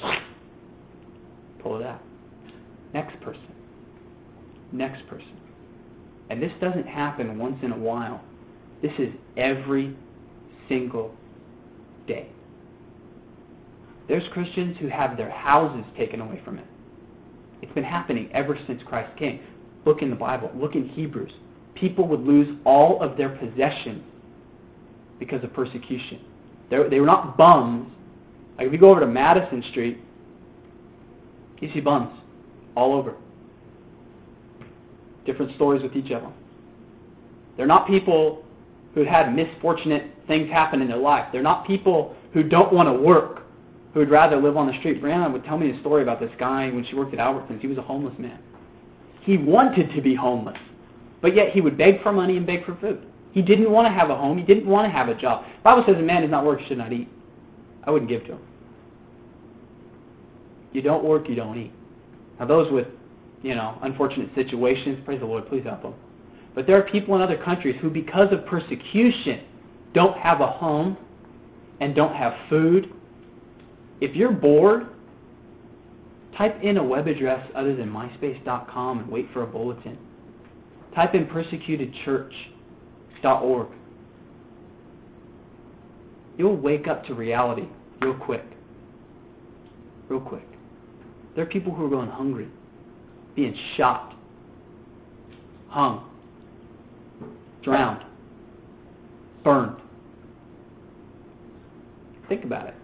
in? 0.02 0.16
Pull 1.62 1.80
it 1.80 1.86
out. 1.86 2.02
Next 2.92 3.18
person. 3.20 3.47
Next 4.72 5.06
person. 5.08 5.38
And 6.30 6.42
this 6.42 6.52
doesn't 6.60 6.86
happen 6.86 7.38
once 7.38 7.56
in 7.62 7.72
a 7.72 7.78
while. 7.78 8.22
This 8.82 8.92
is 8.98 9.08
every 9.36 9.96
single 10.68 11.14
day. 12.06 12.28
There's 14.08 14.26
Christians 14.32 14.76
who 14.78 14.88
have 14.88 15.16
their 15.16 15.30
houses 15.30 15.84
taken 15.96 16.20
away 16.20 16.40
from 16.44 16.58
it. 16.58 16.66
It's 17.60 17.72
been 17.72 17.84
happening 17.84 18.30
ever 18.32 18.58
since 18.66 18.82
Christ 18.86 19.16
came. 19.18 19.40
Look 19.84 20.02
in 20.02 20.10
the 20.10 20.16
Bible. 20.16 20.50
Look 20.54 20.74
in 20.74 20.88
Hebrews. 20.88 21.32
People 21.74 22.06
would 22.08 22.20
lose 22.20 22.58
all 22.64 23.02
of 23.02 23.16
their 23.16 23.30
possessions 23.30 24.02
because 25.18 25.42
of 25.44 25.52
persecution. 25.52 26.20
They're, 26.70 26.88
they 26.88 27.00
were 27.00 27.06
not 27.06 27.36
bums. 27.36 27.90
Like 28.56 28.66
if 28.66 28.72
you 28.72 28.78
go 28.78 28.90
over 28.90 29.00
to 29.00 29.06
Madison 29.06 29.62
Street, 29.70 29.98
you 31.60 31.70
see 31.72 31.80
bums 31.80 32.10
all 32.76 32.94
over. 32.94 33.14
Different 35.29 35.55
stories 35.57 35.83
with 35.83 35.95
each 35.95 36.11
of 36.11 36.22
them. 36.22 36.33
They're 37.59 37.66
not 37.66 37.87
people 37.87 38.47
who 38.95 39.05
had 39.05 39.35
misfortunate 39.37 40.11
things 40.26 40.51
happen 40.51 40.81
in 40.81 40.89
their 40.89 40.97
life. 40.97 41.26
They're 41.33 41.43
not 41.43 41.66
people 41.66 42.16
who 42.33 42.43
don't 42.43 42.72
want 42.72 42.89
to 42.89 42.95
work, 42.95 43.43
who 43.93 44.01
would 44.01 44.09
rather 44.09 44.41
live 44.41 44.57
on 44.57 44.68
the 44.68 44.79
street. 44.79 45.03
Brianna 45.03 45.31
would 45.31 45.45
tell 45.45 45.59
me 45.59 45.70
a 45.70 45.79
story 45.81 46.03
about 46.03 46.18
this 46.18 46.31
guy 46.39 46.70
when 46.70 46.83
she 46.87 46.95
worked 46.95 47.12
at 47.12 47.20
Albertsons. 47.20 47.61
He 47.61 47.66
was 47.66 47.76
a 47.76 47.83
homeless 47.83 48.18
man. 48.18 48.39
He 49.20 49.37
wanted 49.37 49.95
to 49.95 50.01
be 50.01 50.14
homeless, 50.14 50.57
but 51.20 51.37
yet 51.37 51.51
he 51.51 51.61
would 51.61 51.76
beg 51.76 52.03
for 52.03 52.11
money 52.11 52.39
and 52.39 52.47
beg 52.47 52.64
for 52.64 52.74
food. 52.76 53.05
He 53.33 53.43
didn't 53.43 53.70
want 53.70 53.87
to 53.87 53.93
have 53.93 54.09
a 54.09 54.16
home. 54.16 54.39
He 54.39 54.45
didn't 54.45 54.66
want 54.66 54.87
to 54.87 54.91
have 54.91 55.11
a 55.11 55.14
job. 55.14 55.45
The 55.45 55.62
Bible 55.62 55.85
says 55.87 55.97
a 55.97 56.03
man 56.03 56.22
does 56.22 56.31
not 56.31 56.47
work 56.47 56.61
should 56.66 56.79
not 56.79 56.91
eat. 56.91 57.07
I 57.85 57.91
wouldn't 57.91 58.09
give 58.09 58.24
to 58.24 58.33
him. 58.33 58.41
You 60.72 60.81
don't 60.81 61.05
work, 61.05 61.29
you 61.29 61.35
don't 61.35 61.59
eat. 61.59 61.72
Now 62.41 62.47
those 62.47 62.72
with, 62.72 62.87
you 63.43 63.55
know, 63.55 63.78
unfortunate 63.82 64.30
situations, 64.34 64.99
praise 65.05 65.20
the 65.20 65.26
Lord, 65.26 65.47
please 65.49 65.64
help 65.64 65.82
them. 65.82 65.95
But 66.55 66.66
there 66.66 66.76
are 66.76 66.82
people 66.82 67.14
in 67.14 67.22
other 67.22 67.36
countries 67.36 67.76
who, 67.80 67.91
because 67.91 68.32
of 68.32 68.45
persecution, 68.47 69.43
don't 69.95 70.16
have 70.18 70.41
a 70.41 70.47
home 70.47 70.97
and 71.80 71.95
don't 71.95 72.14
have 72.14 72.34
food. 72.49 72.93
If 74.01 74.16
you're 74.16 74.32
bored, 74.32 74.89
type 76.36 76.61
in 76.62 76.78
a 76.78 76.82
web 76.82 77.07
address 77.07 77.49
other 77.55 77.76
than 77.76 77.89
myspace.com 77.91 79.01
and 79.01 79.09
wait 79.09 79.28
for 79.32 79.43
a 79.43 79.47
bulletin. 79.47 79.99
Type 80.95 81.14
in 81.14 81.26
persecutedchurch.org. 81.26 83.68
You'll 86.36 86.57
wake 86.57 86.89
up 86.89 87.05
to 87.07 87.14
reality 87.14 87.66
real 88.01 88.14
quick. 88.14 88.45
Real 90.09 90.20
quick. 90.20 90.47
There 91.34 91.45
are 91.45 91.49
people 91.49 91.74
who 91.74 91.84
are 91.86 91.91
going 91.91 92.09
hungry, 92.09 92.49
being 93.39 93.57
shot, 93.76 94.16
hung, 95.68 96.05
drowned, 97.62 98.05
burned. 99.45 99.76
Think 102.28 102.43
about 102.43 102.66
it. 102.66 102.74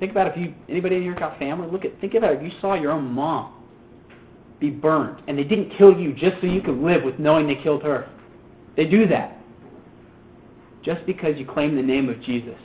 Think 0.00 0.12
about 0.12 0.28
if 0.28 0.36
you 0.38 0.54
anybody 0.70 0.96
in 0.96 1.02
here 1.02 1.14
got 1.14 1.38
family. 1.38 1.68
Look 1.70 1.84
at 1.84 2.00
think 2.00 2.14
about 2.14 2.32
it. 2.32 2.36
If 2.38 2.44
you 2.50 2.58
saw 2.58 2.72
your 2.72 2.90
own 2.90 3.04
mom 3.04 3.52
be 4.58 4.70
burned, 4.70 5.20
and 5.28 5.38
they 5.38 5.44
didn't 5.44 5.76
kill 5.76 5.94
you 5.94 6.14
just 6.14 6.40
so 6.40 6.46
you 6.46 6.62
could 6.62 6.78
live 6.78 7.02
with 7.02 7.18
knowing 7.18 7.46
they 7.46 7.62
killed 7.62 7.82
her. 7.82 8.08
They 8.78 8.86
do 8.86 9.06
that 9.08 9.36
just 10.82 11.04
because 11.04 11.36
you 11.36 11.44
claim 11.44 11.76
the 11.76 11.82
name 11.82 12.08
of 12.08 12.22
Jesus. 12.22 12.56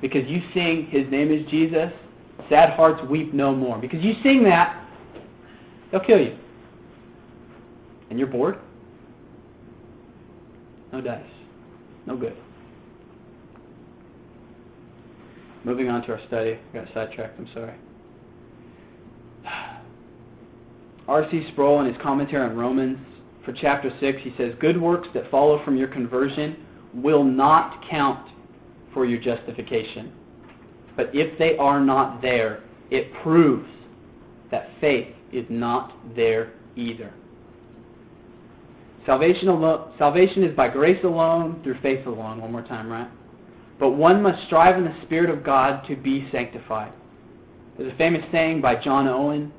Because 0.00 0.28
you 0.28 0.42
sing 0.54 0.86
His 0.86 1.08
name 1.08 1.30
is 1.30 1.48
Jesus, 1.48 1.92
sad 2.48 2.70
hearts 2.70 3.00
weep 3.08 3.32
no 3.32 3.54
more. 3.54 3.78
Because 3.78 4.02
you 4.02 4.14
sing 4.24 4.42
that, 4.42 4.79
they'll 5.90 6.00
kill 6.00 6.20
you. 6.20 6.36
And 8.10 8.18
you're 8.18 8.28
bored? 8.28 8.58
No 10.92 11.00
dice. 11.00 11.22
No 12.06 12.16
good. 12.16 12.36
Moving 15.64 15.88
on 15.88 16.02
to 16.02 16.12
our 16.12 16.20
study. 16.26 16.58
I 16.72 16.76
got 16.76 16.88
sidetracked, 16.94 17.38
I'm 17.38 17.48
sorry. 17.54 17.74
R.C. 21.08 21.48
Sproul, 21.52 21.80
in 21.80 21.86
his 21.92 22.02
commentary 22.02 22.48
on 22.48 22.56
Romans, 22.56 22.98
for 23.44 23.52
chapter 23.52 23.90
6, 24.00 24.18
he 24.22 24.34
says, 24.36 24.54
Good 24.60 24.80
works 24.80 25.08
that 25.14 25.30
follow 25.30 25.64
from 25.64 25.76
your 25.76 25.88
conversion 25.88 26.56
will 26.94 27.24
not 27.24 27.84
count 27.88 28.28
for 28.92 29.06
your 29.06 29.20
justification. 29.20 30.12
But 30.96 31.10
if 31.14 31.38
they 31.38 31.56
are 31.56 31.80
not 31.80 32.20
there, 32.20 32.62
it 32.90 33.12
proves 33.22 33.68
that 34.50 34.70
faith 34.80 35.08
is 35.32 35.46
not 35.48 35.92
there 36.14 36.52
either. 36.76 37.12
Salvation, 39.06 39.48
alone, 39.48 39.92
salvation 39.98 40.44
is 40.44 40.54
by 40.54 40.68
grace 40.68 41.02
alone, 41.04 41.60
through 41.62 41.80
faith 41.80 42.06
alone. 42.06 42.40
One 42.40 42.52
more 42.52 42.62
time, 42.62 42.88
right? 42.90 43.08
But 43.78 43.92
one 43.92 44.22
must 44.22 44.44
strive 44.46 44.76
in 44.76 44.84
the 44.84 44.94
Spirit 45.04 45.30
of 45.30 45.42
God 45.42 45.86
to 45.88 45.96
be 45.96 46.28
sanctified. 46.30 46.92
There's 47.78 47.92
a 47.92 47.96
famous 47.96 48.22
saying 48.30 48.60
by 48.60 48.76
John 48.76 49.08
Owen 49.08 49.52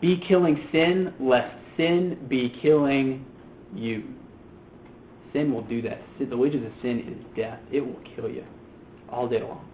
Be 0.00 0.22
killing 0.26 0.66
sin, 0.72 1.12
lest 1.20 1.54
sin 1.76 2.18
be 2.28 2.56
killing 2.62 3.26
you. 3.74 4.04
Sin 5.34 5.52
will 5.52 5.62
do 5.62 5.82
that. 5.82 6.00
The 6.18 6.36
wages 6.36 6.64
of 6.64 6.72
sin 6.80 7.00
is 7.00 7.36
death. 7.36 7.60
It 7.70 7.82
will 7.82 8.00
kill 8.16 8.30
you 8.30 8.44
all 9.10 9.28
day 9.28 9.42
long. 9.42 9.67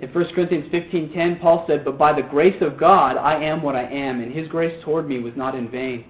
In 0.00 0.08
1 0.08 0.34
Corinthians 0.34 0.66
15:10, 0.72 1.40
Paul 1.40 1.64
said, 1.66 1.84
"But 1.84 1.98
by 1.98 2.12
the 2.14 2.22
grace 2.22 2.60
of 2.62 2.78
God 2.78 3.16
I 3.18 3.36
am 3.44 3.62
what 3.62 3.76
I 3.76 3.82
am, 3.82 4.20
and 4.20 4.32
his 4.32 4.48
grace 4.48 4.82
toward 4.82 5.06
me 5.06 5.18
was 5.18 5.36
not 5.36 5.54
in 5.54 5.68
vain." 5.68 6.04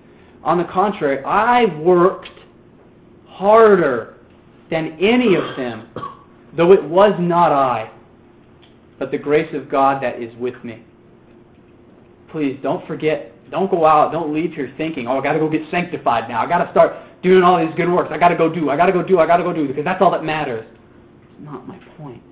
On 0.45 0.59
the 0.59 0.65
contrary, 0.65 1.23
I 1.25 1.67
worked 1.81 2.31
harder 3.27 4.15
than 4.71 4.97
any 5.01 5.35
of 5.35 5.57
them, 5.57 5.89
though 6.55 6.73
it 6.73 6.83
was 6.85 7.15
not 7.19 7.51
I, 7.51 7.91
but 8.99 9.11
the 9.11 9.19
grace 9.19 9.53
of 9.55 9.69
God 9.69 10.01
that 10.03 10.21
is 10.21 10.35
with 10.37 10.63
me. 10.63 10.83
Please 12.29 12.59
don't 12.63 12.87
forget, 12.87 13.33
don't 13.51 13.71
go 13.71 13.85
out, 13.85 14.13
don't 14.13 14.33
leave 14.33 14.55
here 14.55 14.71
thinking, 14.77 15.09
oh, 15.09 15.19
I 15.19 15.23
got 15.23 15.33
to 15.33 15.41
go 15.41 15.49
get 15.49 15.69
sanctified 15.69 16.29
now. 16.29 16.41
I 16.41 16.47
got 16.47 16.65
to 16.65 16.71
start 16.71 16.95
doing 17.23 17.43
all 17.43 17.59
these 17.59 17.75
good 17.75 17.91
works. 17.91 18.11
I 18.13 18.19
got 18.19 18.29
to 18.29 18.37
go 18.37 18.49
do, 18.49 18.71
I 18.71 18.77
got 18.77 18.87
to 18.87 18.93
go 18.93 19.03
do, 19.03 19.19
I 19.19 19.27
got 19.27 19.39
to 19.39 19.43
go 19.43 19.53
do, 19.53 19.67
because 19.67 19.85
that's 19.85 20.01
all 20.01 20.13
that 20.13 20.23
matters. 20.23 20.65
It's 21.23 21.45
not 21.45 21.67
my 21.67 21.79
point. 21.99 22.23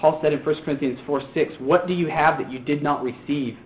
Paul 0.00 0.18
said 0.22 0.32
in 0.32 0.40
1 0.40 0.62
Corinthians 0.64 0.98
4 1.06 1.22
6, 1.34 1.52
What 1.58 1.86
do 1.86 1.92
you 1.92 2.08
have 2.08 2.38
that 2.38 2.50
you 2.50 2.58
did 2.58 2.82
not 2.82 3.02
receive? 3.02 3.58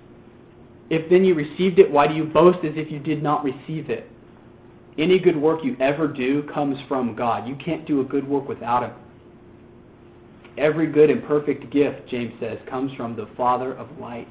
If 0.90 1.08
then 1.08 1.24
you 1.24 1.34
received 1.34 1.78
it, 1.78 1.90
why 1.90 2.06
do 2.08 2.14
you 2.14 2.24
boast 2.24 2.58
as 2.64 2.72
if 2.76 2.90
you 2.90 2.98
did 2.98 3.22
not 3.22 3.44
receive 3.44 3.88
it? 3.88 4.10
Any 4.98 5.18
good 5.18 5.36
work 5.36 5.64
you 5.64 5.76
ever 5.80 6.06
do 6.08 6.42
comes 6.52 6.76
from 6.88 7.14
God. 7.14 7.48
You 7.48 7.56
can't 7.56 7.86
do 7.86 8.00
a 8.00 8.04
good 8.04 8.26
work 8.26 8.48
without 8.48 8.82
Him. 8.82 8.92
Every 10.58 10.86
good 10.86 11.10
and 11.10 11.24
perfect 11.24 11.70
gift, 11.72 12.08
James 12.08 12.32
says, 12.38 12.58
comes 12.68 12.92
from 12.96 13.16
the 13.16 13.28
Father 13.36 13.74
of 13.74 13.88
lights. 13.98 14.30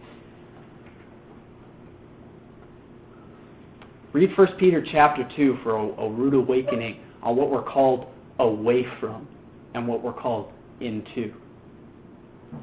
Read 4.14 4.38
1 4.38 4.48
Peter 4.60 4.86
chapter 4.92 5.28
2 5.36 5.60
for 5.64 5.76
a, 5.76 5.84
a 6.02 6.10
rude 6.10 6.34
awakening 6.34 7.00
on 7.24 7.36
what 7.36 7.50
we're 7.50 7.64
called 7.64 8.08
away 8.40 8.86
from 9.00 9.28
and 9.74 9.88
what 9.88 10.04
we're 10.04 10.14
called 10.14 10.52
into. 10.80 11.34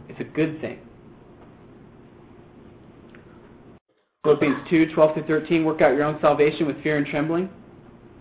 It's 0.09 0.20
a 0.20 0.24
good 0.24 0.61
thing. 0.61 0.78
Philippians 4.24 4.68
2, 4.68 4.93
12 4.95 5.14
through 5.14 5.26
13, 5.26 5.64
work 5.64 5.80
out 5.80 5.95
your 5.95 6.05
own 6.05 6.18
salvation 6.20 6.66
with 6.66 6.82
fear 6.82 6.99
and 6.99 7.07
trembling. 7.07 7.49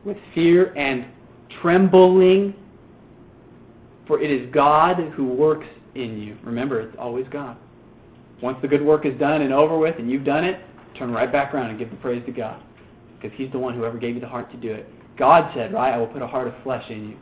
With 0.05 0.17
fear 0.33 0.73
and 0.77 1.05
trembling, 1.61 2.53
for 4.07 4.21
it 4.21 4.31
is 4.31 4.49
God 4.53 4.97
who 5.15 5.25
works 5.25 5.67
in 5.95 6.17
you. 6.17 6.37
Remember, 6.43 6.79
it's 6.79 6.95
always 6.97 7.25
God. 7.29 7.57
Once 8.41 8.57
the 8.61 8.67
good 8.67 8.81
work 8.81 9.05
is 9.05 9.17
done 9.19 9.41
and 9.41 9.53
over 9.53 9.77
with 9.77 9.99
and 9.99 10.09
you've 10.09 10.23
done 10.23 10.45
it, 10.45 10.61
turn 10.97 11.11
right 11.11 11.31
back 11.31 11.53
around 11.53 11.69
and 11.69 11.77
give 11.77 11.89
the 11.89 11.97
praise 11.97 12.25
to 12.25 12.31
God. 12.31 12.61
Because 13.19 13.37
He's 13.37 13.51
the 13.51 13.59
one 13.59 13.75
who 13.75 13.83
ever 13.83 13.97
gave 13.97 14.15
you 14.15 14.21
the 14.21 14.27
heart 14.27 14.49
to 14.51 14.57
do 14.57 14.71
it. 14.71 14.87
God 15.17 15.51
said, 15.53 15.73
right, 15.73 15.93
I 15.93 15.97
will 15.97 16.07
put 16.07 16.21
a 16.21 16.27
heart 16.27 16.47
of 16.47 16.53
flesh 16.63 16.89
in 16.89 17.09
you. 17.09 17.17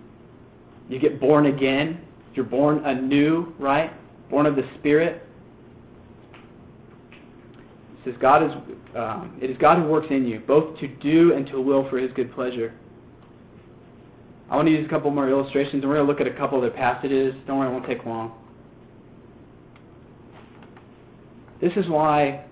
You 0.88 1.00
get 1.00 1.20
born 1.20 1.48
again. 1.48 2.00
You're 2.36 2.46
born 2.46 2.86
anew, 2.86 3.54
right? 3.58 3.92
Born 4.30 4.46
of 4.46 4.56
the 4.56 4.70
Spirit 4.80 5.24
says, 8.08 8.16
God 8.20 8.44
is, 8.44 8.52
um, 8.96 9.38
it 9.42 9.50
is 9.50 9.58
God 9.58 9.80
who 9.80 9.88
works 9.88 10.08
in 10.10 10.26
you, 10.26 10.40
both 10.40 10.80
to 10.80 10.88
do 10.88 11.34
and 11.34 11.46
to 11.48 11.62
will 11.62 11.90
for 11.90 11.98
his 11.98 12.12
good 12.14 12.34
pleasure. 12.34 12.74
I 14.50 14.56
want 14.56 14.68
to 14.68 14.72
use 14.72 14.86
a 14.86 14.90
couple 14.90 15.12
more 15.12 15.30
illustrations, 15.30 15.84
and 15.84 15.90
we're 15.90 15.96
going 15.96 16.08
to 16.08 16.12
look 16.12 16.22
at 16.22 16.28
a 16.28 16.38
couple 16.38 16.58
other 16.58 16.72
passages. 16.72 17.36
Don't 17.46 17.60
worry, 17.60 17.68
it 17.68 17.72
won't 17.72 17.86
take 17.86 18.06
long. 18.06 18.34
This 21.60 21.74
is 21.76 21.90
why 21.90 22.46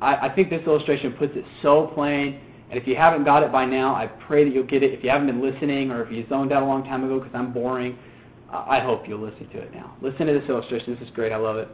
I, 0.00 0.28
I 0.28 0.34
think 0.34 0.48
this 0.48 0.62
illustration 0.66 1.12
puts 1.12 1.32
it 1.36 1.44
so 1.62 1.90
plain. 1.94 2.40
And 2.70 2.80
if 2.80 2.88
you 2.88 2.96
haven't 2.96 3.24
got 3.24 3.42
it 3.42 3.52
by 3.52 3.66
now, 3.66 3.94
I 3.94 4.06
pray 4.06 4.44
that 4.44 4.54
you'll 4.54 4.66
get 4.66 4.82
it. 4.82 4.92
If 4.92 5.04
you 5.04 5.10
haven't 5.10 5.26
been 5.26 5.42
listening 5.42 5.90
or 5.90 6.02
if 6.04 6.10
you 6.10 6.26
zoned 6.28 6.52
out 6.52 6.62
a 6.62 6.66
long 6.66 6.84
time 6.84 7.04
ago 7.04 7.18
because 7.18 7.34
I'm 7.34 7.52
boring, 7.52 7.98
I 8.54 8.80
hope 8.80 9.08
you'll 9.08 9.20
listen 9.20 9.48
to 9.50 9.58
it 9.58 9.72
now. 9.72 9.96
Listen 10.00 10.26
to 10.26 10.32
this 10.32 10.48
illustration. 10.48 10.94
This 10.94 11.08
is 11.08 11.14
great. 11.14 11.32
I 11.32 11.36
love 11.36 11.56
it. 11.56 11.68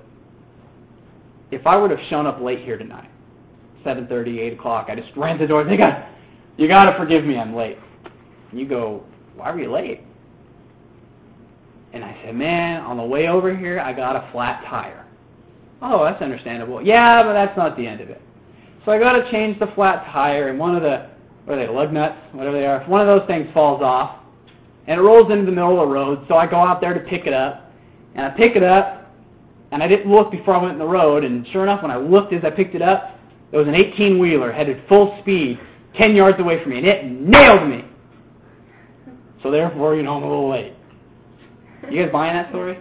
If 1.51 1.67
I 1.67 1.77
would 1.77 1.91
have 1.91 2.01
shown 2.09 2.27
up 2.27 2.41
late 2.41 2.61
here 2.61 2.79
tonight, 2.79 3.11
7.30, 3.85 4.39
8 4.39 4.53
o'clock, 4.55 4.87
I 4.89 4.95
just 4.95 5.15
ran 5.17 5.39
the 5.39 5.47
door 5.47 5.63
and 5.63 5.79
got, 5.79 6.09
you 6.57 6.69
got 6.69 6.85
to 6.85 6.97
forgive 6.97 7.25
me, 7.25 7.37
I'm 7.37 7.55
late. 7.55 7.79
And 8.51 8.61
you 8.61 8.69
go, 8.69 9.05
why 9.35 9.51
were 9.51 9.61
you 9.61 9.73
late? 9.73 10.03
And 11.93 12.05
I 12.05 12.17
said, 12.25 12.37
man, 12.37 12.83
on 12.83 12.97
the 12.97 13.03
way 13.03 13.29
over 13.29 13.57
here, 13.57 13.81
I 13.81 13.93
got 13.93 14.17
a 14.17 14.31
flat 14.33 14.65
tire. 14.69 15.07
Oh, 15.83 16.05
that's 16.05 16.23
understandable. 16.23 16.83
Yeah, 16.83 17.23
but 17.23 17.33
that's 17.33 17.57
not 17.57 17.77
the 17.77 17.87
end 17.87 18.01
of 18.01 18.11
it. 18.11 18.23
So 18.85 18.93
I 18.93 18.99
got 18.99 19.13
to 19.13 19.31
change 19.31 19.59
the 19.59 19.67
flat 19.75 20.07
tire, 20.13 20.49
and 20.49 20.59
one 20.59 20.77
of 20.77 20.83
the, 20.83 21.11
what 21.45 21.59
are 21.59 21.67
they, 21.67 21.73
lug 21.73 21.93
nuts, 21.93 22.17
whatever 22.33 22.57
they 22.57 22.67
are, 22.67 22.85
one 22.85 23.01
of 23.01 23.07
those 23.07 23.27
things 23.27 23.49
falls 23.53 23.83
off, 23.83 24.20
and 24.87 25.01
it 25.01 25.03
rolls 25.03 25.31
into 25.31 25.45
the 25.45 25.53
middle 25.53 25.81
of 25.81 25.89
the 25.89 25.95
road. 25.95 26.25
So 26.29 26.37
I 26.37 26.47
go 26.47 26.57
out 26.57 26.81
there 26.81 26.95
to 26.95 27.01
pick 27.01 27.27
it 27.27 27.33
up, 27.33 27.73
and 28.15 28.27
I 28.27 28.31
pick 28.31 28.57
it 28.57 28.63
up, 28.63 29.13
and 29.73 29.83
I 29.83 29.89
didn't 29.89 30.11
look 30.11 30.31
before 30.31 30.55
I 30.55 30.63
went 30.63 30.73
in 30.73 30.79
the 30.79 30.87
road, 30.87 31.25
and 31.25 31.47
sure 31.49 31.63
enough, 31.63 31.83
when 31.83 31.91
I 31.91 31.97
looked 31.97 32.33
as 32.33 32.45
I 32.45 32.51
picked 32.51 32.75
it 32.75 32.83
up, 32.83 33.19
there 33.51 33.61
was 33.61 33.69
an 33.69 33.75
18-wheeler 33.75 34.53
headed 34.53 34.83
full 34.89 35.19
speed 35.21 35.59
10 35.99 36.15
yards 36.15 36.39
away 36.39 36.63
from 36.63 36.73
me, 36.73 36.79
and 36.79 36.87
it 36.87 37.05
nailed 37.05 37.69
me. 37.69 37.85
So 39.43 39.51
therefore, 39.51 39.97
you 39.97 40.03
know, 40.03 40.17
I'm 40.17 40.23
a 40.23 40.29
little 40.29 40.51
late. 40.51 40.75
You 41.91 42.03
guys 42.03 42.13
buying 42.13 42.35
that 42.35 42.51
story? 42.51 42.79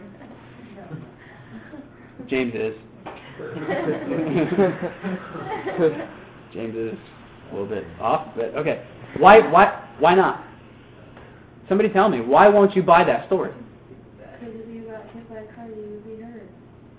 James 2.28 2.54
is. 2.54 2.76
James 6.54 6.76
is 6.76 6.93
a 7.50 7.54
little 7.54 7.68
bit 7.68 7.86
off, 8.00 8.36
but 8.36 8.54
okay. 8.56 8.86
Why? 9.18 9.39
Why? 9.50 9.88
Why 10.00 10.16
not? 10.16 10.45
Somebody 11.70 11.89
tell 11.89 12.09
me. 12.09 12.20
Why 12.20 12.47
won't 12.47 12.76
you 12.76 12.82
buy 12.82 13.03
that 13.05 13.28
story? 13.28 13.53
Because 14.17 14.55
if 14.55 14.67
you 14.67 14.89
got 14.89 15.07
hit 15.11 15.30
by 15.30 15.38
a 15.38 15.53
car, 15.53 15.67
you 15.67 15.76
would 15.76 16.03
be 16.03 16.22
hurt. 16.22 16.49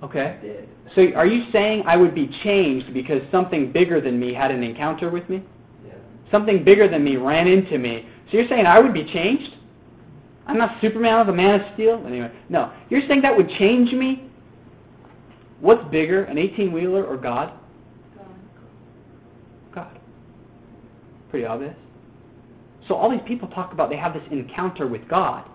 Okay. 0.05 0.65
So 0.95 1.03
are 1.15 1.27
you 1.27 1.51
saying 1.53 1.83
I 1.87 1.97
would 1.97 2.15
be 2.15 2.31
changed 2.45 2.95
because 2.95 3.21
something 3.31 3.73
bigger 3.73 4.01
than 4.01 4.19
me 4.19 4.33
had 4.33 4.51
an 4.53 4.63
encounter 4.63 5.11
with 5.11 5.29
me? 5.29 5.43
Yeah. 5.85 5.95
Something 6.31 6.65
bigger 6.65 6.89
than 6.89 7.05
me 7.05 7.17
ran 7.17 7.49
into 7.49 7.79
me. 7.79 8.09
So 8.31 8.37
you're 8.37 8.49
saying 8.49 8.67
I 8.67 8.79
would 8.79 8.95
be 8.95 9.05
changed? 9.13 9.57
I'm 10.47 10.57
not 10.57 10.81
Superman, 10.81 11.15
I'm 11.15 11.29
a 11.29 11.33
man 11.33 11.61
of 11.61 11.75
steel? 11.75 12.03
Anyway, 12.07 12.31
no. 12.49 12.73
You're 12.89 13.03
saying 13.09 13.23
that 13.23 13.37
would 13.37 13.49
change 13.51 13.93
me? 13.93 14.31
What's 15.61 15.85
bigger, 15.91 16.25
an 16.25 16.37
18-wheeler 16.37 17.05
or 17.05 17.17
God? 17.17 17.53
God. 18.17 18.27
God. 19.75 20.01
Pretty 21.31 21.45
obvious. 21.45 21.77
So 22.91 22.97
all 22.97 23.09
these 23.09 23.21
people 23.25 23.47
talk 23.47 23.73
about 23.73 23.89
they 23.89 23.97
have 23.97 24.15
this 24.15 24.25
encounter 24.33 24.89
with 24.89 25.07
God. 25.09 25.49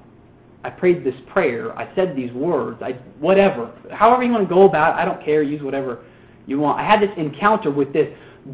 I 0.63 0.69
prayed 0.69 1.03
this 1.03 1.15
prayer. 1.33 1.77
I 1.77 1.93
said 1.93 2.15
these 2.15 2.31
words. 2.31 2.81
I 2.81 2.93
whatever. 3.19 3.73
However 3.91 4.23
you 4.23 4.31
want 4.31 4.47
to 4.47 4.55
go 4.55 4.63
about 4.63 4.95
it, 4.95 5.01
I 5.01 5.03
don't 5.03 5.21
care. 5.23 5.43
Use 5.43 5.61
whatever 5.61 6.05
you 6.47 6.59
want. 6.59 6.79
I 6.79 6.87
had 6.89 7.01
this 7.01 7.09
encounter 7.17 7.71
with 7.71 7.91
this 7.91 8.07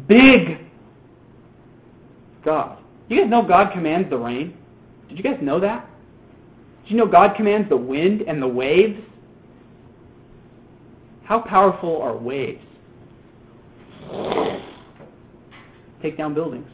big 0.08 0.66
God. 2.44 2.78
You 3.08 3.20
guys 3.20 3.30
know 3.30 3.46
God 3.46 3.72
commands 3.72 4.10
the 4.10 4.18
rain? 4.18 4.58
Did 5.08 5.16
you 5.16 5.22
guys 5.22 5.38
know 5.40 5.60
that? 5.60 5.88
Did 6.82 6.90
you 6.90 6.96
know 6.96 7.06
God 7.06 7.36
commands 7.36 7.68
the 7.68 7.76
wind 7.76 8.22
and 8.22 8.42
the 8.42 8.48
waves? 8.48 8.98
How 11.22 11.38
powerful 11.38 12.02
are 12.02 12.16
waves? 12.16 12.64
Take 16.02 16.18
down 16.18 16.34
buildings. 16.34 16.66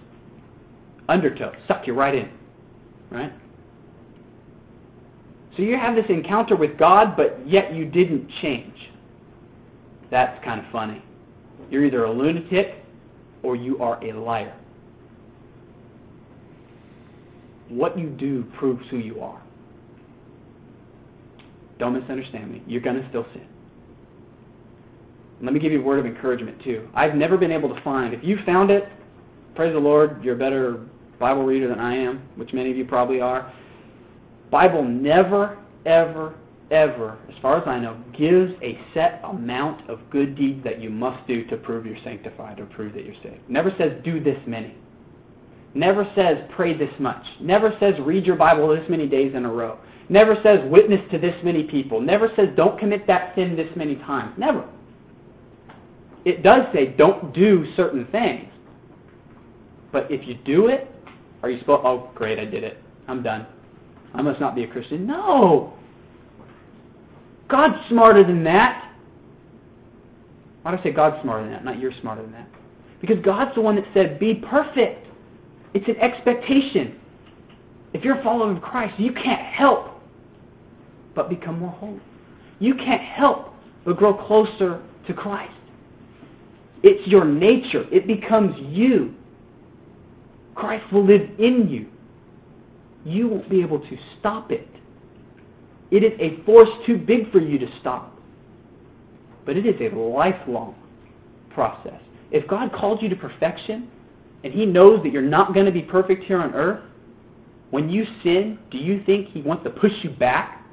Undertow, 1.08 1.52
suck 1.66 1.86
you 1.86 1.94
right 1.94 2.14
in. 2.14 2.30
Right? 3.10 3.32
So 5.56 5.62
you 5.62 5.76
have 5.76 5.96
this 5.96 6.04
encounter 6.08 6.54
with 6.54 6.78
God, 6.78 7.16
but 7.16 7.40
yet 7.46 7.74
you 7.74 7.84
didn't 7.84 8.30
change. 8.42 8.74
That's 10.10 10.42
kind 10.44 10.64
of 10.64 10.70
funny. 10.70 11.02
You're 11.70 11.84
either 11.84 12.04
a 12.04 12.12
lunatic 12.12 12.84
or 13.42 13.56
you 13.56 13.78
are 13.82 14.02
a 14.04 14.12
liar. 14.12 14.54
What 17.68 17.98
you 17.98 18.08
do 18.08 18.44
proves 18.56 18.86
who 18.90 18.98
you 18.98 19.20
are. 19.20 19.42
Don't 21.78 21.92
misunderstand 21.92 22.50
me. 22.50 22.62
You're 22.66 22.80
going 22.80 23.00
to 23.00 23.08
still 23.08 23.26
sin. 23.32 23.46
Let 25.42 25.52
me 25.52 25.60
give 25.60 25.70
you 25.70 25.80
a 25.80 25.84
word 25.84 26.00
of 26.00 26.06
encouragement, 26.06 26.62
too. 26.62 26.88
I've 26.94 27.14
never 27.14 27.36
been 27.36 27.52
able 27.52 27.72
to 27.72 27.80
find, 27.82 28.12
if 28.12 28.24
you 28.24 28.38
found 28.44 28.70
it, 28.70 28.88
praise 29.54 29.72
the 29.72 29.78
Lord, 29.78 30.22
you're 30.24 30.34
a 30.34 30.38
better 30.38 30.80
Bible 31.18 31.44
reader 31.44 31.68
than 31.68 31.80
I 31.80 31.96
am, 31.96 32.22
which 32.36 32.52
many 32.52 32.70
of 32.70 32.76
you 32.76 32.84
probably 32.84 33.20
are. 33.20 33.52
Bible 34.50 34.84
never, 34.84 35.58
ever, 35.84 36.34
ever, 36.70 37.18
as 37.28 37.34
far 37.42 37.60
as 37.60 37.66
I 37.66 37.78
know, 37.78 38.00
gives 38.16 38.52
a 38.62 38.78
set 38.94 39.20
amount 39.24 39.88
of 39.90 39.98
good 40.10 40.36
deeds 40.36 40.62
that 40.64 40.80
you 40.80 40.90
must 40.90 41.26
do 41.26 41.44
to 41.46 41.56
prove 41.56 41.86
you're 41.86 41.96
sanctified 42.04 42.60
or 42.60 42.66
prove 42.66 42.94
that 42.94 43.04
you're 43.04 43.14
saved. 43.22 43.48
Never 43.48 43.72
says 43.78 43.92
do 44.04 44.22
this 44.22 44.38
many. 44.46 44.74
Never 45.74 46.10
says 46.14 46.38
pray 46.54 46.76
this 46.76 46.92
much. 46.98 47.24
Never 47.40 47.76
says 47.78 47.94
read 48.00 48.24
your 48.24 48.36
Bible 48.36 48.68
this 48.68 48.88
many 48.88 49.06
days 49.06 49.34
in 49.34 49.44
a 49.44 49.52
row. 49.52 49.78
Never 50.08 50.36
says 50.42 50.60
witness 50.70 51.00
to 51.10 51.18
this 51.18 51.34
many 51.44 51.64
people. 51.64 52.00
Never 52.00 52.30
says 52.36 52.48
don't 52.56 52.78
commit 52.78 53.06
that 53.06 53.34
sin 53.34 53.56
this 53.56 53.68
many 53.76 53.96
times. 53.96 54.34
Never. 54.38 54.66
It 56.24 56.42
does 56.42 56.62
say 56.72 56.86
don't 56.86 57.34
do 57.34 57.66
certain 57.76 58.06
things. 58.06 58.50
But 59.92 60.10
if 60.10 60.26
you 60.26 60.34
do 60.44 60.68
it, 60.68 60.90
are 61.42 61.50
you 61.50 61.58
supposed, 61.60 61.82
oh, 61.84 62.10
great, 62.14 62.38
I 62.38 62.44
did 62.44 62.64
it. 62.64 62.78
I'm 63.06 63.22
done. 63.22 63.46
I 64.14 64.22
must 64.22 64.40
not 64.40 64.54
be 64.54 64.64
a 64.64 64.68
Christian. 64.68 65.06
No! 65.06 65.74
God's 67.48 67.76
smarter 67.88 68.24
than 68.24 68.44
that. 68.44 68.92
Why 70.62 70.72
do 70.72 70.78
I 70.78 70.82
say 70.82 70.92
God's 70.92 71.22
smarter 71.22 71.44
than 71.44 71.52
that, 71.52 71.64
not 71.64 71.78
you're 71.78 71.92
smarter 72.00 72.22
than 72.22 72.32
that? 72.32 72.48
Because 73.00 73.18
God's 73.24 73.54
the 73.54 73.60
one 73.60 73.76
that 73.76 73.84
said, 73.94 74.18
be 74.18 74.34
perfect. 74.34 75.06
It's 75.72 75.86
an 75.88 75.96
expectation. 75.96 76.98
If 77.92 78.04
you're 78.04 78.18
a 78.18 78.22
follower 78.22 78.52
of 78.52 78.60
Christ, 78.60 78.98
you 78.98 79.12
can't 79.12 79.40
help 79.40 79.90
but 81.14 81.28
become 81.30 81.58
more 81.58 81.70
holy. 81.70 82.00
You 82.58 82.74
can't 82.74 83.02
help 83.02 83.54
but 83.84 83.96
grow 83.96 84.14
closer 84.14 84.82
to 85.06 85.14
Christ. 85.14 85.52
It's 86.82 87.06
your 87.08 87.24
nature. 87.24 87.86
It 87.90 88.06
becomes 88.06 88.54
you. 88.70 89.14
Christ 90.58 90.92
will 90.92 91.06
live 91.06 91.22
in 91.38 91.68
you. 91.68 91.86
You 93.04 93.28
won't 93.28 93.48
be 93.48 93.62
able 93.62 93.78
to 93.78 93.98
stop 94.18 94.50
it. 94.50 94.68
It 95.92 96.02
is 96.02 96.12
a 96.18 96.42
force 96.44 96.68
too 96.84 96.98
big 96.98 97.30
for 97.30 97.38
you 97.38 97.60
to 97.60 97.66
stop. 97.80 98.12
But 99.46 99.56
it 99.56 99.64
is 99.64 99.76
a 99.80 99.94
lifelong 99.94 100.74
process. 101.50 102.00
If 102.32 102.48
God 102.48 102.72
called 102.72 103.00
you 103.00 103.08
to 103.08 103.14
perfection, 103.14 103.88
and 104.42 104.52
He 104.52 104.66
knows 104.66 105.00
that 105.04 105.12
you're 105.12 105.22
not 105.22 105.54
going 105.54 105.64
to 105.64 105.72
be 105.72 105.82
perfect 105.82 106.24
here 106.24 106.40
on 106.40 106.52
earth, 106.54 106.82
when 107.70 107.88
you 107.88 108.04
sin, 108.24 108.58
do 108.72 108.78
you 108.78 109.04
think 109.04 109.28
He 109.28 109.40
wants 109.42 109.62
to 109.62 109.70
push 109.70 109.92
you 110.02 110.10
back? 110.10 110.66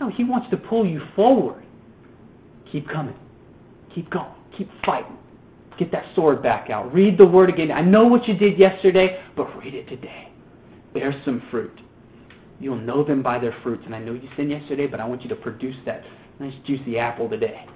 No, 0.00 0.10
He 0.10 0.24
wants 0.24 0.50
to 0.50 0.56
pull 0.56 0.84
you 0.84 1.00
forward. 1.14 1.62
Keep 2.72 2.88
coming. 2.88 3.14
Keep 3.94 4.10
going. 4.10 4.34
Keep 4.58 4.68
fighting. 4.84 5.16
Get 5.78 5.90
that 5.92 6.04
sword 6.14 6.42
back 6.42 6.70
out. 6.70 6.92
Read 6.92 7.18
the 7.18 7.26
Word 7.26 7.50
again. 7.50 7.70
I 7.72 7.80
know 7.82 8.06
what 8.06 8.28
you 8.28 8.34
did 8.34 8.58
yesterday, 8.58 9.20
but 9.36 9.56
read 9.58 9.74
it 9.74 9.88
today. 9.88 10.28
Bear 10.92 11.20
some 11.24 11.42
fruit. 11.50 11.80
You'll 12.60 12.76
know 12.76 13.02
them 13.02 13.22
by 13.22 13.38
their 13.38 13.56
fruits. 13.62 13.82
And 13.84 13.94
I 13.94 13.98
know 13.98 14.12
you 14.12 14.28
sinned 14.36 14.50
yesterday, 14.50 14.86
but 14.86 15.00
I 15.00 15.06
want 15.06 15.22
you 15.22 15.28
to 15.30 15.36
produce 15.36 15.76
that 15.86 16.04
nice 16.38 16.54
juicy 16.64 16.98
apple 16.98 17.28
today. 17.28 17.66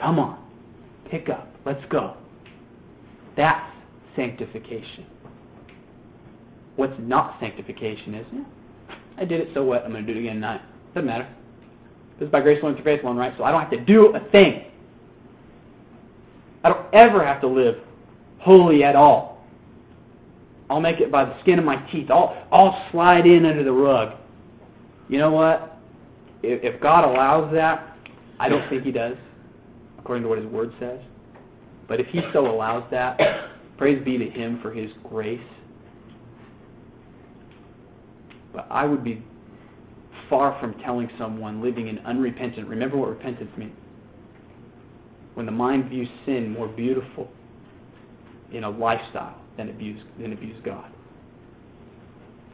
Come 0.00 0.18
on. 0.18 0.44
Pick 1.10 1.28
up. 1.28 1.48
Let's 1.64 1.84
go. 1.90 2.16
That's 3.36 3.70
sanctification. 4.14 5.06
What's 6.76 6.94
not 6.98 7.36
sanctification 7.40 8.14
is, 8.14 8.26
yeah, 8.32 8.44
I 9.18 9.24
did 9.24 9.40
it, 9.40 9.48
so 9.54 9.64
what? 9.64 9.84
I'm 9.84 9.92
going 9.92 10.06
to 10.06 10.12
do 10.12 10.18
it 10.18 10.22
again 10.22 10.36
tonight. 10.36 10.60
Doesn't 10.94 11.06
matter. 11.06 11.28
This 12.18 12.26
is 12.26 12.32
by 12.32 12.40
grace 12.40 12.62
alone, 12.62 12.74
through 12.76 12.84
faith 12.84 13.02
alone, 13.02 13.16
right? 13.16 13.34
So 13.36 13.44
I 13.44 13.50
don't 13.50 13.60
have 13.60 13.70
to 13.70 13.84
do 13.84 14.14
a 14.14 14.30
thing. 14.30 14.65
I 16.66 16.70
don't 16.70 16.94
ever 16.94 17.24
have 17.24 17.40
to 17.42 17.46
live 17.46 17.76
holy 18.40 18.82
at 18.82 18.96
all. 18.96 19.44
I'll 20.68 20.80
make 20.80 20.98
it 20.98 21.12
by 21.12 21.24
the 21.24 21.40
skin 21.42 21.60
of 21.60 21.64
my 21.64 21.76
teeth. 21.92 22.10
I'll, 22.10 22.44
I'll 22.50 22.90
slide 22.90 23.24
in 23.24 23.46
under 23.46 23.62
the 23.62 23.70
rug. 23.70 24.18
You 25.08 25.18
know 25.18 25.30
what? 25.30 25.78
If, 26.42 26.74
if 26.74 26.80
God 26.80 27.04
allows 27.04 27.52
that, 27.54 27.96
I 28.40 28.48
don't 28.48 28.68
think 28.68 28.82
He 28.82 28.90
does, 28.90 29.16
according 30.00 30.24
to 30.24 30.28
what 30.28 30.38
His 30.38 30.48
Word 30.48 30.72
says. 30.80 30.98
But 31.86 32.00
if 32.00 32.08
He 32.08 32.20
so 32.32 32.50
allows 32.50 32.82
that, 32.90 33.20
praise 33.78 34.04
be 34.04 34.18
to 34.18 34.28
Him 34.28 34.58
for 34.60 34.72
His 34.72 34.90
grace. 35.08 35.38
But 38.52 38.66
I 38.72 38.86
would 38.86 39.04
be 39.04 39.22
far 40.28 40.58
from 40.58 40.74
telling 40.80 41.08
someone 41.16 41.62
living 41.62 41.86
in 41.86 42.00
unrepentant, 42.00 42.66
remember 42.66 42.96
what 42.96 43.10
repentance 43.10 43.52
means. 43.56 43.76
When 45.36 45.44
the 45.44 45.52
mind 45.52 45.90
views 45.90 46.08
sin 46.24 46.50
more 46.50 46.66
beautiful 46.66 47.28
in 48.52 48.64
a 48.64 48.70
lifestyle 48.70 49.38
than 49.58 49.68
abuse 49.68 50.02
than 50.18 50.32
abuse 50.32 50.56
God. 50.64 50.90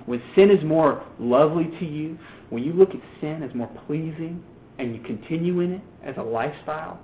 When 0.07 0.21
sin 0.35 0.51
is 0.51 0.65
more 0.65 1.05
lovely 1.21 1.67
to 1.79 1.87
you, 1.87 2.19
when 2.51 2.65
you 2.65 2.73
look 2.73 2.91
at 2.91 3.01
sin 3.21 3.45
as 3.45 3.55
more 3.55 3.71
pleasing 3.87 4.43
and 4.81 4.97
you 4.97 5.01
continue 5.03 5.61
in 5.61 5.75
it 5.75 5.81
as 6.05 6.17
a 6.19 6.23
lifestyle, 6.23 6.99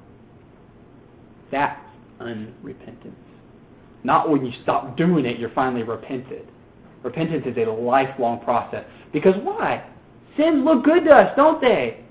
that's 1.53 1.81
unrepentance. 2.21 3.15
Not 4.03 4.29
when 4.29 4.45
you 4.45 4.53
stop 4.65 4.97
doing 4.97 5.27
it, 5.27 5.39
you're 5.39 5.53
finally 5.55 5.85
repented. 5.85 6.49
Repentance 7.05 7.45
is 7.47 7.57
a 7.57 7.71
lifelong 7.71 8.41
process. 8.41 8.85
Because 9.13 9.35
why? 9.45 9.89
Sins 10.37 10.65
look 10.65 10.83
good 10.85 11.05
to 11.05 11.11
us, 11.11 11.33
don't 11.37 11.61
they? 11.61 12.05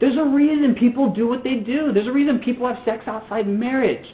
There's 0.00 0.16
a 0.16 0.24
reason 0.24 0.74
people 0.74 1.12
do 1.12 1.28
what 1.28 1.44
they 1.44 1.56
do. 1.56 1.92
There's 1.92 2.06
a 2.06 2.12
reason 2.12 2.38
people 2.38 2.66
have 2.66 2.78
sex 2.84 3.04
outside 3.06 3.46
marriage. 3.46 4.06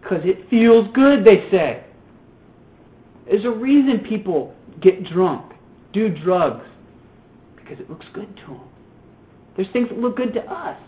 Because 0.00 0.22
it 0.24 0.48
feels 0.48 0.88
good, 0.94 1.24
they 1.24 1.48
say. 1.50 1.84
There's 3.26 3.44
a 3.44 3.50
reason 3.50 4.00
people 4.00 4.54
get 4.80 5.04
drunk, 5.04 5.54
do 5.92 6.08
drugs, 6.08 6.64
because 7.56 7.78
it 7.78 7.88
looks 7.88 8.06
good 8.12 8.34
to 8.36 8.46
them. 8.46 8.68
There's 9.56 9.68
things 9.72 9.88
that 9.88 9.98
look 9.98 10.16
good 10.16 10.32
to 10.34 10.40
us. 10.40 10.78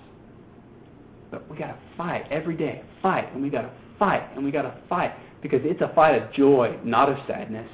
But 1.30 1.49
we 1.51 1.57
got 1.57 1.68
to 1.68 1.78
fight 1.97 2.26
every 2.30 2.57
day. 2.57 2.82
Fight, 3.03 3.32
and 3.32 3.43
we 3.43 3.51
got 3.51 3.62
to 3.62 3.70
fight, 3.99 4.28
and 4.34 4.45
we 4.45 4.51
got 4.51 4.62
to 4.62 4.74
fight. 4.89 5.12
Because 5.43 5.61
it's 5.64 5.80
a 5.82 5.93
fight 5.95 6.20
of 6.20 6.32
joy, 6.32 6.78
not 6.84 7.11
of 7.11 7.16
sadness. 7.26 7.68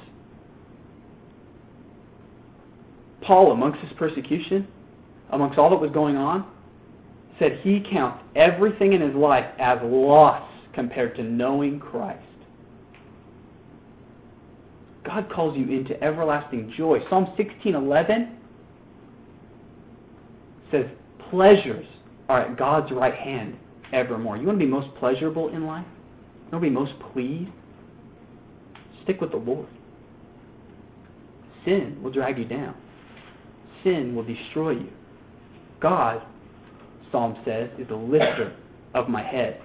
Paul, 3.21 3.51
amongst 3.51 3.79
his 3.79 3.93
persecution, 3.93 4.67
amongst 5.33 5.57
all 5.57 5.69
that 5.69 5.79
was 5.79 5.91
going 5.91 6.15
on, 6.15 6.45
said 7.39 7.59
he 7.63 7.85
counts 7.91 8.23
everything 8.35 8.93
in 8.93 9.01
his 9.01 9.15
life 9.15 9.45
as 9.59 9.79
loss 9.83 10.41
compared 10.73 11.15
to 11.15 11.23
knowing 11.23 11.79
Christ. 11.79 12.23
God 15.03 15.29
calls 15.29 15.57
you 15.57 15.67
into 15.67 16.01
everlasting 16.01 16.71
joy. 16.77 16.99
Psalm 17.09 17.27
16:11 17.35 18.37
says, 20.71 20.87
"Pleasures 21.29 21.85
are 22.29 22.41
at 22.41 22.55
God's 22.55 22.91
right 22.91 23.13
hand 23.13 23.57
evermore." 23.91 24.37
You 24.37 24.47
want 24.47 24.59
to 24.59 24.65
be 24.65 24.71
most 24.71 24.93
pleasurable 24.95 25.49
in 25.49 25.65
life? 25.65 25.85
You 26.45 26.51
want 26.53 26.63
to 26.63 26.69
be 26.69 26.73
most 26.73 26.97
pleased? 26.99 27.51
Stick 29.03 29.19
with 29.19 29.31
the 29.31 29.37
Lord. 29.37 29.67
Sin 31.65 32.01
will 32.01 32.11
drag 32.11 32.37
you 32.37 32.45
down. 32.45 32.73
Sin 33.83 34.15
will 34.15 34.23
destroy 34.23 34.71
you. 34.71 34.89
God, 35.83 36.23
Psalm 37.11 37.37
says, 37.45 37.69
is 37.77 37.89
the 37.89 37.95
lifter 37.95 38.55
of 38.95 39.09
my 39.09 39.21
head. 39.21 39.61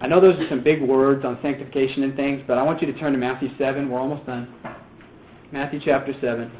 I 0.00 0.08
know 0.08 0.20
those 0.20 0.36
are 0.38 0.48
some 0.48 0.64
big 0.64 0.82
words 0.82 1.24
on 1.24 1.38
sanctification 1.42 2.02
and 2.02 2.16
things, 2.16 2.42
but 2.46 2.58
I 2.58 2.62
want 2.62 2.82
you 2.82 2.92
to 2.92 2.98
turn 2.98 3.12
to 3.12 3.18
Matthew 3.18 3.48
7. 3.56 3.88
We're 3.88 4.00
almost 4.00 4.26
done. 4.26 4.52
Matthew 5.52 5.80
chapter 5.84 6.12
7. 6.20 6.50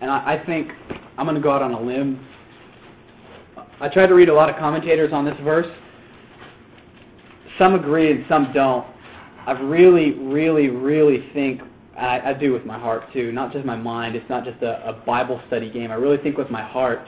And 0.00 0.10
I, 0.10 0.42
think 0.44 0.70
I'm 1.16 1.26
going 1.26 1.36
to 1.36 1.42
go 1.42 1.50
out 1.50 1.62
on 1.62 1.72
a 1.72 1.80
limb. 1.80 2.26
I 3.80 3.88
tried 3.88 4.08
to 4.08 4.14
read 4.14 4.28
a 4.30 4.34
lot 4.34 4.48
of 4.48 4.56
commentators 4.56 5.12
on 5.12 5.24
this 5.24 5.36
verse. 5.42 5.66
Some 7.58 7.74
agree 7.74 8.10
and 8.10 8.24
some 8.28 8.52
don't. 8.54 8.86
I 9.46 9.52
really, 9.52 10.12
really, 10.12 10.68
really 10.68 11.30
think 11.32 11.60
I, 11.96 12.30
I 12.30 12.32
do 12.32 12.52
with 12.52 12.64
my 12.64 12.78
heart 12.78 13.04
too, 13.12 13.32
not 13.32 13.52
just 13.52 13.64
my 13.64 13.76
mind. 13.76 14.16
It's 14.16 14.28
not 14.28 14.44
just 14.44 14.62
a, 14.62 14.88
a 14.88 14.92
Bible 14.92 15.40
study 15.46 15.70
game. 15.70 15.90
I 15.90 15.94
really 15.94 16.18
think 16.18 16.36
with 16.36 16.50
my 16.50 16.62
heart 16.62 17.06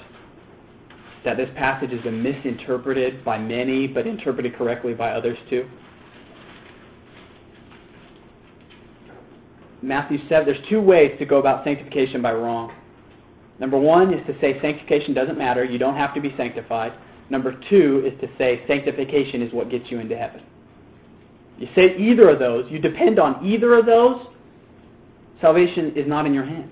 that 1.25 1.37
this 1.37 1.49
passage 1.57 1.91
has 1.91 2.01
been 2.03 2.23
misinterpreted 2.23 3.25
by 3.25 3.37
many, 3.37 3.89
but 3.89 4.07
interpreted 4.07 4.55
correctly 4.57 4.95
by 4.95 5.11
others 5.11 5.37
too. 5.51 5.69
Matthew 9.83 10.19
7, 10.29 10.47
there's 10.47 10.69
two 10.69 10.81
ways 10.81 11.17
to 11.19 11.27
go 11.27 11.39
about 11.39 11.65
sanctification 11.65 12.23
by 12.23 12.33
wrong. 12.33 12.73
Number 13.59 13.79
one 13.79 14.13
is 14.13 14.25
to 14.27 14.39
say 14.41 14.61
sanctification 14.61 15.15
doesn't 15.15 15.39
matter, 15.39 15.65
you 15.65 15.79
don't 15.79 15.97
have 15.97 16.15
to 16.15 16.21
be 16.21 16.33
sanctified. 16.37 16.93
Number 17.29 17.59
two 17.69 18.05
is 18.07 18.19
to 18.21 18.29
say 18.39 18.63
sanctification 18.69 19.43
is 19.43 19.53
what 19.53 19.71
gets 19.71 19.91
you 19.91 19.99
into 19.99 20.17
heaven. 20.17 20.43
You 21.59 21.69
say 21.75 21.97
either 21.97 22.29
of 22.31 22.39
those, 22.39 22.71
you 22.71 22.79
depend 22.79 23.19
on 23.19 23.45
either 23.45 23.79
of 23.79 23.87
those, 23.87 24.27
salvation 25.41 25.93
is 25.97 26.07
not 26.07 26.27
in 26.27 26.35
your 26.35 26.45
hands. 26.45 26.71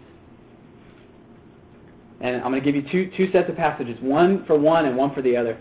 And 2.20 2.36
I'm 2.36 2.50
going 2.50 2.62
to 2.62 2.72
give 2.72 2.74
you 2.74 2.90
two, 2.90 3.10
two 3.16 3.30
sets 3.32 3.50
of 3.50 3.56
passages, 3.56 3.98
one 4.00 4.44
for 4.46 4.58
one 4.58 4.86
and 4.86 4.96
one 4.96 5.14
for 5.14 5.22
the 5.22 5.36
other. 5.36 5.58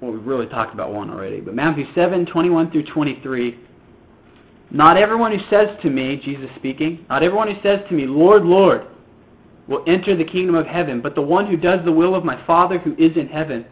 Well, 0.00 0.10
we've 0.10 0.26
really 0.26 0.46
talked 0.46 0.74
about 0.74 0.92
one 0.92 1.10
already. 1.10 1.40
But 1.40 1.54
Matthew 1.54 1.84
7, 1.94 2.26
21 2.26 2.72
through 2.72 2.86
23. 2.86 3.58
Not 4.72 4.96
everyone 4.96 5.30
who 5.30 5.44
says 5.48 5.68
to 5.82 5.90
me, 5.90 6.20
Jesus 6.24 6.50
speaking, 6.56 7.04
not 7.08 7.22
everyone 7.22 7.54
who 7.54 7.62
says 7.62 7.80
to 7.88 7.94
me, 7.94 8.06
Lord, 8.06 8.42
Lord, 8.42 8.86
will 9.68 9.84
enter 9.86 10.16
the 10.16 10.24
kingdom 10.24 10.56
of 10.56 10.66
heaven, 10.66 11.00
but 11.00 11.14
the 11.14 11.22
one 11.22 11.46
who 11.46 11.56
does 11.56 11.84
the 11.84 11.92
will 11.92 12.14
of 12.14 12.24
my 12.24 12.44
Father 12.46 12.78
who 12.78 12.94
is 12.94 13.16
in 13.16 13.28
heaven. 13.28 13.64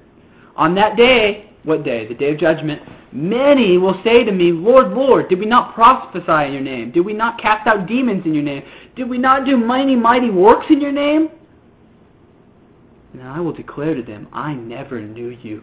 On 0.56 0.74
that 0.76 0.96
day, 0.96 1.49
what 1.64 1.84
day? 1.84 2.06
The 2.06 2.14
day 2.14 2.32
of 2.32 2.38
judgment. 2.38 2.80
Many 3.12 3.76
will 3.76 4.00
say 4.04 4.24
to 4.24 4.32
me, 4.32 4.52
Lord, 4.52 4.92
Lord, 4.92 5.28
did 5.28 5.38
we 5.38 5.46
not 5.46 5.74
prophesy 5.74 6.46
in 6.46 6.52
your 6.52 6.62
name? 6.62 6.90
Did 6.92 7.00
we 7.00 7.12
not 7.12 7.40
cast 7.40 7.66
out 7.66 7.86
demons 7.86 8.24
in 8.24 8.34
your 8.34 8.42
name? 8.42 8.62
Did 8.96 9.08
we 9.08 9.18
not 9.18 9.44
do 9.44 9.56
mighty, 9.56 9.96
mighty 9.96 10.30
works 10.30 10.66
in 10.70 10.80
your 10.80 10.92
name? 10.92 11.28
And 13.12 13.22
I 13.22 13.40
will 13.40 13.52
declare 13.52 13.94
to 13.94 14.02
them, 14.02 14.28
I 14.32 14.54
never 14.54 15.00
knew 15.00 15.36
you. 15.42 15.62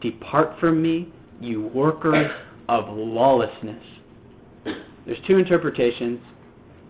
Depart 0.00 0.58
from 0.58 0.82
me, 0.82 1.12
you 1.40 1.68
workers 1.68 2.30
of 2.68 2.86
lawlessness. 2.88 3.82
There's 5.06 5.18
two 5.26 5.38
interpretations. 5.38 6.20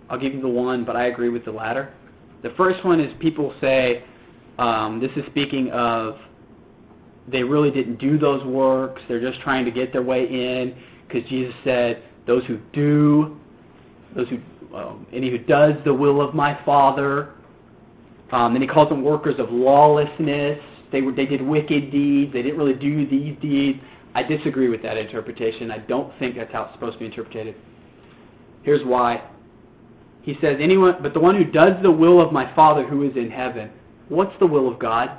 I'll 0.08 0.18
give 0.18 0.34
you 0.34 0.40
the 0.40 0.48
one, 0.48 0.84
but 0.84 0.96
I 0.96 1.06
agree 1.06 1.28
with 1.28 1.44
the 1.44 1.52
latter. 1.52 1.92
The 2.42 2.50
first 2.56 2.84
one 2.84 3.00
is 3.00 3.12
people 3.20 3.54
say, 3.60 4.04
um, 4.58 5.00
this 5.00 5.10
is 5.16 5.24
speaking 5.30 5.70
of 5.70 6.16
they 7.32 7.42
really 7.42 7.70
didn't 7.70 7.96
do 7.98 8.18
those 8.18 8.44
works. 8.44 9.02
They're 9.08 9.20
just 9.20 9.40
trying 9.40 9.64
to 9.64 9.70
get 9.70 9.92
their 9.92 10.02
way 10.02 10.24
in 10.24 10.76
because 11.06 11.28
Jesus 11.28 11.54
said, 11.64 12.02
"Those 12.26 12.44
who 12.44 12.58
do, 12.72 13.36
those 14.14 14.28
who, 14.28 14.38
um, 14.76 15.06
any 15.12 15.30
who 15.30 15.38
does 15.38 15.74
the 15.84 15.92
will 15.92 16.20
of 16.20 16.34
my 16.34 16.58
Father." 16.64 17.30
Um, 18.30 18.52
then 18.54 18.62
he 18.62 18.68
calls 18.68 18.88
them 18.88 19.02
workers 19.02 19.38
of 19.38 19.50
lawlessness. 19.50 20.58
They 20.90 21.02
were 21.02 21.12
they 21.12 21.26
did 21.26 21.42
wicked 21.42 21.90
deeds. 21.90 22.32
They 22.32 22.42
didn't 22.42 22.58
really 22.58 22.74
do 22.74 23.06
these 23.06 23.36
deeds. 23.40 23.80
I 24.14 24.22
disagree 24.22 24.68
with 24.68 24.82
that 24.82 24.96
interpretation. 24.96 25.70
I 25.70 25.78
don't 25.78 26.12
think 26.18 26.36
that's 26.36 26.52
how 26.52 26.64
it's 26.64 26.74
supposed 26.74 26.94
to 26.94 26.98
be 26.98 27.06
interpreted. 27.06 27.54
Here's 28.62 28.84
why. 28.84 29.22
He 30.22 30.38
says, 30.40 30.58
"Anyone, 30.60 30.96
but 31.02 31.14
the 31.14 31.20
one 31.20 31.34
who 31.34 31.44
does 31.44 31.82
the 31.82 31.90
will 31.90 32.20
of 32.20 32.32
my 32.32 32.54
Father 32.54 32.86
who 32.86 33.02
is 33.02 33.16
in 33.16 33.30
heaven." 33.30 33.70
What's 34.08 34.38
the 34.40 34.46
will 34.46 34.68
of 34.68 34.78
God? 34.78 35.10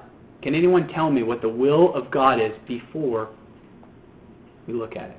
Can 0.43 0.53
anyone 0.55 0.89
tell 0.89 1.09
me 1.09 1.23
what 1.23 1.41
the 1.41 1.47
will 1.47 1.95
of 1.95 2.11
God 2.11 2.39
is 2.41 2.51
before 2.67 3.29
we 4.67 4.73
look 4.73 4.97
at 4.97 5.11
it? 5.11 5.17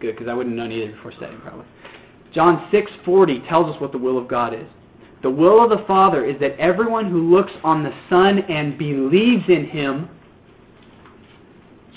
Good, 0.00 0.14
because 0.14 0.28
I 0.28 0.32
wouldn't 0.34 0.56
have 0.56 0.68
known 0.68 0.72
either 0.72 0.92
before 0.92 1.12
studying 1.12 1.40
probably. 1.40 1.66
John 2.32 2.68
6:40 2.72 3.46
tells 3.48 3.74
us 3.74 3.80
what 3.80 3.92
the 3.92 3.98
will 3.98 4.16
of 4.16 4.28
God 4.28 4.54
is. 4.54 4.66
The 5.22 5.30
will 5.30 5.62
of 5.62 5.70
the 5.70 5.84
Father 5.86 6.24
is 6.24 6.38
that 6.40 6.56
everyone 6.58 7.10
who 7.10 7.20
looks 7.20 7.52
on 7.64 7.82
the 7.82 7.92
Son 8.08 8.38
and 8.48 8.78
believes 8.78 9.46
in 9.48 9.66
him 9.66 10.08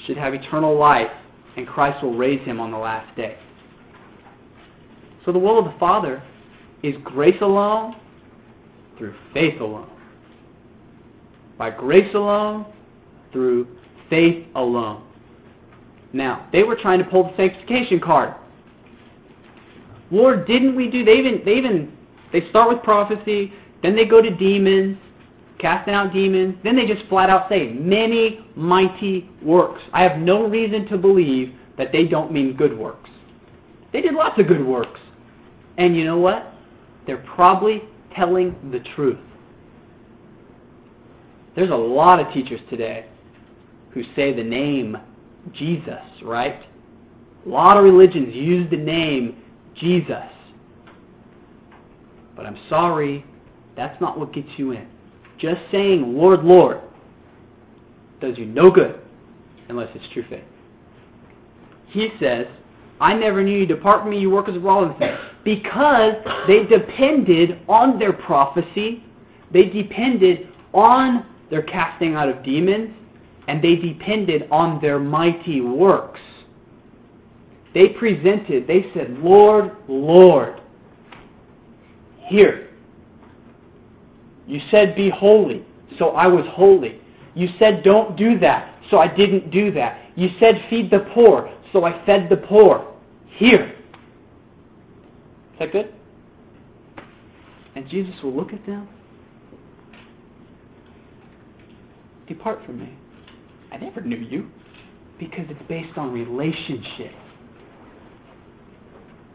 should 0.06 0.18
have 0.18 0.34
eternal 0.34 0.76
life, 0.76 1.12
and 1.56 1.68
Christ 1.68 2.04
will 2.04 2.16
raise 2.16 2.42
him 2.42 2.60
on 2.60 2.72
the 2.72 2.78
last 2.78 3.16
day. 3.16 3.38
So 5.24 5.32
the 5.32 5.40
will 5.40 5.60
of 5.60 5.66
the 5.66 5.80
Father 5.80 6.24
is 6.82 6.96
grace 7.04 7.40
alone 7.42 7.96
through 8.98 9.16
faith 9.34 9.60
alone. 9.60 9.90
By 11.58 11.70
grace 11.70 12.14
alone, 12.14 12.66
through 13.32 13.68
faith 14.10 14.46
alone. 14.56 15.04
Now, 16.14 16.48
they 16.52 16.64
were 16.64 16.76
trying 16.76 17.00
to 17.00 17.06
pull 17.06 17.24
the 17.24 17.38
sanctification 17.38 18.00
card. 18.00 18.36
Lord, 20.12 20.46
didn't 20.46 20.76
we 20.76 20.90
do? 20.90 21.06
They 21.06 21.14
even 21.14 21.42
they 21.46 21.54
even 21.54 21.94
they 22.34 22.50
start 22.50 22.70
with 22.70 22.84
prophecy, 22.84 23.54
then 23.82 23.96
they 23.96 24.06
go 24.06 24.22
to 24.22 24.30
demons, 24.30 24.98
casting 25.60 25.94
out 25.94 26.12
demons, 26.12 26.56
then 26.64 26.76
they 26.76 26.86
just 26.86 27.08
flat 27.08 27.30
out 27.30 27.48
say 27.50 27.70
many 27.74 28.46
mighty 28.56 29.30
works. 29.42 29.82
I 29.94 30.04
have 30.04 30.20
no 30.20 30.48
reason 30.48 30.88
to 30.88 30.98
believe 30.98 31.54
that 31.78 31.92
they 31.92 32.06
don't 32.06 32.32
mean 32.32 32.56
good 32.58 32.78
works. 32.78 33.10
They 33.94 34.02
did 34.02 34.14
lots 34.14 34.40
of 34.40 34.48
good 34.48 34.66
works. 34.66 35.00
And 35.78 35.96
you 35.96 36.04
know 36.04 36.18
what? 36.18 36.54
They're 37.08 37.26
probably 37.36 37.84
telling 38.16 38.56
the 38.72 38.80
truth. 38.96 39.20
There's 41.56 41.70
a 41.70 41.76
lot 41.76 42.20
of 42.20 42.34
teachers 42.34 42.62
today 42.70 43.06
who 43.92 44.04
say 44.16 44.34
the 44.34 44.44
name 44.44 44.98
Jesus, 45.54 46.02
right? 46.24 46.64
A 47.46 47.50
lot 47.50 47.78
of 47.78 47.84
religions 47.84 48.34
use 48.34 48.70
the 48.70 48.78
name 48.78 49.42
Jesus. 49.76 50.30
But 52.36 52.46
I'm 52.46 52.58
sorry, 52.70 53.26
that's 53.76 54.00
not 54.00 54.18
what 54.18 54.34
gets 54.34 54.50
you 54.58 54.72
in. 54.72 54.88
Just 55.38 55.62
saying, 55.72 56.16
Lord, 56.16 56.44
Lord, 56.44 56.80
does 58.22 58.38
you 58.38 58.46
no 58.46 58.70
good 58.70 59.02
unless 59.68 59.90
it's 59.96 60.06
true 60.14 60.24
faith. 60.30 60.44
He 61.88 62.10
says, 62.20 62.46
I 63.02 63.16
never 63.16 63.44
knew 63.44 63.58
you. 63.58 63.66
Depart 63.66 64.04
from 64.04 64.12
me, 64.12 64.20
you 64.20 64.30
workers 64.30 64.56
of 64.56 64.64
lawlessness. 64.64 65.20
Because 65.44 66.14
they 66.48 66.66
depended 66.66 67.60
on 67.68 67.98
their 67.98 68.14
prophecy, 68.14 69.04
they 69.52 69.66
depended 69.66 70.48
on 70.74 71.26
their 71.50 71.64
casting 71.64 72.14
out 72.14 72.30
of 72.30 72.44
demons, 72.44 72.96
and 73.48 73.62
they 73.62 73.76
depended 73.76 74.48
on 74.52 74.80
their 74.82 75.00
mighty 75.00 75.62
works. 75.62 76.20
They 77.74 77.88
presented, 77.90 78.68
they 78.68 78.92
said, 78.94 79.18
Lord, 79.18 79.76
Lord, 79.88 80.62
here. 82.28 82.70
You 84.46 84.62
said 84.70 84.96
be 84.96 85.10
holy, 85.10 85.66
so 85.98 86.10
I 86.10 86.28
was 86.28 86.46
holy. 86.52 87.02
You 87.34 87.50
said 87.58 87.84
don't 87.84 88.16
do 88.16 88.38
that, 88.40 88.76
so 88.90 89.00
I 89.00 89.08
didn't 89.08 89.50
do 89.50 89.72
that. 89.72 90.02
You 90.16 90.30
said 90.40 90.66
feed 90.70 90.92
the 90.92 91.08
poor, 91.14 91.52
so 91.72 91.86
I 91.86 92.06
fed 92.06 92.28
the 92.30 92.38
poor. 92.38 92.91
Here. 93.42 93.74
Is 95.54 95.60
that 95.60 95.72
good? 95.72 95.92
And 97.76 97.90
Jesus 97.90 98.14
will 98.22 98.36
look 98.36 98.54
at 98.54 98.64
them. 98.68 98.88
Depart 102.28 102.64
from 102.68 102.82
me. 102.82 102.94
I 103.72 103.78
never 103.78 104.00
knew 104.02 104.18
you. 104.18 104.48
Because 105.18 105.46
it's 105.50 105.68
based 105.68 105.98
on 105.98 106.14
relationship. 106.14 107.14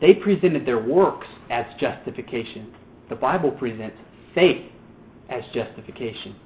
They 0.01 0.15
presented 0.15 0.65
their 0.65 0.81
works 0.81 1.27
as 1.51 1.67
justification. 1.81 2.73
The 3.09 3.17
Bible 3.17 3.51
presents 3.51 3.97
faith 4.37 4.71
as 5.31 5.43
justification, 5.53 6.37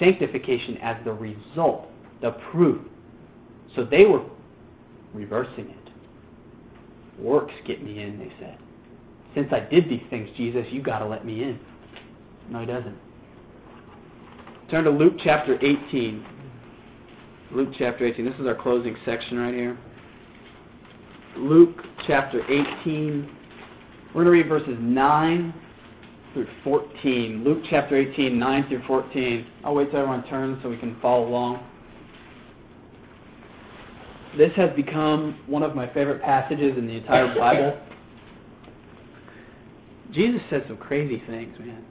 sanctification 0.00 0.76
as 0.78 0.96
the 1.04 1.12
result, 1.12 1.86
the 2.20 2.32
proof. 2.50 2.82
So 3.76 3.84
they 3.84 4.06
were 4.06 4.24
reversing 5.14 5.70
it. 5.70 5.85
Works 7.18 7.54
get 7.66 7.82
me 7.82 8.02
in, 8.02 8.18
they 8.18 8.32
said. 8.38 8.58
Since 9.34 9.52
I 9.52 9.60
did 9.60 9.88
these 9.88 10.02
things, 10.10 10.28
Jesus, 10.36 10.66
you 10.70 10.82
got 10.82 11.00
to 11.00 11.06
let 11.06 11.24
me 11.24 11.42
in. 11.42 11.58
No, 12.50 12.60
he 12.60 12.66
doesn't. 12.66 12.96
Turn 14.70 14.84
to 14.84 14.90
Luke 14.90 15.14
chapter 15.22 15.56
18. 15.62 16.24
Luke 17.52 17.70
chapter 17.78 18.06
18. 18.06 18.24
This 18.24 18.34
is 18.40 18.46
our 18.46 18.54
closing 18.54 18.96
section 19.04 19.38
right 19.38 19.54
here. 19.54 19.78
Luke 21.36 21.76
chapter 22.06 22.42
18. 22.44 23.30
We're 24.08 24.24
going 24.24 24.24
to 24.24 24.30
read 24.30 24.48
verses 24.48 24.76
9 24.80 25.54
through 26.32 26.48
14. 26.64 27.44
Luke 27.44 27.62
chapter 27.70 27.96
18, 27.96 28.38
9 28.38 28.68
through 28.68 28.82
14. 28.86 29.46
I'll 29.64 29.74
wait 29.74 29.90
till 29.90 30.00
everyone 30.00 30.26
turns 30.28 30.62
so 30.62 30.68
we 30.68 30.76
can 30.76 30.98
follow 31.00 31.28
along. 31.28 31.66
This 34.36 34.52
has 34.56 34.70
become 34.76 35.38
one 35.46 35.62
of 35.62 35.74
my 35.74 35.86
favorite 35.92 36.22
passages 36.22 36.76
in 36.76 36.86
the 36.86 36.94
entire 36.94 37.34
Bible. 37.38 37.80
Jesus 40.12 40.40
said 40.50 40.64
some 40.68 40.76
crazy 40.76 41.22
things, 41.26 41.58
man. 41.58 41.84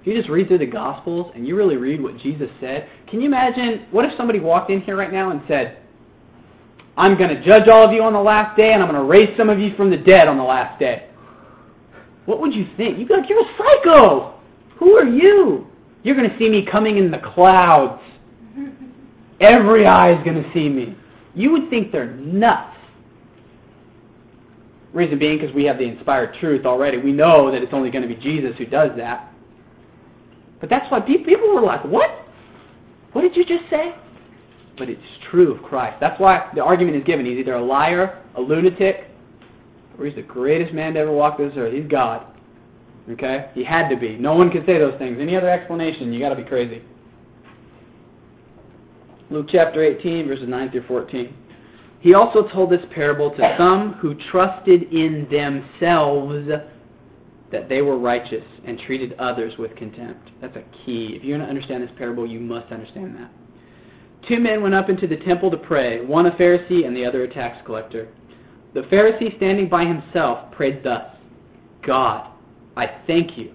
If 0.00 0.06
you 0.06 0.16
just 0.16 0.28
read 0.28 0.48
through 0.48 0.58
the 0.58 0.66
Gospels 0.66 1.32
and 1.34 1.46
you 1.46 1.56
really 1.56 1.76
read 1.76 2.02
what 2.02 2.18
Jesus 2.18 2.48
said, 2.60 2.88
can 3.08 3.20
you 3.20 3.26
imagine 3.26 3.86
what 3.90 4.04
if 4.04 4.12
somebody 4.16 4.40
walked 4.40 4.70
in 4.70 4.80
here 4.82 4.96
right 4.96 5.12
now 5.12 5.30
and 5.30 5.40
said, 5.46 5.78
I'm 6.96 7.16
going 7.16 7.30
to 7.30 7.44
judge 7.44 7.68
all 7.68 7.86
of 7.86 7.92
you 7.92 8.02
on 8.02 8.12
the 8.12 8.20
last 8.20 8.56
day 8.56 8.72
and 8.72 8.82
I'm 8.82 8.90
going 8.90 9.00
to 9.00 9.08
raise 9.08 9.36
some 9.36 9.48
of 9.48 9.58
you 9.58 9.74
from 9.76 9.90
the 9.90 9.96
dead 9.96 10.28
on 10.28 10.36
the 10.36 10.42
last 10.42 10.78
day? 10.78 11.08
What 12.26 12.40
would 12.40 12.52
you 12.52 12.66
think? 12.76 12.98
You'd 12.98 13.08
be 13.08 13.14
like, 13.14 13.28
You're 13.28 13.42
a 13.42 13.56
psycho! 13.56 14.40
Who 14.78 14.96
are 14.96 15.06
you? 15.06 15.66
You're 16.02 16.16
going 16.16 16.28
to 16.28 16.38
see 16.38 16.48
me 16.48 16.66
coming 16.70 16.98
in 16.98 17.10
the 17.10 17.20
clouds. 17.34 18.02
Every 19.40 19.86
eye 19.86 20.12
is 20.12 20.24
going 20.24 20.42
to 20.42 20.50
see 20.52 20.68
me. 20.68 20.96
You 21.34 21.52
would 21.52 21.70
think 21.70 21.92
they're 21.92 22.14
nuts. 22.14 22.76
Reason 24.92 25.18
being, 25.18 25.38
because 25.38 25.54
we 25.54 25.64
have 25.64 25.78
the 25.78 25.84
inspired 25.84 26.34
truth 26.38 26.66
already. 26.66 26.98
We 26.98 27.12
know 27.12 27.50
that 27.50 27.62
it's 27.62 27.72
only 27.72 27.90
going 27.90 28.06
to 28.06 28.14
be 28.14 28.20
Jesus 28.20 28.52
who 28.58 28.66
does 28.66 28.90
that. 28.98 29.32
But 30.60 30.68
that's 30.68 30.90
why 30.90 31.00
people 31.00 31.54
were 31.54 31.62
like, 31.62 31.84
What? 31.84 32.10
What 33.12 33.22
did 33.22 33.36
you 33.36 33.44
just 33.44 33.68
say? 33.70 33.94
But 34.78 34.88
it's 34.88 35.02
true 35.30 35.54
of 35.54 35.62
Christ. 35.62 35.98
That's 36.00 36.18
why 36.18 36.50
the 36.54 36.62
argument 36.62 36.96
is 36.96 37.04
given. 37.04 37.26
He's 37.26 37.38
either 37.38 37.54
a 37.54 37.64
liar, 37.64 38.22
a 38.36 38.40
lunatic, 38.40 39.04
or 39.98 40.06
he's 40.06 40.14
the 40.14 40.22
greatest 40.22 40.72
man 40.72 40.94
to 40.94 41.00
ever 41.00 41.12
walk 41.12 41.38
this 41.38 41.52
earth. 41.56 41.74
He's 41.74 41.86
God. 41.86 42.26
Okay? 43.10 43.50
He 43.54 43.64
had 43.64 43.88
to 43.88 43.96
be. 43.96 44.16
No 44.16 44.34
one 44.34 44.50
could 44.50 44.64
say 44.64 44.78
those 44.78 44.98
things. 44.98 45.18
Any 45.20 45.36
other 45.36 45.50
explanation, 45.50 46.12
you 46.12 46.20
got 46.20 46.30
to 46.30 46.36
be 46.36 46.44
crazy. 46.44 46.82
Luke 49.32 49.46
chapter 49.50 49.82
18, 49.82 50.28
verses 50.28 50.46
9 50.46 50.70
through 50.70 50.86
14. 50.86 51.34
He 52.00 52.14
also 52.14 52.48
told 52.48 52.70
this 52.70 52.84
parable 52.94 53.30
to 53.30 53.54
some 53.56 53.94
who 53.94 54.14
trusted 54.30 54.92
in 54.92 55.26
themselves 55.30 56.48
that 57.50 57.68
they 57.68 57.80
were 57.80 57.98
righteous 57.98 58.44
and 58.66 58.78
treated 58.80 59.14
others 59.14 59.54
with 59.58 59.74
contempt. 59.76 60.30
That's 60.40 60.56
a 60.56 60.64
key. 60.84 61.14
If 61.14 61.24
you're 61.24 61.38
going 61.38 61.46
to 61.46 61.50
understand 61.50 61.82
this 61.82 61.90
parable, 61.96 62.26
you 62.26 62.40
must 62.40 62.70
understand 62.72 63.16
that. 63.16 63.30
Two 64.28 64.38
men 64.38 64.62
went 64.62 64.74
up 64.74 64.90
into 64.90 65.06
the 65.06 65.16
temple 65.16 65.50
to 65.50 65.56
pray, 65.56 66.04
one 66.04 66.26
a 66.26 66.32
Pharisee 66.32 66.86
and 66.86 66.94
the 66.94 67.04
other 67.04 67.22
a 67.22 67.32
tax 67.32 67.64
collector. 67.64 68.08
The 68.74 68.82
Pharisee, 68.82 69.36
standing 69.36 69.68
by 69.68 69.84
himself, 69.84 70.50
prayed 70.52 70.82
thus 70.84 71.06
God, 71.86 72.30
I 72.76 73.00
thank 73.06 73.38
you 73.38 73.54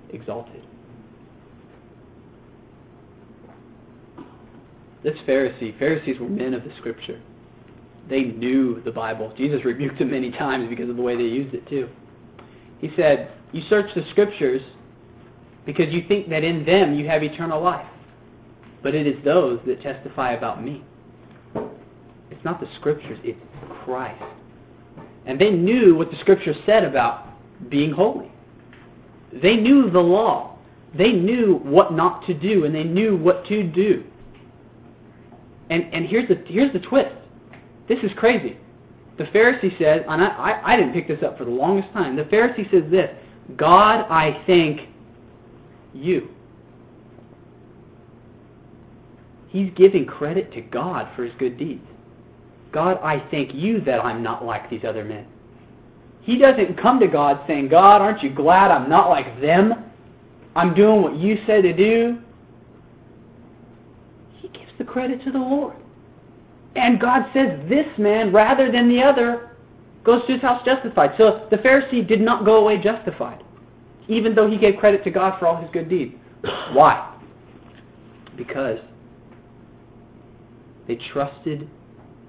exalted. 0.13 0.63
This 5.03 5.17
Pharisee, 5.27 5.77
Pharisees 5.79 6.19
were 6.19 6.29
men 6.29 6.53
of 6.53 6.63
the 6.63 6.71
Scripture. 6.77 7.19
They 8.09 8.23
knew 8.23 8.81
the 8.83 8.91
Bible. 8.91 9.33
Jesus 9.35 9.65
rebuked 9.65 9.99
them 9.99 10.11
many 10.11 10.31
times 10.31 10.69
because 10.69 10.89
of 10.89 10.95
the 10.95 11.01
way 11.01 11.15
they 11.15 11.23
used 11.23 11.55
it, 11.55 11.67
too. 11.67 11.89
He 12.79 12.91
said, 12.95 13.31
You 13.51 13.61
search 13.69 13.89
the 13.95 14.03
Scriptures 14.11 14.61
because 15.65 15.93
you 15.93 16.03
think 16.07 16.29
that 16.29 16.43
in 16.43 16.65
them 16.65 16.93
you 16.93 17.07
have 17.07 17.23
eternal 17.23 17.61
life. 17.61 17.87
But 18.83 18.95
it 18.95 19.05
is 19.07 19.23
those 19.23 19.59
that 19.67 19.81
testify 19.81 20.33
about 20.33 20.63
me. 20.63 20.83
It's 22.31 22.43
not 22.43 22.59
the 22.59 22.67
Scriptures, 22.79 23.19
it's 23.23 23.39
Christ. 23.83 24.23
And 25.25 25.39
they 25.39 25.51
knew 25.51 25.95
what 25.95 26.09
the 26.09 26.17
Scripture 26.19 26.55
said 26.65 26.83
about 26.83 27.27
being 27.69 27.91
holy. 27.91 28.31
They 29.33 29.57
knew 29.57 29.89
the 29.89 29.99
law. 29.99 30.57
They 30.93 31.13
knew 31.13 31.55
what 31.63 31.93
not 31.93 32.25
to 32.27 32.33
do, 32.33 32.65
and 32.65 32.75
they 32.75 32.83
knew 32.83 33.15
what 33.15 33.45
to 33.47 33.63
do. 33.63 34.03
And, 35.69 35.85
and 35.93 36.05
here's, 36.05 36.27
the, 36.27 36.35
here's 36.45 36.73
the 36.73 36.79
twist. 36.79 37.15
This 37.87 37.99
is 38.03 38.11
crazy. 38.17 38.57
The 39.17 39.23
Pharisee 39.25 39.77
says, 39.77 40.03
and 40.07 40.21
I, 40.21 40.27
I, 40.27 40.73
I 40.73 40.75
didn't 40.75 40.93
pick 40.93 41.07
this 41.07 41.23
up 41.23 41.37
for 41.37 41.45
the 41.45 41.51
longest 41.51 41.93
time. 41.93 42.15
The 42.15 42.23
Pharisee 42.23 42.69
says 42.71 42.89
this 42.91 43.09
God, 43.55 44.05
I 44.09 44.43
thank 44.45 44.81
you. 45.93 46.29
He's 49.47 49.71
giving 49.75 50.05
credit 50.05 50.53
to 50.53 50.61
God 50.61 51.09
for 51.15 51.25
his 51.25 51.33
good 51.37 51.57
deeds. 51.57 51.85
God, 52.71 52.99
I 53.03 53.19
thank 53.31 53.53
you 53.53 53.81
that 53.81 54.03
I'm 54.03 54.23
not 54.23 54.45
like 54.45 54.69
these 54.69 54.83
other 54.85 55.03
men. 55.03 55.27
He 56.21 56.37
doesn't 56.37 56.79
come 56.79 56.99
to 56.99 57.07
God 57.07 57.41
saying, 57.47 57.69
God, 57.69 58.01
aren't 58.01 58.21
you 58.21 58.29
glad 58.29 58.71
I'm 58.71 58.89
not 58.89 59.09
like 59.09 59.41
them? 59.41 59.85
I'm 60.55 60.73
doing 60.73 61.01
what 61.01 61.15
you 61.15 61.37
said 61.47 61.63
to 61.63 61.73
do. 61.73 62.19
He 64.37 64.49
gives 64.49 64.71
the 64.77 64.83
credit 64.83 65.23
to 65.23 65.31
the 65.31 65.39
Lord. 65.39 65.75
And 66.75 66.99
God 66.99 67.25
says 67.33 67.59
this 67.67 67.87
man, 67.97 68.31
rather 68.31 68.71
than 68.71 68.87
the 68.87 69.01
other, 69.01 69.51
goes 70.03 70.25
to 70.27 70.33
his 70.33 70.41
house 70.41 70.63
justified. 70.65 71.11
So 71.17 71.47
the 71.49 71.57
Pharisee 71.57 72.07
did 72.07 72.21
not 72.21 72.45
go 72.45 72.57
away 72.57 72.77
justified, 72.81 73.43
even 74.07 74.35
though 74.35 74.49
he 74.49 74.57
gave 74.57 74.77
credit 74.77 75.03
to 75.03 75.11
God 75.11 75.39
for 75.39 75.47
all 75.47 75.61
his 75.61 75.69
good 75.71 75.89
deeds. 75.89 76.15
Why? 76.73 77.15
Because 78.35 78.79
they 80.87 80.95
trusted 80.95 81.69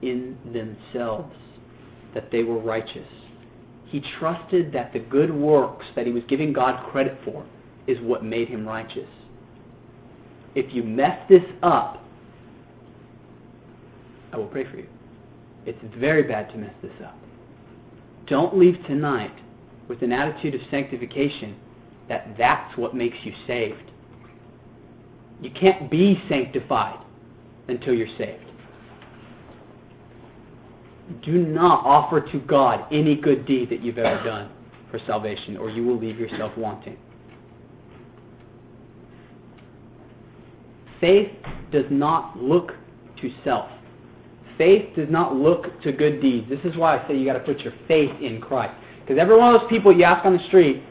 in 0.03 0.36
themselves 0.53 1.34
that 2.14 2.30
they 2.30 2.43
were 2.43 2.59
righteous. 2.59 3.09
He 3.93 4.01
trusted 4.18 4.72
that 4.72 4.95
the 4.95 5.01
good 5.01 5.30
works 5.30 5.84
that 5.95 6.07
he 6.07 6.12
was 6.12 6.22
giving 6.26 6.51
God 6.51 6.90
credit 6.90 7.18
for 7.26 7.45
is 7.86 7.99
what 8.01 8.24
made 8.24 8.49
him 8.49 8.66
righteous. 8.66 9.09
If 10.55 10.74
you 10.74 10.82
mess 10.82 11.18
this 11.28 11.43
up, 11.62 12.03
I 14.32 14.38
will 14.38 14.47
pray 14.47 14.64
for 14.64 14.78
you. 14.78 14.86
It's 15.66 15.78
very 15.99 16.22
bad 16.22 16.49
to 16.53 16.57
mess 16.57 16.72
this 16.80 16.93
up. 17.05 17.18
Don't 18.28 18.57
leave 18.57 18.78
tonight 18.86 19.34
with 19.88 20.01
an 20.01 20.11
attitude 20.11 20.55
of 20.55 20.62
sanctification 20.70 21.55
that 22.09 22.34
that's 22.38 22.74
what 22.78 22.95
makes 22.95 23.18
you 23.24 23.34
saved. 23.47 23.90
You 25.43 25.51
can't 25.51 25.90
be 25.90 26.18
sanctified 26.30 26.99
until 27.68 27.93
you're 27.93 28.09
saved. 28.16 28.51
Do 31.22 31.46
not 31.46 31.84
offer 31.84 32.20
to 32.20 32.40
God 32.40 32.86
any 32.92 33.14
good 33.14 33.46
deed 33.46 33.70
that 33.70 33.82
you've 33.82 33.98
ever 33.98 34.22
done 34.24 34.50
for 34.90 34.98
salvation, 35.06 35.56
or 35.56 35.70
you 35.70 35.84
will 35.84 35.98
leave 35.98 36.18
yourself 36.18 36.56
wanting. 36.56 36.96
Faith 41.00 41.32
does 41.72 41.86
not 41.90 42.40
look 42.40 42.72
to 43.20 43.32
self. 43.44 43.68
Faith 44.56 44.94
does 44.94 45.08
not 45.10 45.34
look 45.34 45.80
to 45.82 45.92
good 45.92 46.20
deeds. 46.20 46.48
This 46.48 46.60
is 46.64 46.76
why 46.76 46.98
I 46.98 47.08
say 47.08 47.16
you 47.16 47.24
got 47.24 47.32
to 47.32 47.40
put 47.40 47.60
your 47.60 47.72
faith 47.88 48.12
in 48.20 48.40
Christ. 48.40 48.74
Because 49.00 49.18
every 49.18 49.36
one 49.36 49.54
of 49.54 49.60
those 49.60 49.70
people 49.70 49.96
you 49.96 50.04
ask 50.04 50.24
on 50.24 50.36
the 50.36 50.46
street 50.46 50.82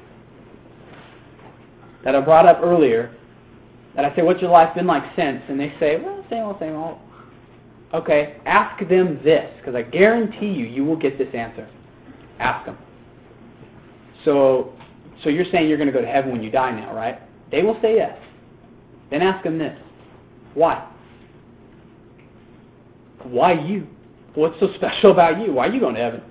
that 2.03 2.15
I 2.15 2.21
brought 2.21 2.45
up 2.45 2.59
earlier, 2.61 3.15
that 3.95 4.03
I 4.03 4.15
say, 4.15 4.21
What's 4.21 4.41
your 4.41 4.51
life 4.51 4.75
been 4.75 4.87
like 4.87 5.03
since? 5.15 5.41
And 5.47 5.59
they 5.59 5.73
say, 5.79 5.97
Well, 6.01 6.25
same 6.29 6.43
old, 6.43 6.59
same 6.59 6.75
old. 6.75 6.97
Okay, 7.93 8.37
ask 8.45 8.87
them 8.87 9.19
this, 9.23 9.51
because 9.57 9.75
I 9.75 9.81
guarantee 9.81 10.47
you, 10.47 10.65
you 10.65 10.85
will 10.85 10.95
get 10.95 11.17
this 11.17 11.27
answer. 11.33 11.69
Ask 12.39 12.65
them. 12.65 12.77
So, 14.23 14.73
so 15.23 15.29
you're 15.29 15.45
saying 15.51 15.67
you're 15.67 15.77
going 15.77 15.91
to 15.91 15.93
go 15.93 16.01
to 16.01 16.07
heaven 16.07 16.31
when 16.31 16.41
you 16.41 16.51
die 16.51 16.71
now, 16.71 16.95
right? 16.95 17.19
They 17.51 17.63
will 17.63 17.77
say 17.81 17.95
yes. 17.95 18.17
Then 19.09 19.21
ask 19.21 19.43
them 19.43 19.57
this. 19.57 19.77
Why? 20.53 20.89
Why 23.23 23.53
you? 23.53 23.87
What's 24.35 24.59
so 24.61 24.69
special 24.75 25.11
about 25.11 25.45
you? 25.45 25.51
Why 25.51 25.67
are 25.67 25.73
you 25.73 25.81
going 25.81 25.95
to 25.95 26.01
heaven? 26.01 26.21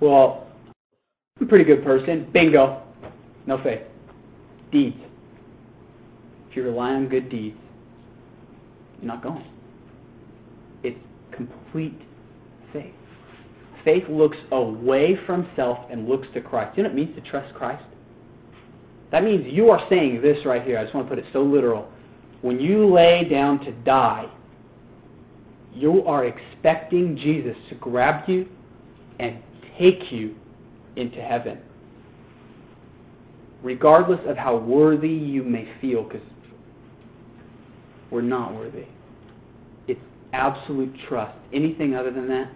Well, 0.00 0.46
I'm 1.40 1.46
a 1.46 1.48
pretty 1.48 1.64
good 1.64 1.82
person. 1.82 2.28
Bingo. 2.32 2.82
No 3.46 3.62
faith. 3.62 3.82
Deeds. 4.70 4.98
If 6.50 6.56
you 6.56 6.64
rely 6.64 6.90
on 6.90 7.08
good 7.08 7.30
deeds, 7.30 7.56
you're 9.00 9.06
not 9.06 9.22
going. 9.22 9.44
Complete 11.32 12.00
faith. 12.72 12.94
Faith 13.84 14.04
looks 14.08 14.38
away 14.50 15.18
from 15.26 15.48
self 15.54 15.78
and 15.90 16.08
looks 16.08 16.26
to 16.34 16.40
Christ. 16.40 16.76
You 16.76 16.82
know 16.82 16.88
what 16.88 16.98
it 16.98 17.04
means 17.04 17.14
to 17.16 17.30
trust 17.30 17.54
Christ? 17.54 17.84
That 19.12 19.22
means 19.22 19.46
you 19.46 19.70
are 19.70 19.86
saying 19.88 20.20
this 20.22 20.44
right 20.44 20.62
here. 20.62 20.78
I 20.78 20.82
just 20.82 20.94
want 20.94 21.08
to 21.08 21.14
put 21.14 21.24
it 21.24 21.30
so 21.32 21.42
literal. 21.42 21.88
When 22.42 22.60
you 22.60 22.92
lay 22.92 23.28
down 23.28 23.60
to 23.64 23.72
die, 23.72 24.28
you 25.72 26.04
are 26.06 26.24
expecting 26.24 27.16
Jesus 27.16 27.56
to 27.68 27.74
grab 27.76 28.28
you 28.28 28.48
and 29.20 29.38
take 29.78 30.10
you 30.10 30.34
into 30.96 31.20
heaven. 31.20 31.58
Regardless 33.62 34.20
of 34.26 34.36
how 34.36 34.56
worthy 34.56 35.08
you 35.08 35.42
may 35.42 35.68
feel, 35.80 36.02
because 36.02 36.26
we're 38.10 38.22
not 38.22 38.54
worthy. 38.54 38.86
Absolute 40.36 40.94
trust. 41.08 41.36
Anything 41.52 41.94
other 41.94 42.10
than 42.10 42.28
that, 42.28 42.52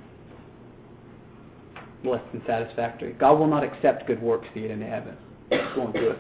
less 2.04 2.22
than 2.30 2.42
satisfactory. 2.46 3.14
God 3.14 3.38
will 3.38 3.46
not 3.46 3.64
accept 3.64 4.06
good 4.06 4.20
works 4.20 4.46
to 4.54 4.60
get 4.60 4.70
into 4.70 4.86
heaven. 4.86 5.16
He 5.48 5.56
won't 5.76 5.94
do 5.94 6.10
it. 6.10 6.18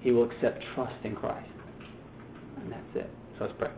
He 0.00 0.10
will 0.10 0.24
accept 0.30 0.64
trust 0.74 0.94
in 1.04 1.14
Christ. 1.14 1.48
And 2.60 2.72
that's 2.72 2.96
it. 2.96 3.10
So 3.38 3.44
let's 3.44 3.56
pray. 3.58 3.70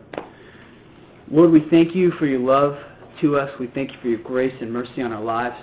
Lord, 1.29 1.51
we 1.51 1.63
thank 1.69 1.95
you 1.95 2.11
for 2.17 2.25
your 2.25 2.39
love 2.39 2.75
to 3.21 3.37
us. 3.37 3.51
We 3.59 3.67
thank 3.67 3.91
you 3.91 3.97
for 4.01 4.07
your 4.07 4.19
grace 4.19 4.55
and 4.61 4.73
mercy 4.73 5.03
on 5.03 5.13
our 5.13 5.23
lives. 5.23 5.55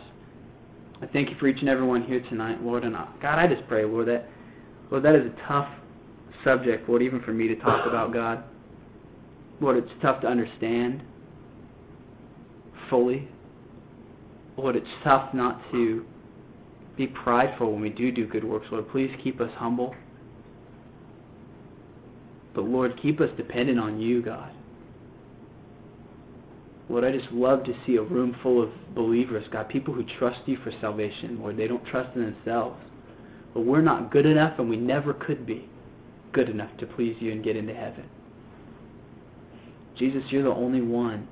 I 1.02 1.06
thank 1.06 1.30
you 1.30 1.36
for 1.40 1.48
each 1.48 1.58
and 1.60 1.68
every 1.68 1.84
one 1.84 2.04
here 2.04 2.20
tonight, 2.28 2.62
Lord. 2.62 2.84
And 2.84 2.96
I, 2.96 3.08
God, 3.20 3.38
I 3.40 3.52
just 3.52 3.66
pray, 3.66 3.84
Lord, 3.84 4.06
that 4.06 4.28
Lord, 4.90 5.02
that 5.02 5.16
is 5.16 5.26
a 5.26 5.48
tough 5.48 5.68
subject, 6.44 6.88
Lord, 6.88 7.02
even 7.02 7.20
for 7.22 7.32
me 7.32 7.48
to 7.48 7.56
talk 7.56 7.86
about, 7.86 8.12
God. 8.12 8.44
Lord, 9.60 9.76
it's 9.76 9.92
tough 10.02 10.20
to 10.22 10.26
understand 10.26 11.02
fully. 12.90 13.28
Lord, 14.56 14.76
it's 14.76 14.86
tough 15.02 15.32
not 15.34 15.60
to 15.72 16.04
be 16.96 17.06
prideful 17.06 17.72
when 17.72 17.80
we 17.80 17.90
do 17.90 18.10
do 18.10 18.26
good 18.26 18.44
works. 18.44 18.66
Lord, 18.70 18.88
please 18.90 19.10
keep 19.22 19.40
us 19.40 19.50
humble. 19.56 19.94
But 22.54 22.64
Lord, 22.64 22.98
keep 23.00 23.20
us 23.20 23.30
dependent 23.36 23.78
on 23.78 24.00
you, 24.00 24.22
God. 24.22 24.50
Lord, 26.88 27.04
I 27.04 27.12
just 27.12 27.30
love 27.32 27.64
to 27.64 27.74
see 27.84 27.96
a 27.96 28.02
room 28.02 28.36
full 28.42 28.62
of 28.62 28.70
believers, 28.94 29.44
God, 29.50 29.68
people 29.68 29.92
who 29.92 30.04
trust 30.18 30.40
you 30.46 30.56
for 30.62 30.72
salvation. 30.80 31.38
Lord, 31.40 31.56
they 31.56 31.66
don't 31.66 31.84
trust 31.86 32.16
in 32.16 32.22
themselves. 32.22 32.80
But 33.52 33.62
we're 33.62 33.82
not 33.82 34.12
good 34.12 34.24
enough, 34.24 34.58
and 34.58 34.70
we 34.70 34.76
never 34.76 35.12
could 35.12 35.44
be 35.44 35.68
good 36.32 36.48
enough 36.48 36.74
to 36.78 36.86
please 36.86 37.16
you 37.20 37.32
and 37.32 37.42
get 37.42 37.56
into 37.56 37.74
heaven. 37.74 38.08
Jesus, 39.98 40.22
you're 40.30 40.42
the 40.42 40.50
only 40.50 40.82
one 40.82 41.26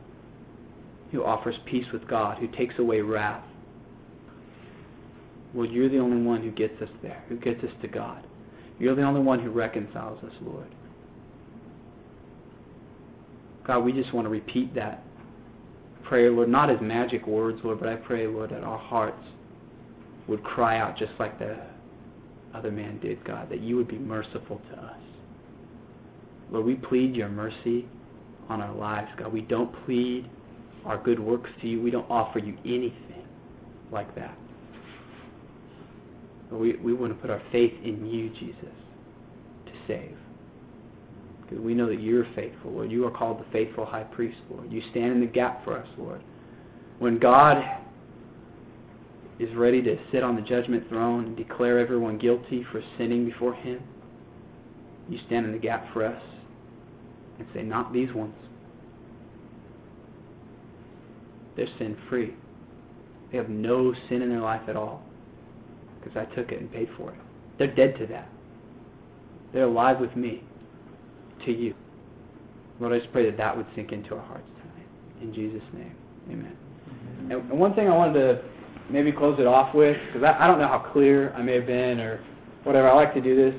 who 1.13 1.25
offers 1.25 1.57
peace 1.67 1.87
with 1.93 2.09
God, 2.09 2.39
who 2.39 2.49
takes 2.49 2.75
away 2.79 3.01
wrath. 3.01 3.45
Lord, 5.55 5.71
you're 5.71 5.89
the 5.89 5.99
only 5.99 6.23
one 6.27 6.43
who 6.43 6.51
gets 6.51 6.81
us 6.83 6.89
there, 7.03 7.23
who 7.29 7.37
gets 7.37 7.63
us 7.63 7.71
to 7.83 7.89
God. 7.89 8.27
You're 8.79 8.97
the 8.97 9.03
only 9.03 9.21
one 9.21 9.39
who 9.39 9.51
reconciles 9.51 10.23
us, 10.25 10.33
Lord. 10.41 10.67
God, 13.65 13.81
we 13.81 13.93
just 13.93 14.13
want 14.13 14.25
to 14.27 14.31
repeat 14.31 14.75
that 14.75 15.05
prayer, 16.03 16.31
Lord, 16.31 16.49
not 16.49 16.71
as 16.71 16.81
magic 16.81 17.27
words, 17.27 17.61
Lord, 17.65 17.81
but 17.81 17.89
I 17.89 17.97
pray, 17.97 18.27
Lord, 18.27 18.51
that 18.51 18.65
our 18.65 18.79
hearts 18.79 19.25
would 20.27 20.43
cry 20.43 20.79
out 20.79 20.97
just 20.99 21.13
like 21.19 21.39
the 21.39 21.57
other 22.55 22.71
man 22.71 22.99
did, 23.01 23.25
God, 23.25 23.49
that 23.51 23.61
you 23.61 23.77
would 23.77 23.89
be 23.89 23.99
merciful 23.99 24.61
to 24.71 24.81
us. 24.81 24.97
Lord, 26.51 26.67
we 26.67 26.75
plead 26.75 27.15
your 27.17 27.29
mercy 27.29 27.87
on 28.49 28.61
our 28.61 28.75
lives, 28.75 29.09
God. 29.17 29.33
We 29.33 29.43
don't 29.43 29.73
plead 29.85 30.29
our 30.85 31.03
good 31.03 31.19
works 31.19 31.51
to 31.63 31.69
you. 31.69 31.81
We 31.81 31.91
don't 31.91 32.09
offer 32.11 32.39
you 32.39 32.57
anything 32.65 33.25
like 33.91 34.15
that. 34.17 34.37
But 36.51 36.59
we, 36.59 36.77
we 36.77 36.93
want 36.93 37.15
to 37.15 37.21
put 37.21 37.31
our 37.31 37.43
faith 37.51 37.73
in 37.83 38.07
you, 38.07 38.29
Jesus, 38.31 38.75
to 39.67 39.73
save. 39.89 40.17
Because 41.43 41.59
we 41.59 41.75
know 41.75 41.89
that 41.89 42.01
you're 42.01 42.27
faithful, 42.35 42.73
Lord. 42.73 42.91
You 42.91 43.07
are 43.07 43.11
called 43.11 43.41
the 43.41 43.51
faithful 43.51 43.85
high 43.85 44.05
priest, 44.05 44.39
Lord. 44.51 44.71
You 44.71 44.83
stand 44.91 45.13
in 45.13 45.21
the 45.21 45.27
gap 45.27 45.65
for 45.65 45.79
us, 45.79 45.89
Lord. 45.99 46.23
When 46.99 47.19
God 47.19 47.63
is 49.39 49.55
ready 49.57 49.83
to 49.83 49.97
sit 50.13 50.23
on 50.23 50.37
the 50.37 50.43
judgment 50.43 50.89
throne 50.89 51.27
and 51.27 51.37
declare 51.37 51.79
everyone 51.79 52.19
guilty 52.19 52.65
for 52.71 52.83
sinning 52.99 53.25
before 53.25 53.55
him, 53.55 53.81
you 55.09 55.19
stand 55.27 55.45
in 55.45 55.53
the 55.53 55.59
gap 55.59 55.93
for 55.93 56.05
us 56.05 56.23
and 57.39 57.49
say, 57.55 57.63
Not 57.63 57.93
these 57.93 58.13
ones. 58.13 58.35
They're 61.57 61.69
sin 61.79 61.97
free. 62.09 62.35
They 63.31 63.39
have 63.39 63.49
no 63.49 63.95
sin 64.09 64.23
in 64.23 64.29
their 64.29 64.41
life 64.41 64.63
at 64.69 64.77
all 64.77 65.03
because 66.01 66.17
I 66.17 66.35
took 66.35 66.53
it 66.53 66.61
and 66.61 66.71
paid 66.73 66.89
for 66.97 67.11
it. 67.11 67.19
They're 67.59 67.75
dead 67.75 67.97
to 67.99 68.07
that. 68.09 68.29
They're 69.53 69.65
alive 69.65 70.01
with 70.01 70.15
me 70.17 70.43
to 71.45 71.53
you. 71.53 71.75
Lord, 72.81 72.93
I 72.93 72.99
just 72.99 73.13
pray 73.13 73.25
that 73.27 73.37
that 73.37 73.57
would 73.57 73.67
sink 73.75 73.93
into 73.93 74.15
our 74.15 74.23
hearts 74.23 74.49
tonight. 74.61 74.89
In 75.23 75.33
Jesus' 75.33 75.63
name, 75.73 75.95
amen. 76.29 76.57
And, 77.21 77.33
and 77.33 77.59
one 77.59 77.75
thing 77.75 77.89
I 77.89 77.97
wanted 77.97 78.15
to 78.15 78.43
maybe 78.91 79.13
close 79.13 79.39
it 79.39 79.47
off 79.47 79.75
with, 79.75 79.97
because 80.07 80.25
I, 80.25 80.45
I 80.45 80.47
don't 80.47 80.59
know 80.59 80.67
how 80.67 80.91
clear 80.93 81.33
I 81.35 81.43
may 81.43 81.55
have 81.55 81.67
been 81.67 82.01
or 82.01 82.23
whatever. 82.65 82.91
I 82.91 82.95
like 82.95 83.15
to 83.15 83.21
do 83.21 83.37
this. 83.37 83.55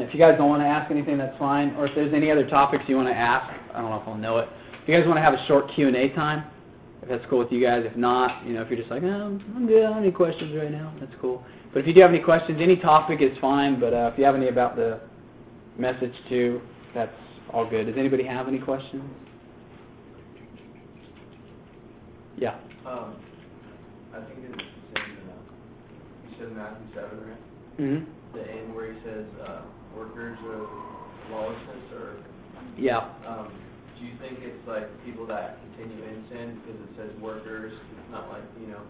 If 0.00 0.12
you 0.14 0.20
guys 0.20 0.36
don't 0.38 0.48
want 0.48 0.62
to 0.62 0.66
ask 0.66 0.90
anything, 0.90 1.18
that's 1.18 1.36
fine. 1.38 1.74
Or 1.76 1.86
if 1.86 1.94
there's 1.94 2.14
any 2.14 2.30
other 2.30 2.46
topics 2.48 2.84
you 2.88 2.96
want 2.96 3.08
to 3.08 3.14
ask, 3.14 3.52
I 3.74 3.80
don't 3.80 3.90
know 3.90 4.00
if 4.00 4.08
I'll 4.08 4.14
know 4.14 4.38
it. 4.38 4.48
If 4.82 4.88
you 4.88 4.96
guys 4.96 5.06
want 5.06 5.18
to 5.18 5.22
have 5.22 5.34
a 5.34 5.46
short 5.46 5.70
Q&A 5.74 6.10
time, 6.10 6.44
if 7.02 7.08
that's 7.08 7.24
cool 7.30 7.38
with 7.38 7.52
you 7.52 7.62
guys. 7.62 7.84
If 7.84 7.96
not, 7.96 8.44
you 8.44 8.52
know, 8.54 8.62
if 8.62 8.68
you're 8.70 8.78
just 8.78 8.90
like, 8.90 9.02
oh, 9.02 9.38
I'm 9.54 9.66
good, 9.66 9.78
I 9.78 9.86
don't 9.86 9.94
have 9.94 10.02
any 10.02 10.12
questions 10.12 10.56
right 10.56 10.70
now, 10.70 10.92
that's 10.98 11.12
cool. 11.20 11.44
But 11.72 11.80
if 11.80 11.86
you 11.86 11.94
do 11.94 12.00
have 12.00 12.10
any 12.10 12.20
questions, 12.20 12.58
any 12.60 12.76
topic 12.76 13.20
is 13.20 13.36
fine. 13.40 13.78
But 13.78 13.92
uh, 13.92 14.10
if 14.12 14.18
you 14.18 14.24
have 14.24 14.34
any 14.34 14.48
about 14.48 14.76
the 14.76 15.00
message 15.78 16.14
too, 16.28 16.60
that's 16.94 17.12
all 17.52 17.68
good. 17.68 17.86
Does 17.86 17.96
anybody 17.98 18.24
have 18.24 18.48
any 18.48 18.58
questions? 18.58 19.04
Yeah. 22.36 22.56
Um, 22.86 23.16
I 24.14 24.18
think 24.20 24.38
it's 24.50 24.62
the 24.94 25.00
same, 25.00 25.18
uh, 25.28 26.30
you 26.30 26.36
said 26.38 26.56
Matthew 26.56 26.86
7, 26.94 27.28
right? 27.28 27.38
hmm 27.76 28.36
The 28.36 28.50
end 28.50 28.74
where 28.74 28.92
he 28.92 28.98
says, 29.04 29.24
uh, 29.46 29.62
workers 29.96 30.38
of 30.52 30.68
lawlessness, 31.32 31.92
or, 31.94 32.16
Yeah. 32.78 33.08
um, 33.26 33.48
do 33.98 34.04
you 34.04 34.12
think 34.20 34.40
it's 34.42 34.66
like 34.68 34.86
people 35.04 35.26
that 35.26 35.58
continue 35.76 36.04
in 36.04 36.22
sin 36.28 36.60
because 36.60 36.80
it 36.80 36.96
says 36.96 37.10
workers, 37.20 37.72
It's 37.72 38.12
not 38.12 38.28
like, 38.28 38.44
you 38.60 38.68
know, 38.68 38.82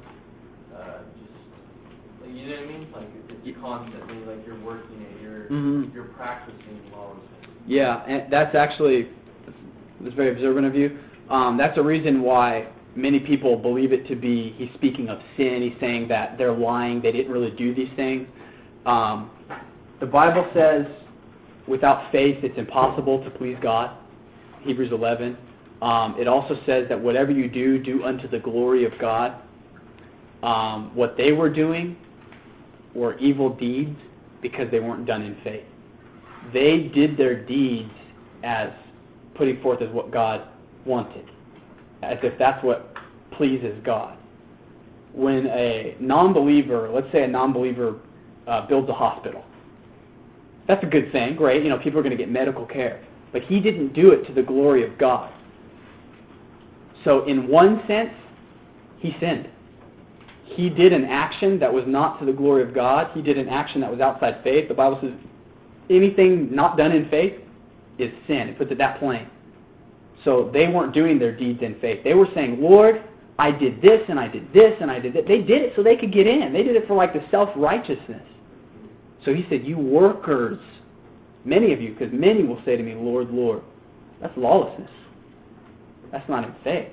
uh, 0.77 0.99
just, 1.17 2.21
like, 2.21 2.35
you 2.35 2.47
know 2.51 2.57
what 2.57 2.65
I 2.65 2.67
mean? 2.67 2.89
Like, 2.93 3.09
it's 3.45 3.59
constantly, 3.61 4.19
like, 4.27 4.45
you're 4.47 4.61
working 4.61 5.01
it, 5.03 5.23
you're, 5.23 5.49
Mhm. 5.49 5.95
you're 5.95 6.11
practicing 6.17 6.81
lawlessness. 6.93 7.47
Yeah, 7.67 8.03
and 8.07 8.31
that's 8.31 8.55
actually 8.55 9.09
that's 10.01 10.15
very 10.15 10.31
observant 10.31 10.67
of 10.67 10.75
you. 10.75 10.99
Um, 11.31 11.57
that's 11.57 11.79
a 11.79 11.83
reason 11.83 12.23
why 12.23 12.67
many 12.95 13.19
people 13.21 13.57
believe 13.57 13.93
it 13.93 14.07
to 14.09 14.15
be 14.15 14.55
he's 14.57 14.71
speaking 14.75 15.09
of 15.09 15.19
sin. 15.37 15.63
He's 15.63 15.79
saying 15.81 16.09
that 16.09 16.39
they're 16.39 16.53
lying. 16.53 17.01
They 17.01 17.13
didn't 17.13 17.33
really 17.33 17.51
do 17.53 17.75
these 17.75 17.91
things. 17.97 18.27
Um, 18.85 19.31
the 20.01 20.07
Bible 20.07 20.49
says, 20.55 20.87
without 21.67 22.11
faith, 22.13 22.39
it's 22.43 22.59
impossible 22.59 23.23
to 23.25 23.31
please 23.31 23.57
God. 23.63 23.97
Hebrews 24.63 24.93
11. 24.93 25.37
Um, 25.83 26.17
it 26.19 26.27
also 26.27 26.59
says 26.67 26.89
that 26.89 27.01
whatever 27.01 27.31
you 27.31 27.49
do, 27.49 27.83
do 27.83 28.05
unto 28.05 28.29
the 28.29 28.39
glory 28.39 28.85
of 28.85 28.93
God. 29.01 29.41
Um, 30.43 30.95
what 30.95 31.17
they 31.17 31.33
were 31.33 31.51
doing 31.51 31.97
were 32.95 33.19
evil 33.19 33.55
deeds 33.55 33.97
because 34.43 34.71
they 34.71 34.81
weren't 34.81 35.07
done 35.07 35.23
in 35.23 35.37
faith 35.43 35.65
they 36.53 36.91
did 36.95 37.17
their 37.17 37.45
deeds 37.45 37.91
as 38.45 38.71
putting 39.35 39.61
forth 39.63 39.83
as 39.83 39.91
what 39.91 40.11
God 40.11 40.47
wanted, 40.85 41.25
as 42.03 42.19
if 42.23 42.39
that's 42.39 42.63
what 42.65 42.95
pleases 43.33 43.77
God. 43.85 44.17
When 45.13 45.47
a 45.47 45.97
non-believer, 45.99 46.91
let's 46.93 47.11
say 47.13 47.25
a 47.25 47.29
non-believer 47.29 47.97
uh, 48.47 48.67
builds 48.67 48.89
a 48.89 48.93
hospital, 48.93 49.45
that's 50.69 50.83
a 50.83 50.87
good 50.87 51.13
thing, 51.13 51.37
great. 51.37 51.63
You 51.63 51.69
know, 51.69 51.79
people 51.79 51.99
are 51.99 52.03
going 52.03 52.17
to 52.17 52.23
get 52.23 52.31
medical 52.31 52.67
care, 52.67 53.05
but 53.33 53.43
he 53.43 53.61
didn't 53.61 53.93
do 53.93 54.11
it 54.11 54.27
to 54.27 54.33
the 54.33 54.43
glory 54.43 54.85
of 54.85 54.99
God. 54.99 55.33
So, 57.05 57.25
in 57.25 57.49
one 57.49 57.83
sense, 57.87 58.11
he 58.99 59.17
sinned. 59.21 59.49
He 60.45 60.71
did 60.71 60.93
an 60.93 61.05
action 61.05 61.59
that 61.61 61.73
was 61.73 61.85
not 61.87 62.19
to 62.21 62.25
the 62.25 62.33
glory 62.33 62.63
of 62.63 62.75
God. 62.75 63.11
He 63.15 63.23
did 63.23 63.39
an 63.39 63.49
action 63.49 63.81
that 63.81 63.91
was 63.91 64.01
outside 64.01 64.43
faith. 64.43 64.69
The 64.69 64.75
Bible 64.75 64.99
says 65.01 65.13
anything 65.91 66.55
not 66.55 66.77
done 66.77 66.93
in 66.93 67.09
faith 67.11 67.35
is 67.99 68.11
sin. 68.27 68.49
It 68.49 68.59
puts 68.59 68.73
it 68.73 68.79
that 68.79 68.99
plain. 68.99 69.29
So 70.25 70.51
they 70.53 70.67
weren't 70.67 70.93
doing 70.93 71.19
their 71.19 71.37
deeds 71.37 71.63
in 71.63 71.79
faith. 71.81 72.03
They 72.03 72.15
were 72.15 72.29
saying, 72.35 72.61
Lord, 72.61 73.05
I 73.39 73.51
did 73.51 73.81
this 73.83 74.01
and 74.09 74.19
I 74.19 74.29
did 74.29 74.53
this 74.53 74.73
and 74.81 74.91
I 74.91 74.99
did 74.99 75.13
that. 75.15 75.27
They 75.29 75.43
did 75.43 75.63
it 75.63 75.73
so 75.77 75.83
they 75.83 75.97
could 75.97 76.13
get 76.13 76.27
in. 76.27 76.53
They 76.53 76.63
did 76.63 76.75
it 76.75 76.89
for 76.89 76.95
like 76.95 77.13
the 77.13 77.23
self 77.31 77.51
righteousness. 77.55 78.23
So 79.27 79.35
he 79.35 79.45
said, 79.51 79.67
You 79.67 79.77
workers, 79.77 80.59
many 81.45 81.73
of 81.75 81.83
you, 81.83 81.93
because 81.93 82.15
many 82.15 82.45
will 82.45 82.63
say 82.65 82.77
to 82.77 82.83
me, 82.83 82.95
Lord, 82.95 83.29
Lord. 83.31 83.61
That's 84.23 84.33
lawlessness. 84.39 84.91
That's 86.11 86.27
not 86.31 86.45
in 86.45 86.55
faith. 86.65 86.89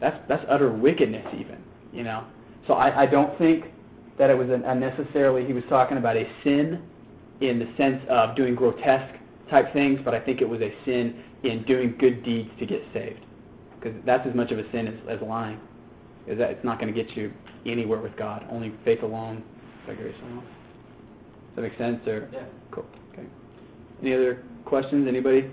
That's 0.00 0.16
that's 0.28 0.44
utter 0.48 0.72
wickedness 0.72 1.26
even, 1.34 1.62
you 1.92 2.04
know. 2.04 2.24
So 2.66 2.74
I, 2.74 3.02
I 3.02 3.06
don't 3.06 3.36
think 3.38 3.66
that 4.18 4.30
it 4.30 4.34
was 4.34 4.48
necessarily 4.48 5.44
he 5.44 5.52
was 5.52 5.64
talking 5.68 5.98
about 5.98 6.16
a 6.16 6.24
sin 6.42 6.80
in 7.40 7.58
the 7.58 7.68
sense 7.76 8.02
of 8.08 8.34
doing 8.36 8.54
grotesque 8.54 9.18
type 9.50 9.72
things, 9.72 10.00
but 10.04 10.14
I 10.14 10.20
think 10.20 10.40
it 10.40 10.48
was 10.48 10.60
a 10.60 10.72
sin 10.86 11.22
in 11.42 11.64
doing 11.64 11.96
good 11.98 12.24
deeds 12.24 12.50
to 12.60 12.66
get 12.66 12.82
saved. 12.94 13.20
Because 13.78 14.00
that's 14.06 14.26
as 14.26 14.34
much 14.34 14.52
of 14.52 14.60
a 14.60 14.70
sin 14.70 14.86
as, 14.86 14.94
as 15.08 15.20
lying. 15.26 15.58
Is 16.28 16.38
that 16.38 16.50
it's 16.50 16.64
not 16.64 16.80
going 16.80 16.92
to 16.92 17.02
get 17.02 17.16
you 17.16 17.32
anywhere 17.66 18.00
with 18.00 18.16
God. 18.16 18.46
Only 18.48 18.72
faith 18.84 19.02
alone, 19.02 19.42
by 19.86 19.94
grace 19.94 20.14
alone. 20.22 20.44
Does 21.54 21.56
that 21.56 21.62
make 21.62 21.78
sense? 21.78 22.06
Or 22.06 22.28
Yeah. 22.32 22.44
cool. 22.70 22.86
Okay. 23.12 23.26
Any 24.00 24.14
other 24.14 24.42
questions? 24.64 25.06
Anybody? 25.06 25.50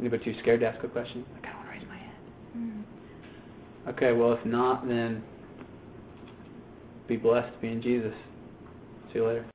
Anybody 0.00 0.24
too 0.24 0.34
scared 0.40 0.60
to 0.60 0.66
ask 0.68 0.82
a 0.84 0.88
question? 0.88 1.24
I 1.36 1.40
kind 1.40 1.54
of 1.54 1.64
want 1.64 1.72
to 1.72 1.78
raise 1.78 1.88
my 1.88 1.96
hand. 1.96 2.12
Mm-hmm. 2.58 3.90
Okay. 3.90 4.12
Well, 4.12 4.32
if 4.32 4.44
not, 4.44 4.86
then 4.86 5.22
be 7.08 7.16
blessed. 7.16 7.58
Be 7.60 7.68
in 7.68 7.80
Jesus. 7.80 8.14
See 9.12 9.18
you 9.20 9.26
later. 9.26 9.44